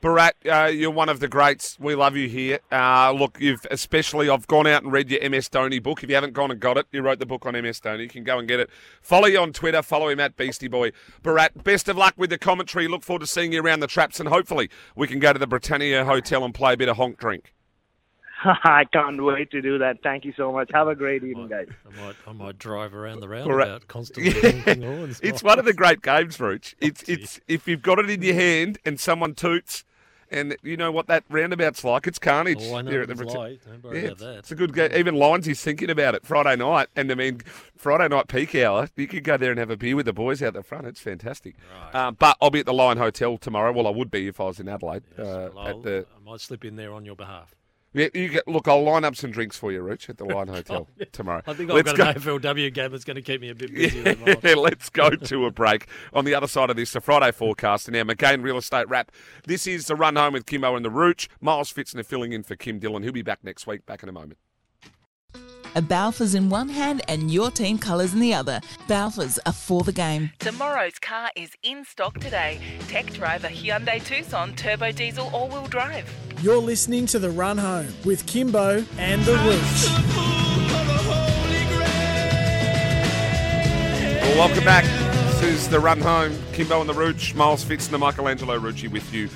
Bharat, 0.00 0.32
uh, 0.46 0.68
you're 0.68 0.92
one 0.92 1.08
of 1.08 1.18
the 1.18 1.26
greats. 1.26 1.76
We 1.80 1.96
love 1.96 2.16
you 2.16 2.28
here. 2.28 2.60
Uh, 2.70 3.10
look, 3.10 3.38
you've 3.40 3.66
especially, 3.68 4.28
I've 4.28 4.46
gone 4.46 4.68
out 4.68 4.84
and 4.84 4.92
read 4.92 5.10
your 5.10 5.28
MS 5.28 5.48
Dhoni 5.48 5.82
book. 5.82 6.04
If 6.04 6.08
you 6.08 6.14
haven't 6.14 6.34
gone 6.34 6.52
and 6.52 6.60
got 6.60 6.76
it, 6.76 6.86
you 6.92 7.02
wrote 7.02 7.18
the 7.18 7.26
book 7.26 7.44
on 7.46 7.54
MS 7.54 7.80
Dhoni. 7.80 8.02
You 8.02 8.08
can 8.08 8.22
go 8.22 8.38
and 8.38 8.46
get 8.46 8.60
it. 8.60 8.70
Follow 9.02 9.26
you 9.26 9.40
on 9.40 9.52
Twitter. 9.52 9.82
Follow 9.82 10.08
him 10.08 10.20
at 10.20 10.36
Beastie 10.36 10.68
Boy. 10.68 10.92
Bharat, 11.24 11.64
best 11.64 11.88
of 11.88 11.96
luck 11.96 12.14
with 12.16 12.30
the 12.30 12.38
commentary. 12.38 12.86
Look 12.86 13.02
forward 13.02 13.20
to 13.20 13.26
seeing 13.26 13.52
you 13.52 13.60
around 13.60 13.80
the 13.80 13.88
traps, 13.88 14.20
and 14.20 14.28
hopefully 14.28 14.70
we 14.94 15.08
can 15.08 15.18
go 15.18 15.32
to 15.32 15.38
the 15.38 15.48
Britannia 15.48 16.04
Hotel 16.04 16.44
and 16.44 16.54
play 16.54 16.74
a 16.74 16.76
bit 16.76 16.88
of 16.88 16.96
honk 16.96 17.18
drink. 17.18 17.52
I 18.44 18.84
can't 18.92 19.20
wait 19.20 19.50
to 19.50 19.60
do 19.60 19.78
that. 19.78 19.96
Thank 20.04 20.24
you 20.24 20.32
so 20.36 20.52
much. 20.52 20.70
Have 20.72 20.86
a 20.86 20.94
great 20.94 21.24
evening, 21.24 21.48
guys. 21.48 21.66
I 21.84 22.00
might, 22.00 22.14
I 22.24 22.32
might 22.32 22.58
drive 22.58 22.94
around 22.94 23.18
the 23.18 23.26
Bharat- 23.26 23.46
roundabout 23.48 23.88
constantly 23.88 24.30
honking 24.52 24.82
horns. 24.82 25.20
It's 25.24 25.42
one 25.42 25.58
of 25.58 25.64
the 25.64 25.72
great 25.72 26.02
games, 26.02 26.38
Rooch. 26.38 26.76
It's 26.80 27.02
it's 27.08 27.40
if 27.48 27.66
you've 27.66 27.82
got 27.82 27.98
it 27.98 28.08
in 28.08 28.22
your 28.22 28.34
hand 28.34 28.78
and 28.84 29.00
someone 29.00 29.34
toots, 29.34 29.82
and 30.30 30.56
you 30.62 30.76
know 30.76 30.90
what 30.92 31.06
that 31.08 31.24
roundabout's 31.28 31.84
like. 31.84 32.06
It's 32.06 32.18
carnage. 32.18 32.58
Oh, 32.62 32.76
I 32.76 32.82
know 32.82 32.90
here 32.90 33.00
what 33.00 33.10
at 33.10 33.16
the 33.16 33.22
it's 33.24 33.32
Brit- 33.32 33.40
like. 33.42 33.64
Don't 33.64 33.84
worry 33.84 33.96
Yeah, 33.98 34.02
about 34.04 34.12
it's, 34.12 34.20
that. 34.22 34.38
it's 34.38 34.50
a 34.52 34.54
good 34.54 34.74
game. 34.74 34.90
Even 34.94 35.14
Lindsay's 35.16 35.60
thinking 35.62 35.90
about 35.90 36.14
it 36.14 36.26
Friday 36.26 36.56
night, 36.56 36.88
and 36.96 37.10
I 37.10 37.14
mean 37.14 37.40
Friday 37.76 38.08
night 38.08 38.28
peak 38.28 38.54
hour. 38.54 38.88
You 38.96 39.06
could 39.06 39.24
go 39.24 39.36
there 39.36 39.50
and 39.50 39.58
have 39.58 39.70
a 39.70 39.76
beer 39.76 39.96
with 39.96 40.06
the 40.06 40.12
boys 40.12 40.42
out 40.42 40.54
the 40.54 40.62
front. 40.62 40.86
It's 40.86 41.00
fantastic. 41.00 41.54
Um, 41.92 42.16
but 42.18 42.36
I'll 42.40 42.50
be 42.50 42.60
at 42.60 42.66
the 42.66 42.74
Lion 42.74 42.98
Hotel 42.98 43.36
tomorrow. 43.38 43.72
Well, 43.72 43.86
I 43.86 43.90
would 43.90 44.10
be 44.10 44.28
if 44.28 44.40
I 44.40 44.44
was 44.44 44.60
in 44.60 44.68
Adelaide. 44.68 45.02
uh, 45.18 45.48
Well, 45.54 45.68
at 45.68 45.82
the 45.82 46.06
I 46.16 46.30
might 46.30 46.40
slip 46.40 46.64
in 46.64 46.76
there 46.76 46.92
on 46.92 47.04
your 47.04 47.16
behalf. 47.16 47.54
Yeah, 47.94 48.08
you 48.14 48.28
get, 48.28 48.46
look, 48.46 48.68
I'll 48.68 48.82
line 48.82 49.04
up 49.04 49.16
some 49.16 49.30
drinks 49.30 49.56
for 49.56 49.72
you, 49.72 49.80
Rich, 49.80 50.10
at 50.10 50.18
the 50.18 50.24
Lion 50.26 50.48
Hotel 50.48 50.86
tomorrow. 51.12 51.42
I 51.46 51.54
think 51.54 51.70
Let's 51.70 51.90
I've 51.90 51.96
go. 51.96 52.04
got 52.04 52.16
an 52.16 52.22
AFLW 52.22 52.74
game 52.74 52.90
that's 52.92 53.04
going 53.04 53.16
to 53.16 53.22
keep 53.22 53.40
me 53.40 53.48
a 53.48 53.54
bit 53.54 53.74
busy. 53.74 54.00
Yeah, 54.42 54.54
let's 54.54 54.90
go 54.90 55.10
to 55.10 55.46
a 55.46 55.50
break. 55.50 55.86
On 56.12 56.24
the 56.24 56.34
other 56.34 56.46
side 56.46 56.68
of 56.70 56.76
this, 56.76 56.92
the 56.92 57.00
Friday 57.00 57.32
forecast 57.32 57.88
and 57.88 57.96
our 57.96 58.04
McGain 58.04 58.42
real 58.42 58.58
estate 58.58 58.88
wrap. 58.88 59.10
This 59.46 59.66
is 59.66 59.86
the 59.86 59.96
run 59.96 60.16
home 60.16 60.34
with 60.34 60.46
Kimbo 60.46 60.76
and 60.76 60.84
the 60.84 60.90
Rooch. 60.90 61.28
Miles 61.40 61.72
Fitzner 61.72 62.04
filling 62.04 62.32
in 62.32 62.42
for 62.42 62.56
Kim 62.56 62.78
Dillon. 62.78 63.02
He'll 63.02 63.12
be 63.12 63.22
back 63.22 63.42
next 63.42 63.66
week. 63.66 63.86
Back 63.86 64.02
in 64.02 64.08
a 64.08 64.12
moment. 64.12 64.38
A 65.74 65.82
Balfours 65.82 66.34
in 66.34 66.48
one 66.48 66.68
hand 66.68 67.02
and 67.08 67.30
your 67.30 67.50
team 67.50 67.78
colours 67.78 68.14
in 68.14 68.20
the 68.20 68.32
other. 68.32 68.60
Balfours 68.88 69.38
are 69.44 69.52
for 69.52 69.82
the 69.82 69.92
game. 69.92 70.30
Tomorrow's 70.38 70.98
car 70.98 71.30
is 71.36 71.50
in 71.62 71.84
stock 71.84 72.18
today. 72.18 72.58
Tech 72.88 73.12
driver 73.12 73.48
Hyundai 73.48 74.02
Tucson 74.02 74.54
turbo 74.54 74.92
diesel 74.92 75.28
all-wheel 75.32 75.66
drive. 75.66 76.10
You're 76.42 76.56
listening 76.56 77.06
to 77.06 77.18
The 77.18 77.30
Run 77.30 77.58
Home 77.58 77.88
with 78.04 78.26
Kimbo 78.26 78.84
and 78.96 79.22
The 79.24 79.32
Rooch. 79.32 79.88
Well, 84.22 84.48
welcome 84.48 84.64
back. 84.64 84.84
This 85.40 85.42
is 85.42 85.68
the 85.68 85.78
run 85.78 86.00
home. 86.00 86.36
Kimbo 86.52 86.80
and 86.80 86.88
the 86.88 86.94
Rooch. 86.94 87.34
Miles 87.34 87.64
Fitzner, 87.64 88.00
Michelangelo 88.00 88.58
Rucci 88.58 88.90
with 88.90 89.12
you. 89.12 89.28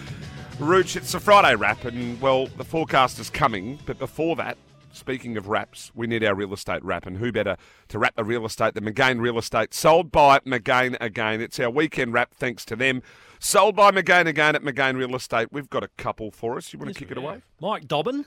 Rooch, 0.59 0.97
it's 0.97 1.15
a 1.15 1.21
Friday 1.21 1.55
wrap, 1.55 1.85
and 1.85 2.21
well, 2.21 2.47
the 2.47 2.65
forecast 2.65 3.19
is 3.19 3.31
coming. 3.31 3.79
But 3.87 3.99
before 3.99 4.37
that, 4.37 4.57
speaking 4.93 5.37
of 5.37 5.49
wraps, 5.49 5.91
we 5.95 6.07
need 6.07 6.23
our 6.25 6.35
real 6.35 6.53
estate 6.53 6.85
wrap, 6.85 7.07
and 7.07 7.19
who 7.19 7.33
better 7.33 7.57
to 7.89 7.99
wrap 7.99 8.17
the 8.17 8.25
real 8.25 8.45
estate 8.45 8.75
than 8.75 8.85
McGain 8.85 9.21
Real 9.21 9.39
Estate, 9.39 9.75
sold 9.75 10.13
by 10.13 10.39
McGain 10.41 10.97
again. 11.01 11.41
It's 11.41 11.59
our 11.59 11.71
weekend 11.71 12.13
wrap, 12.13 12.35
thanks 12.35 12.65
to 12.67 12.77
them. 12.77 13.03
Sold 13.39 13.75
by 13.75 13.91
McGain 13.91 14.27
again 14.27 14.55
at 14.55 14.63
McGain 14.63 14.97
Real 14.97 15.17
Estate. 15.17 15.49
We've 15.51 15.71
got 15.71 15.83
a 15.83 15.89
couple 15.97 16.31
for 16.31 16.57
us. 16.57 16.73
You 16.73 16.79
want 16.79 16.93
to 16.93 16.99
kick 16.99 17.11
it 17.11 17.19
away? 17.19 17.43
Mike 17.61 17.89
Dobbin 17.89 18.25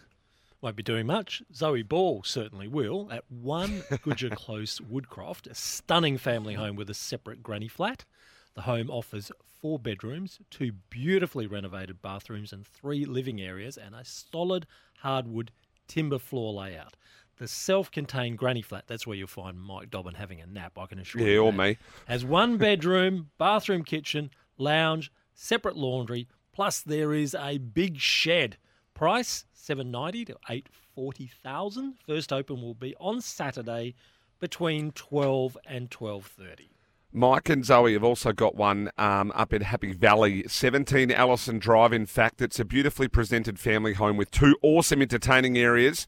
won't 0.61 0.75
be 0.75 0.83
doing 0.83 1.05
much. 1.05 1.41
Zoe 1.53 1.83
Ball 1.83 2.23
certainly 2.23 2.67
will 2.67 3.07
at 3.11 3.23
one 3.29 3.83
Goodger 4.01 4.31
Close, 4.31 4.79
Woodcroft, 4.79 5.49
a 5.49 5.55
stunning 5.55 6.17
family 6.17 6.55
home 6.55 6.75
with 6.75 6.89
a 6.89 6.93
separate 6.93 7.43
granny 7.43 7.67
flat. 7.67 8.03
The 8.55 8.63
home 8.63 8.89
offers 8.89 9.31
four 9.61 9.79
bedrooms, 9.79 10.39
two 10.49 10.71
beautifully 10.89 11.47
renovated 11.47 12.01
bathrooms, 12.01 12.51
and 12.53 12.65
three 12.65 13.05
living 13.05 13.41
areas, 13.41 13.77
and 13.77 13.93
a 13.93 14.05
solid 14.05 14.65
hardwood 14.99 15.51
timber 15.87 16.19
floor 16.19 16.53
layout. 16.53 16.95
The 17.37 17.47
self-contained 17.47 18.37
granny 18.37 18.61
flat, 18.61 18.85
that's 18.87 19.05
where 19.05 19.17
you'll 19.17 19.27
find 19.27 19.59
Mike 19.59 19.89
Dobbin 19.89 20.13
having 20.13 20.39
a 20.39 20.45
nap, 20.45 20.77
I 20.77 20.85
can 20.85 20.99
assure 20.99 21.21
you. 21.21 21.27
Yeah, 21.27 21.39
or 21.39 21.51
that. 21.51 21.57
me. 21.57 21.77
Has 22.07 22.23
one 22.23 22.57
bedroom, 22.59 23.29
bathroom, 23.37 23.83
kitchen, 23.83 24.31
lounge, 24.57 25.11
separate 25.33 25.75
laundry, 25.75 26.27
plus 26.53 26.79
there 26.81 27.13
is 27.13 27.35
a 27.35 27.57
big 27.57 27.99
shed. 27.99 28.57
Price 28.93 29.43
seven 29.53 29.91
ninety 29.91 30.23
to 30.23 30.37
eight 30.49 30.69
forty 30.95 31.27
thousand. 31.43 31.95
First 32.07 32.31
open 32.31 32.61
will 32.61 32.73
be 32.73 32.95
on 33.01 33.19
Saturday 33.19 33.95
between 34.39 34.91
twelve 34.93 35.57
and 35.65 35.91
twelve 35.91 36.27
thirty. 36.27 36.69
Mike 37.15 37.47
and 37.47 37.63
Zoe 37.63 37.93
have 37.93 38.03
also 38.03 38.33
got 38.33 38.55
one 38.55 38.91
um, 38.97 39.31
up 39.35 39.53
in 39.53 39.61
Happy 39.61 39.93
Valley, 39.93 40.43
17 40.49 41.11
Allison 41.11 41.59
Drive. 41.59 41.93
In 41.93 42.05
fact, 42.05 42.41
it's 42.41 42.59
a 42.59 42.65
beautifully 42.65 43.07
presented 43.07 43.57
family 43.57 43.93
home 43.93 44.17
with 44.17 44.31
two 44.31 44.57
awesome 44.61 45.01
entertaining 45.01 45.57
areas, 45.57 46.07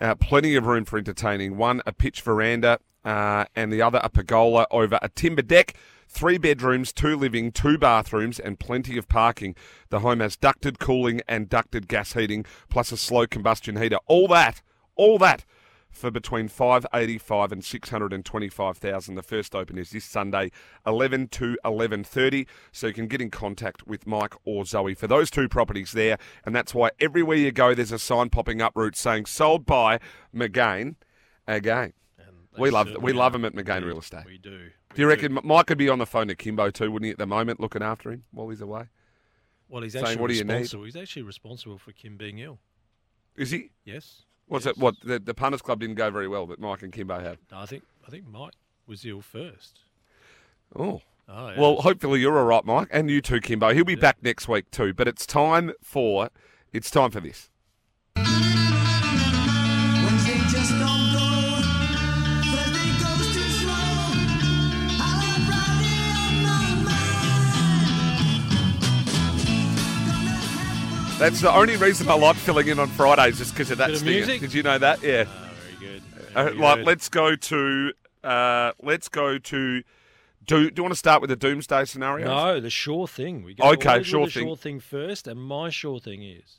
uh, 0.00 0.16
plenty 0.16 0.56
of 0.56 0.66
room 0.66 0.84
for 0.84 0.98
entertaining. 0.98 1.56
One 1.56 1.80
a 1.86 1.92
pitch 1.92 2.22
veranda, 2.22 2.80
uh, 3.04 3.44
and 3.54 3.72
the 3.72 3.82
other 3.82 4.00
a 4.02 4.08
pergola 4.08 4.66
over 4.72 4.98
a 5.00 5.08
timber 5.10 5.42
deck. 5.42 5.74
Three 6.08 6.38
bedrooms, 6.38 6.92
two 6.92 7.16
living, 7.16 7.52
two 7.52 7.78
bathrooms, 7.78 8.40
and 8.40 8.58
plenty 8.58 8.98
of 8.98 9.08
parking. 9.08 9.54
The 9.90 10.00
home 10.00 10.18
has 10.18 10.34
ducted 10.34 10.80
cooling 10.80 11.20
and 11.28 11.48
ducted 11.48 11.86
gas 11.86 12.14
heating, 12.14 12.46
plus 12.68 12.90
a 12.90 12.96
slow 12.96 13.28
combustion 13.28 13.80
heater. 13.80 13.98
All 14.08 14.26
that, 14.26 14.60
all 14.96 15.18
that 15.18 15.44
for 15.92 16.10
between 16.10 16.48
585 16.48 17.52
and 17.52 17.64
625,000. 17.64 19.14
The 19.14 19.22
first 19.22 19.54
open 19.54 19.78
is 19.78 19.90
this 19.90 20.04
Sunday 20.04 20.50
11 20.86 21.28
to 21.28 21.56
11:30 21.64 22.46
so 22.72 22.86
you 22.88 22.92
can 22.94 23.06
get 23.06 23.20
in 23.20 23.30
contact 23.30 23.86
with 23.86 24.06
Mike 24.06 24.34
or 24.44 24.64
Zoe 24.64 24.94
for 24.94 25.06
those 25.06 25.30
two 25.30 25.48
properties 25.48 25.92
there 25.92 26.18
and 26.44 26.54
that's 26.54 26.74
why 26.74 26.90
everywhere 26.98 27.36
you 27.36 27.52
go 27.52 27.74
there's 27.74 27.92
a 27.92 27.98
sign 27.98 28.30
popping 28.30 28.60
up 28.62 28.72
route 28.74 28.96
saying 28.96 29.26
sold 29.26 29.66
by 29.66 30.00
McGain 30.34 30.96
again. 31.46 31.92
We 32.58 32.70
love 32.70 32.86
we 32.88 32.92
certainly 32.92 33.12
love 33.14 33.34
him 33.34 33.44
at 33.44 33.54
McGain 33.54 33.80
We- 33.82 33.88
Real 33.88 33.98
Estate. 34.00 34.24
we 34.26 34.38
do. 34.38 34.70
Do 34.94 35.00
you 35.00 35.08
reckon 35.08 35.38
Mike 35.42 35.66
could 35.66 35.78
be 35.78 35.88
on 35.88 35.98
the 35.98 36.06
phone 36.06 36.28
to 36.28 36.34
Kimbo 36.34 36.70
too, 36.70 36.90
wouldn't 36.92 37.06
he, 37.06 37.12
at 37.12 37.18
the 37.18 37.26
moment, 37.26 37.60
looking 37.60 37.82
after 37.82 38.12
him 38.12 38.24
while 38.30 38.50
he's 38.50 38.60
away? 38.60 38.88
Well, 39.68 39.82
he's 39.82 39.92
Saying, 39.94 40.04
actually 40.04 40.20
"What 40.20 40.28
do 40.28 40.34
you 40.34 40.44
need?" 40.44 40.52
responsible. 40.52 40.84
He's 40.84 40.96
actually 40.96 41.22
responsible 41.22 41.78
for 41.78 41.92
Kim 41.92 42.18
being 42.18 42.40
ill. 42.40 42.58
Is 43.34 43.52
he? 43.52 43.70
Yes. 43.86 44.26
What's 44.52 44.66
it? 44.66 44.76
What 44.76 44.96
the, 45.02 45.18
the 45.18 45.32
punters 45.32 45.62
club 45.62 45.80
didn't 45.80 45.94
go 45.94 46.10
very 46.10 46.28
well, 46.28 46.46
but 46.46 46.60
Mike 46.60 46.82
and 46.82 46.92
Kimbo 46.92 47.18
have. 47.20 47.38
No, 47.50 47.58
I 47.58 47.64
think 47.64 47.84
I 48.06 48.10
think 48.10 48.28
Mike 48.28 48.52
was 48.86 49.02
ill 49.06 49.22
first. 49.22 49.80
Oh. 50.76 51.00
Oh, 51.26 51.48
yeah. 51.48 51.58
Well, 51.58 51.76
hopefully 51.76 52.20
you're 52.20 52.36
all 52.36 52.44
right, 52.44 52.64
Mike, 52.64 52.88
and 52.90 53.08
you 53.08 53.22
too, 53.22 53.40
Kimbo. 53.40 53.72
He'll 53.72 53.84
be 53.84 53.94
back 53.94 54.22
next 54.22 54.48
week 54.48 54.70
too. 54.70 54.92
But 54.92 55.08
it's 55.08 55.24
time 55.24 55.72
for 55.82 56.28
it's 56.70 56.90
time 56.90 57.10
for 57.10 57.20
this. 57.20 57.48
That's 71.22 71.40
the 71.40 71.54
only 71.54 71.76
reason 71.76 72.08
I 72.08 72.14
like 72.14 72.34
filling 72.34 72.66
in 72.66 72.80
on 72.80 72.88
Fridays, 72.88 73.38
just 73.38 73.52
because 73.54 73.70
of 73.70 73.78
that 73.78 73.92
of 73.92 74.02
music? 74.02 74.40
Did 74.40 74.52
you 74.52 74.64
know 74.64 74.76
that? 74.76 75.00
Yeah. 75.04 75.22
very 75.22 75.76
good. 75.78 76.02
Uh, 76.34 76.44
Very 76.46 76.56
like, 76.56 76.76
good. 76.78 76.86
let's 76.86 77.08
go 77.08 77.36
to 77.36 77.92
uh, 78.24 78.72
let's 78.82 79.08
go 79.08 79.38
to. 79.38 79.82
Do, 80.44 80.68
do 80.68 80.80
you 80.80 80.82
want 80.82 80.92
to 80.92 80.98
start 80.98 81.20
with 81.20 81.30
the 81.30 81.36
doomsday 81.36 81.84
scenario? 81.84 82.26
No, 82.26 82.58
the 82.58 82.70
sure 82.70 83.06
thing. 83.06 83.44
We 83.44 83.54
go 83.54 83.70
Okay, 83.70 84.02
sure 84.02 84.26
the 84.26 84.32
thing. 84.32 84.46
sure 84.48 84.56
thing 84.56 84.80
first, 84.80 85.28
and 85.28 85.40
my 85.40 85.70
sure 85.70 86.00
thing 86.00 86.24
is 86.24 86.58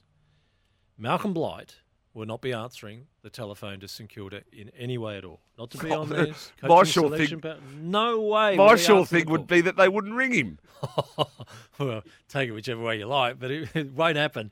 Malcolm 0.98 1.34
Blight 1.34 1.76
will 2.14 2.26
not 2.28 2.42
be 2.42 2.54
answering 2.54 3.08
the 3.24 3.30
telephone 3.30 3.80
to 3.80 3.88
St 3.88 4.10
Kilda 4.10 4.42
in 4.52 4.70
any 4.78 4.98
way 4.98 5.18
at 5.18 5.26
all. 5.26 5.40
Not 5.58 5.72
to 5.72 5.78
be 5.80 5.92
on 5.92 6.10
My 6.10 6.26
this 6.26 6.52
sure 6.92 7.16
thing- 7.18 7.40
pa- 7.42 7.56
No 7.82 8.22
way. 8.22 8.56
My 8.56 8.76
sure 8.76 9.06
thing 9.06 9.30
would 9.30 9.48
be 9.48 9.62
that 9.62 9.78
they 9.78 9.90
wouldn't 9.90 10.14
ring 10.16 10.32
him. 10.34 10.60
well, 11.80 12.04
take 12.30 12.50
it 12.50 12.52
whichever 12.52 12.82
way 12.84 13.00
you 13.00 13.06
like, 13.08 13.40
but 13.40 13.52
it, 13.52 13.70
it 13.76 13.92
won't 13.94 14.18
happen. 14.18 14.52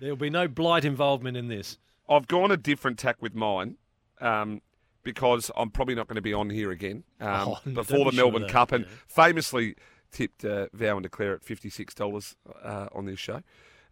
There'll 0.00 0.16
be 0.16 0.30
no 0.30 0.48
Blight 0.48 0.84
involvement 0.84 1.36
in 1.36 1.48
this. 1.48 1.78
I've 2.08 2.26
gone 2.28 2.50
a 2.50 2.56
different 2.56 2.98
tack 2.98 3.16
with 3.20 3.34
mine 3.34 3.76
um, 4.20 4.60
because 5.02 5.50
I'm 5.56 5.70
probably 5.70 5.94
not 5.94 6.08
going 6.08 6.16
to 6.16 6.22
be 6.22 6.34
on 6.34 6.50
here 6.50 6.70
again 6.70 7.04
um, 7.20 7.48
Oh, 7.48 7.58
before 7.72 8.04
the 8.06 8.10
sure 8.10 8.12
Melbourne 8.12 8.42
that, 8.42 8.50
Cup, 8.50 8.72
and 8.72 8.86
famously 9.06 9.76
tipped 10.10 10.44
uh, 10.44 10.66
Vow 10.72 10.96
and 10.96 11.02
Declare 11.04 11.34
at 11.34 11.42
fifty 11.44 11.70
six 11.70 11.94
dollars 11.94 12.36
uh, 12.62 12.88
on 12.92 13.06
this 13.06 13.18
show 13.18 13.42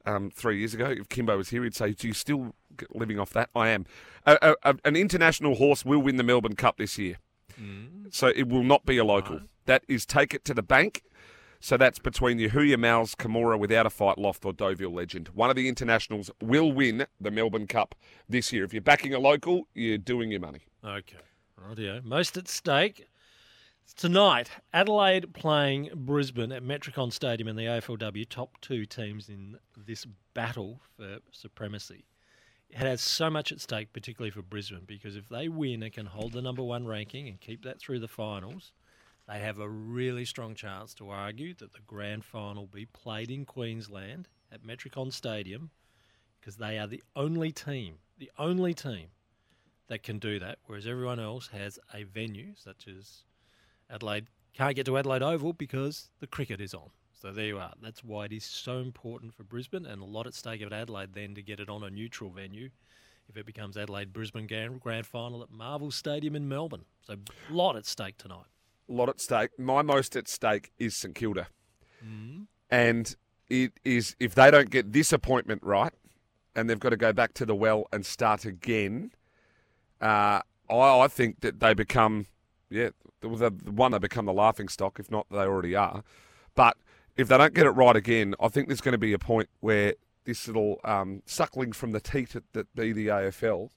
um, 0.06 0.30
three 0.30 0.58
years 0.58 0.74
ago. 0.74 0.86
If 0.90 1.08
Kimbo 1.08 1.36
was 1.36 1.50
here, 1.50 1.62
he'd 1.64 1.74
say, 1.74 1.92
"Do 1.92 2.08
you 2.08 2.14
still 2.14 2.54
living 2.94 3.18
off 3.18 3.30
that?" 3.34 3.50
I 3.54 3.68
am. 3.68 3.86
A, 4.26 4.38
a, 4.42 4.70
a- 4.70 4.78
an 4.84 4.96
international 4.96 5.56
horse 5.56 5.84
will 5.84 6.00
win 6.00 6.16
the 6.16 6.22
Melbourne 6.24 6.56
Cup 6.56 6.78
this 6.78 6.98
year, 6.98 7.16
so 8.10 8.28
it 8.28 8.48
will 8.48 8.62
not 8.64 8.86
be 8.86 8.96
a 8.98 9.04
local. 9.04 9.40
That 9.66 9.84
is 9.88 10.06
take 10.06 10.34
it 10.34 10.44
to 10.46 10.54
the 10.54 10.62
bank. 10.62 11.02
So 11.62 11.76
that's 11.76 11.98
between 11.98 12.38
Yahuya 12.38 12.78
Mouse, 12.78 13.14
Kimura 13.14 13.58
without 13.58 13.84
a 13.84 13.90
fight, 13.90 14.16
Loft 14.16 14.46
or 14.46 14.52
Deauville 14.54 14.94
Legend. 14.94 15.28
One 15.34 15.50
of 15.50 15.56
the 15.56 15.68
internationals 15.68 16.30
will 16.40 16.72
win 16.72 17.06
the 17.20 17.30
Melbourne 17.30 17.66
Cup 17.66 17.94
this 18.26 18.50
year. 18.50 18.64
If 18.64 18.72
you're 18.72 18.80
backing 18.80 19.12
a 19.12 19.18
local, 19.18 19.68
you're 19.74 19.98
doing 19.98 20.30
your 20.30 20.40
money. 20.40 20.60
Okay. 20.82 21.18
Rightio. 21.62 22.02
Most 22.02 22.38
at 22.38 22.48
stake. 22.48 23.09
Tonight, 23.96 24.50
Adelaide 24.72 25.34
playing 25.34 25.90
Brisbane 25.94 26.52
at 26.52 26.62
Metricon 26.62 27.12
Stadium 27.12 27.48
in 27.48 27.56
the 27.56 27.64
AFLW, 27.64 28.26
top 28.28 28.58
two 28.60 28.86
teams 28.86 29.28
in 29.28 29.58
this 29.76 30.06
battle 30.32 30.80
for 30.96 31.18
supremacy. 31.32 32.04
It 32.70 32.78
has 32.78 33.00
so 33.00 33.28
much 33.28 33.52
at 33.52 33.60
stake, 33.60 33.92
particularly 33.92 34.30
for 34.30 34.42
Brisbane, 34.42 34.84
because 34.86 35.16
if 35.16 35.28
they 35.28 35.48
win 35.48 35.82
and 35.82 35.92
can 35.92 36.06
hold 36.06 36.32
the 36.32 36.40
number 36.40 36.62
one 36.62 36.86
ranking 36.86 37.28
and 37.28 37.40
keep 37.40 37.64
that 37.64 37.78
through 37.80 37.98
the 37.98 38.08
finals, 38.08 38.72
they 39.28 39.40
have 39.40 39.58
a 39.58 39.68
really 39.68 40.24
strong 40.24 40.54
chance 40.54 40.94
to 40.94 41.10
argue 41.10 41.52
that 41.54 41.72
the 41.72 41.80
grand 41.86 42.24
final 42.24 42.66
be 42.66 42.86
played 42.86 43.30
in 43.30 43.44
Queensland 43.44 44.28
at 44.52 44.62
Metricon 44.62 45.12
Stadium 45.12 45.70
because 46.40 46.56
they 46.56 46.78
are 46.78 46.86
the 46.86 47.02
only 47.16 47.52
team, 47.52 47.96
the 48.18 48.30
only 48.38 48.72
team 48.72 49.08
that 49.88 50.02
can 50.02 50.18
do 50.18 50.38
that, 50.38 50.58
whereas 50.66 50.86
everyone 50.86 51.20
else 51.20 51.48
has 51.48 51.78
a 51.92 52.04
venue 52.04 52.54
such 52.56 52.86
as 52.88 53.24
Adelaide 53.90 54.26
can't 54.54 54.76
get 54.76 54.86
to 54.86 54.98
Adelaide 54.98 55.22
Oval 55.22 55.52
because 55.52 56.10
the 56.20 56.26
cricket 56.26 56.60
is 56.60 56.74
on. 56.74 56.90
So 57.12 57.32
there 57.32 57.46
you 57.46 57.58
are. 57.58 57.72
That's 57.82 58.02
why 58.02 58.26
it 58.26 58.32
is 58.32 58.44
so 58.44 58.78
important 58.78 59.34
for 59.34 59.44
Brisbane 59.44 59.84
and 59.84 60.00
a 60.00 60.04
lot 60.06 60.26
at 60.26 60.34
stake 60.34 60.62
at 60.62 60.72
Adelaide 60.72 61.12
then 61.12 61.34
to 61.34 61.42
get 61.42 61.60
it 61.60 61.68
on 61.68 61.82
a 61.82 61.90
neutral 61.90 62.30
venue 62.30 62.70
if 63.28 63.36
it 63.36 63.46
becomes 63.46 63.76
Adelaide 63.76 64.12
Brisbane 64.12 64.46
grand, 64.46 64.80
grand 64.80 65.06
final 65.06 65.42
at 65.42 65.50
Marvel 65.50 65.90
Stadium 65.90 66.34
in 66.34 66.48
Melbourne. 66.48 66.84
So 67.02 67.14
a 67.14 67.52
lot 67.52 67.76
at 67.76 67.86
stake 67.86 68.18
tonight. 68.18 68.46
A 68.88 68.92
lot 68.92 69.08
at 69.08 69.20
stake. 69.20 69.50
My 69.58 69.82
most 69.82 70.16
at 70.16 70.28
stake 70.28 70.72
is 70.78 70.96
St 70.96 71.14
Kilda. 71.14 71.46
Mm. 72.04 72.46
And 72.70 73.14
it 73.48 73.72
is 73.84 74.16
if 74.18 74.34
they 74.34 74.50
don't 74.50 74.70
get 74.70 74.92
this 74.92 75.12
appointment 75.12 75.62
right 75.62 75.92
and 76.56 76.68
they've 76.68 76.80
got 76.80 76.90
to 76.90 76.96
go 76.96 77.12
back 77.12 77.34
to 77.34 77.46
the 77.46 77.54
well 77.54 77.86
and 77.92 78.04
start 78.04 78.44
again, 78.44 79.12
uh, 80.00 80.40
I, 80.68 80.74
I 80.74 81.08
think 81.08 81.40
that 81.40 81.60
they 81.60 81.74
become, 81.74 82.26
yeah, 82.70 82.90
the, 83.20 83.28
the 83.28 83.72
one 83.72 83.92
they 83.92 83.98
become 83.98 84.26
the 84.26 84.32
laughing 84.32 84.68
stock. 84.68 84.98
If 84.98 85.10
not, 85.10 85.26
they 85.30 85.38
already 85.38 85.74
are. 85.74 86.02
But 86.54 86.76
if 87.16 87.28
they 87.28 87.36
don't 87.36 87.54
get 87.54 87.66
it 87.66 87.70
right 87.70 87.96
again, 87.96 88.34
I 88.40 88.48
think 88.48 88.68
there's 88.68 88.80
going 88.80 88.92
to 88.92 88.98
be 88.98 89.12
a 89.12 89.18
point 89.18 89.48
where 89.60 89.94
this 90.24 90.46
little 90.46 90.80
um, 90.84 91.22
suckling 91.26 91.72
from 91.72 91.92
the 91.92 92.00
teat 92.00 92.34
that, 92.52 92.74
be 92.74 92.92
the 92.92 93.08
AFL, 93.08 93.70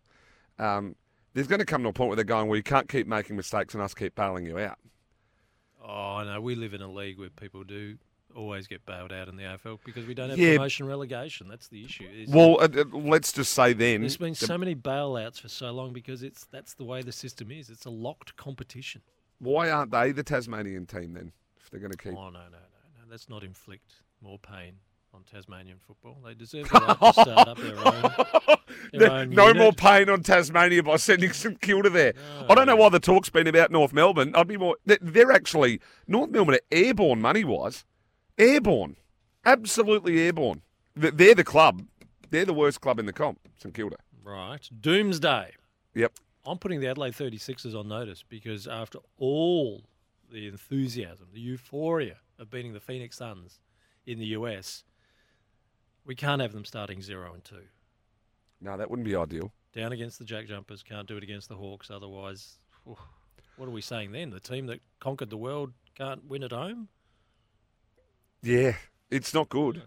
um, 0.59 0.95
there's 1.33 1.47
going 1.47 1.59
to 1.59 1.65
come 1.65 1.83
to 1.83 1.89
a 1.89 1.93
point 1.93 2.09
where 2.09 2.15
they're 2.15 2.25
going, 2.25 2.47
well, 2.47 2.57
you 2.57 2.63
can't 2.63 2.87
keep 2.87 3.07
making 3.07 3.35
mistakes 3.35 3.73
and 3.73 3.81
us 3.81 3.93
keep 3.93 4.15
bailing 4.15 4.45
you 4.45 4.59
out. 4.59 4.77
Oh, 5.83 6.17
I 6.17 6.25
know. 6.25 6.39
We 6.39 6.55
live 6.55 6.73
in 6.73 6.81
a 6.81 6.91
league 6.91 7.19
where 7.19 7.29
people 7.29 7.63
do 7.63 7.97
always 8.35 8.67
get 8.67 8.85
bailed 8.85 9.11
out 9.11 9.27
in 9.27 9.35
the 9.37 9.43
AFL 9.43 9.79
because 9.85 10.05
we 10.05 10.13
don't 10.13 10.29
have 10.29 10.39
Yeah. 10.39 10.53
promotion 10.55 10.85
relegation. 10.87 11.47
That's 11.47 11.67
the 11.67 11.83
issue. 11.85 12.25
Well, 12.29 12.59
uh, 12.61 12.67
uh, 12.75 12.83
let's 12.97 13.31
just 13.31 13.53
say 13.53 13.73
then. 13.73 14.01
There's 14.01 14.17
been 14.17 14.35
so 14.35 14.57
many 14.57 14.75
bailouts 14.75 15.39
for 15.39 15.49
so 15.49 15.71
long 15.71 15.93
because 15.93 16.23
it's 16.23 16.45
that's 16.45 16.73
the 16.73 16.83
way 16.85 17.01
the 17.01 17.11
system 17.11 17.51
is. 17.51 17.69
It's 17.69 17.85
a 17.85 17.89
locked 17.89 18.35
competition. 18.35 19.01
Why 19.39 19.69
aren't 19.69 19.91
they 19.91 20.11
the 20.11 20.23
Tasmanian 20.23 20.85
team 20.85 21.13
then? 21.13 21.31
If 21.61 21.69
they're 21.69 21.79
going 21.79 21.91
to 21.91 21.97
keep. 21.97 22.13
Oh 22.13 22.29
no, 22.29 22.31
no, 22.31 22.39
no, 22.39 22.49
no. 22.49 23.09
Let's 23.09 23.29
not 23.29 23.43
inflict 23.43 23.93
more 24.21 24.39
pain 24.39 24.73
on 25.13 25.23
Tasmanian 25.23 25.77
football. 25.77 26.17
They 26.25 26.33
deserve 26.33 26.69
the 26.69 26.79
right 26.79 26.99
to 26.99 27.13
start 27.21 27.47
up 27.47 27.57
their 27.57 27.77
own. 27.77 28.57
Their 28.91 28.99
There- 28.99 29.11
own 29.11 29.29
no 29.29 29.53
more 29.53 29.71
pain 29.71 30.09
on 30.09 30.23
Tasmania 30.23 30.81
by 30.83 30.95
sending 30.97 31.31
St 31.31 31.61
Kilda 31.61 31.89
there. 31.89 32.13
I 32.49 32.55
don't 32.55 32.65
know 32.67 32.75
why 32.75 32.89
the 32.89 32.99
talk's 32.99 33.29
been 33.29 33.45
about 33.47 33.69
North 33.71 33.93
Melbourne. 33.93 34.33
I'd 34.35 34.47
be 34.47 34.57
more. 34.57 34.77
they- 34.85 34.97
They're 35.01 35.31
actually 35.31 35.79
North 36.07 36.31
Melbourne 36.31 36.55
are 36.55 36.59
airborne 36.71 37.21
money 37.21 37.43
wise, 37.43 37.85
airborne, 38.37 38.95
absolutely 39.45 40.19
airborne. 40.19 40.61
They- 40.95 41.09
They're 41.11 41.35
the 41.35 41.43
club. 41.43 41.85
They're 42.29 42.45
the 42.45 42.53
worst 42.53 42.81
club 42.81 42.99
in 42.99 43.05
the 43.05 43.13
comp, 43.13 43.39
St 43.57 43.73
Kilda. 43.73 43.97
Right. 44.23 44.67
Doomsday. 44.79 45.53
Yep. 45.95 46.13
I'm 46.45 46.57
putting 46.57 46.79
the 46.79 46.87
Adelaide 46.87 47.13
36ers 47.13 47.77
on 47.77 47.87
notice 47.87 48.23
because 48.27 48.67
after 48.67 48.99
all 49.17 49.83
the 50.31 50.47
enthusiasm, 50.47 51.27
the 51.33 51.39
euphoria 51.39 52.17
of 52.39 52.49
beating 52.49 52.73
the 52.73 52.79
Phoenix 52.79 53.17
Suns 53.17 53.59
in 54.05 54.17
the 54.19 54.25
US, 54.27 54.83
we 56.05 56.15
can't 56.15 56.41
have 56.41 56.51
them 56.53 56.65
starting 56.65 57.01
zero 57.01 57.33
and 57.33 57.43
two. 57.43 57.63
No, 58.59 58.77
that 58.77 58.89
wouldn't 58.89 59.05
be 59.07 59.15
ideal. 59.15 59.51
Down 59.73 59.91
against 59.91 60.19
the 60.19 60.25
Jack 60.25 60.47
Jumpers, 60.47 60.83
can't 60.83 61.07
do 61.07 61.17
it 61.17 61.23
against 61.23 61.49
the 61.49 61.55
Hawks. 61.55 61.89
Otherwise, 61.91 62.57
whew, 62.85 62.97
what 63.57 63.67
are 63.67 63.71
we 63.71 63.81
saying 63.81 64.11
then? 64.11 64.29
The 64.31 64.39
team 64.39 64.65
that 64.67 64.81
conquered 64.99 65.29
the 65.29 65.37
world 65.37 65.73
can't 65.95 66.25
win 66.25 66.43
at 66.43 66.51
home? 66.51 66.89
Yeah, 68.43 68.75
it's 69.09 69.33
not 69.33 69.49
good. 69.49 69.83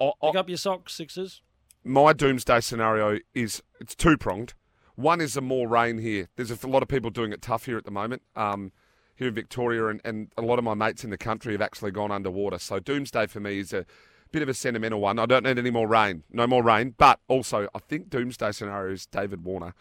I- 0.00 0.04
I- 0.22 0.30
Pick 0.30 0.36
up 0.36 0.48
your 0.48 0.56
socks, 0.58 0.94
Sixers. 0.94 1.42
my 1.84 2.12
doomsday 2.12 2.60
scenario 2.60 3.18
is 3.34 3.62
it's 3.80 3.94
two 3.94 4.16
pronged. 4.16 4.54
One 4.94 5.20
is 5.20 5.34
the 5.34 5.42
more 5.42 5.68
rain 5.68 5.98
here. 5.98 6.28
There's 6.36 6.50
a 6.50 6.66
lot 6.66 6.82
of 6.82 6.88
people 6.88 7.10
doing 7.10 7.32
it 7.32 7.42
tough 7.42 7.66
here 7.66 7.76
at 7.76 7.84
the 7.84 7.90
moment. 7.90 8.22
Um, 8.34 8.72
here 9.14 9.28
in 9.28 9.34
Victoria, 9.34 9.86
and, 9.86 10.00
and 10.04 10.30
a 10.36 10.42
lot 10.42 10.58
of 10.58 10.64
my 10.64 10.74
mates 10.74 11.02
in 11.02 11.08
the 11.10 11.16
country 11.18 11.52
have 11.54 11.62
actually 11.62 11.90
gone 11.90 12.10
underwater. 12.10 12.58
So 12.58 12.78
doomsday 12.78 13.26
for 13.26 13.40
me 13.40 13.58
is 13.58 13.72
a 13.72 13.86
bit 14.30 14.42
of 14.42 14.48
a 14.50 14.54
sentimental 14.54 15.00
one. 15.00 15.18
I 15.18 15.24
don't 15.24 15.42
need 15.44 15.58
any 15.58 15.70
more 15.70 15.88
rain, 15.88 16.22
no 16.30 16.46
more 16.46 16.62
rain. 16.62 16.94
But 16.98 17.20
also, 17.26 17.66
I 17.74 17.78
think 17.78 18.10
doomsday 18.10 18.52
scenario 18.52 18.92
is 18.92 19.06
David 19.06 19.42
Warner 19.44 19.72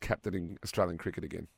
captaining 0.00 0.58
Australian 0.62 0.98
cricket 0.98 1.24
again. 1.24 1.48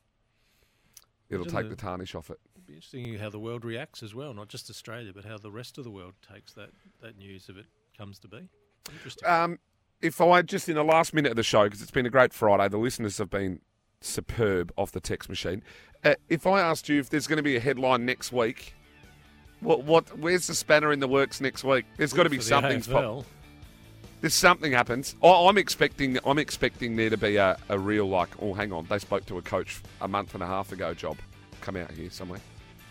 It'll 1.29 1.43
Imagine 1.45 1.57
take 1.57 1.69
the- 1.69 1.75
the 1.75 1.81
tarnish 1.81 2.15
off 2.15 2.29
it. 2.29 2.39
Be 2.67 2.73
interesting 2.73 3.17
how 3.17 3.29
the 3.29 3.39
world 3.39 3.63
reacts 3.63 4.03
as 4.03 4.13
well, 4.13 4.33
not 4.33 4.49
just 4.49 4.69
Australia, 4.69 5.13
but 5.15 5.23
how 5.23 5.37
the 5.37 5.49
rest 5.49 5.77
of 5.77 5.85
the 5.85 5.89
world 5.89 6.15
takes 6.33 6.51
that, 6.53 6.71
that 7.01 7.17
news 7.17 7.47
if 7.47 7.55
it 7.55 7.65
comes 7.97 8.19
to 8.19 8.27
be. 8.27 8.49
Interesting. 8.91 9.25
Um, 9.25 9.59
if 10.01 10.19
I 10.19 10.41
just 10.41 10.67
in 10.67 10.75
the 10.75 10.83
last 10.83 11.13
minute 11.13 11.29
of 11.29 11.37
the 11.37 11.43
show, 11.43 11.63
because 11.63 11.81
it's 11.81 11.91
been 11.91 12.05
a 12.05 12.09
great 12.09 12.33
Friday, 12.33 12.67
the 12.67 12.77
listeners 12.77 13.19
have 13.19 13.29
been 13.29 13.61
superb 14.01 14.73
off 14.77 14.91
the 14.91 14.99
text 14.99 15.29
machine. 15.29 15.63
Uh, 16.03 16.15
if 16.27 16.45
I 16.45 16.59
asked 16.59 16.89
you 16.89 16.99
if 16.99 17.09
there's 17.09 17.25
going 17.25 17.37
to 17.37 17.43
be 17.43 17.55
a 17.55 17.59
headline 17.61 18.05
next 18.05 18.33
week, 18.33 18.75
what, 19.61 19.85
what, 19.85 20.19
where's 20.19 20.47
the 20.47 20.53
spanner 20.53 20.91
in 20.91 20.99
the 20.99 21.07
works 21.07 21.39
next 21.39 21.63
week? 21.63 21.85
There's 21.95 22.11
got 22.11 22.23
to 22.23 22.29
be 22.29 22.41
something. 22.41 22.81
AFL. 22.81 23.23
There's 24.19 24.33
something 24.33 24.73
happens. 24.73 25.15
I, 25.23 25.29
I'm 25.29 25.57
expecting. 25.57 26.19
I'm 26.25 26.37
expecting 26.37 26.97
there 26.97 27.11
to 27.11 27.17
be 27.17 27.37
a, 27.37 27.57
a 27.69 27.79
real 27.79 28.09
like. 28.09 28.29
Oh, 28.41 28.53
hang 28.53 28.73
on. 28.73 28.87
They 28.87 28.99
spoke 28.99 29.25
to 29.27 29.37
a 29.37 29.41
coach 29.41 29.81
a 30.01 30.07
month 30.07 30.33
and 30.33 30.43
a 30.43 30.47
half 30.47 30.73
ago. 30.73 30.93
Job 30.93 31.17
come 31.61 31.77
out 31.77 31.91
here 31.91 32.09
somewhere. 32.09 32.41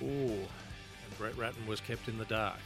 Ooh, 0.03 0.07
and 0.07 1.19
Brett 1.19 1.37
Ratten 1.37 1.67
was 1.67 1.81
kept 1.81 2.09
in 2.09 2.19
the 2.19 2.25
dark. 2.27 2.59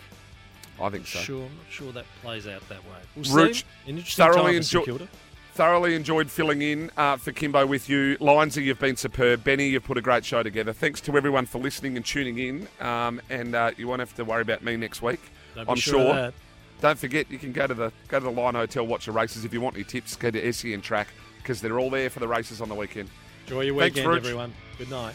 I 0.81 0.89
think 0.89 1.07
so. 1.07 1.19
Sure, 1.21 1.43
I'm 1.45 1.57
not 1.57 1.67
sure 1.71 1.93
that 1.93 2.05
plays 2.23 2.47
out 2.47 2.67
that 2.69 2.83
way. 2.85 2.97
We'll 3.17 3.25
Rooch, 3.47 3.57
see. 3.61 3.65
An 3.91 3.99
interesting 3.99 4.25
thoroughly 4.25 4.61
time 4.61 4.63
for 4.85 4.91
enjoy- 4.93 5.09
Thoroughly 5.53 5.95
enjoyed 5.97 6.31
filling 6.31 6.63
in 6.63 6.91
uh, 6.97 7.17
for 7.17 7.33
Kimbo 7.33 7.67
with 7.67 7.89
you. 7.89 8.17
Linesy, 8.21 8.63
you've 8.63 8.79
been 8.79 8.97
superb. 8.97 9.43
Benny, 9.45 9.69
you've 9.69 9.85
put 9.85 9.99
a 9.99 10.01
great 10.01 10.25
show 10.25 10.43
together. 10.45 10.73
Thanks 10.73 11.01
to 11.03 11.17
everyone 11.17 11.45
for 11.45 11.59
listening 11.59 11.97
and 11.97 12.07
tuning 12.07 12.39
in. 12.39 12.69
Um, 12.81 13.21
and 13.29 13.55
uh, 13.55 13.73
you 13.77 13.89
won't 13.89 13.99
have 13.99 14.15
to 14.15 14.25
worry 14.25 14.43
about 14.43 14.63
me 14.63 14.77
next 14.77 15.03
week. 15.03 15.21
I'm 15.57 15.77
sure 15.77 16.15
sure. 16.15 16.33
Don't 16.81 16.99
forget, 16.99 17.31
you 17.31 17.37
can 17.39 17.53
go 17.53 17.67
to 17.67 17.75
the 17.75 17.93
go 18.09 18.21
to 18.21 18.25
the 18.25 18.31
Lion 18.31 18.55
Hotel, 18.55 18.87
watch 18.87 19.05
the 19.07 19.13
races. 19.13 19.45
If 19.45 19.53
you 19.53 19.61
want 19.61 19.75
any 19.75 19.85
tips, 19.85 20.17
go 20.17 20.31
to 20.31 20.53
SEN 20.53 20.81
Track 20.81 21.09
because 21.43 21.61
they're 21.61 21.79
all 21.79 21.91
there 21.91 22.09
for 22.09 22.21
the 22.21 22.29
races 22.29 22.61
on 22.63 22.69
the 22.71 22.75
weekend. 22.75 23.11
Enjoy 23.47 23.63
your 23.63 23.79
Thanks, 23.79 23.97
weekend, 23.97 24.09
Rooch. 24.15 24.19
everyone. 24.25 24.55
Good 24.79 24.89
night. 24.89 25.15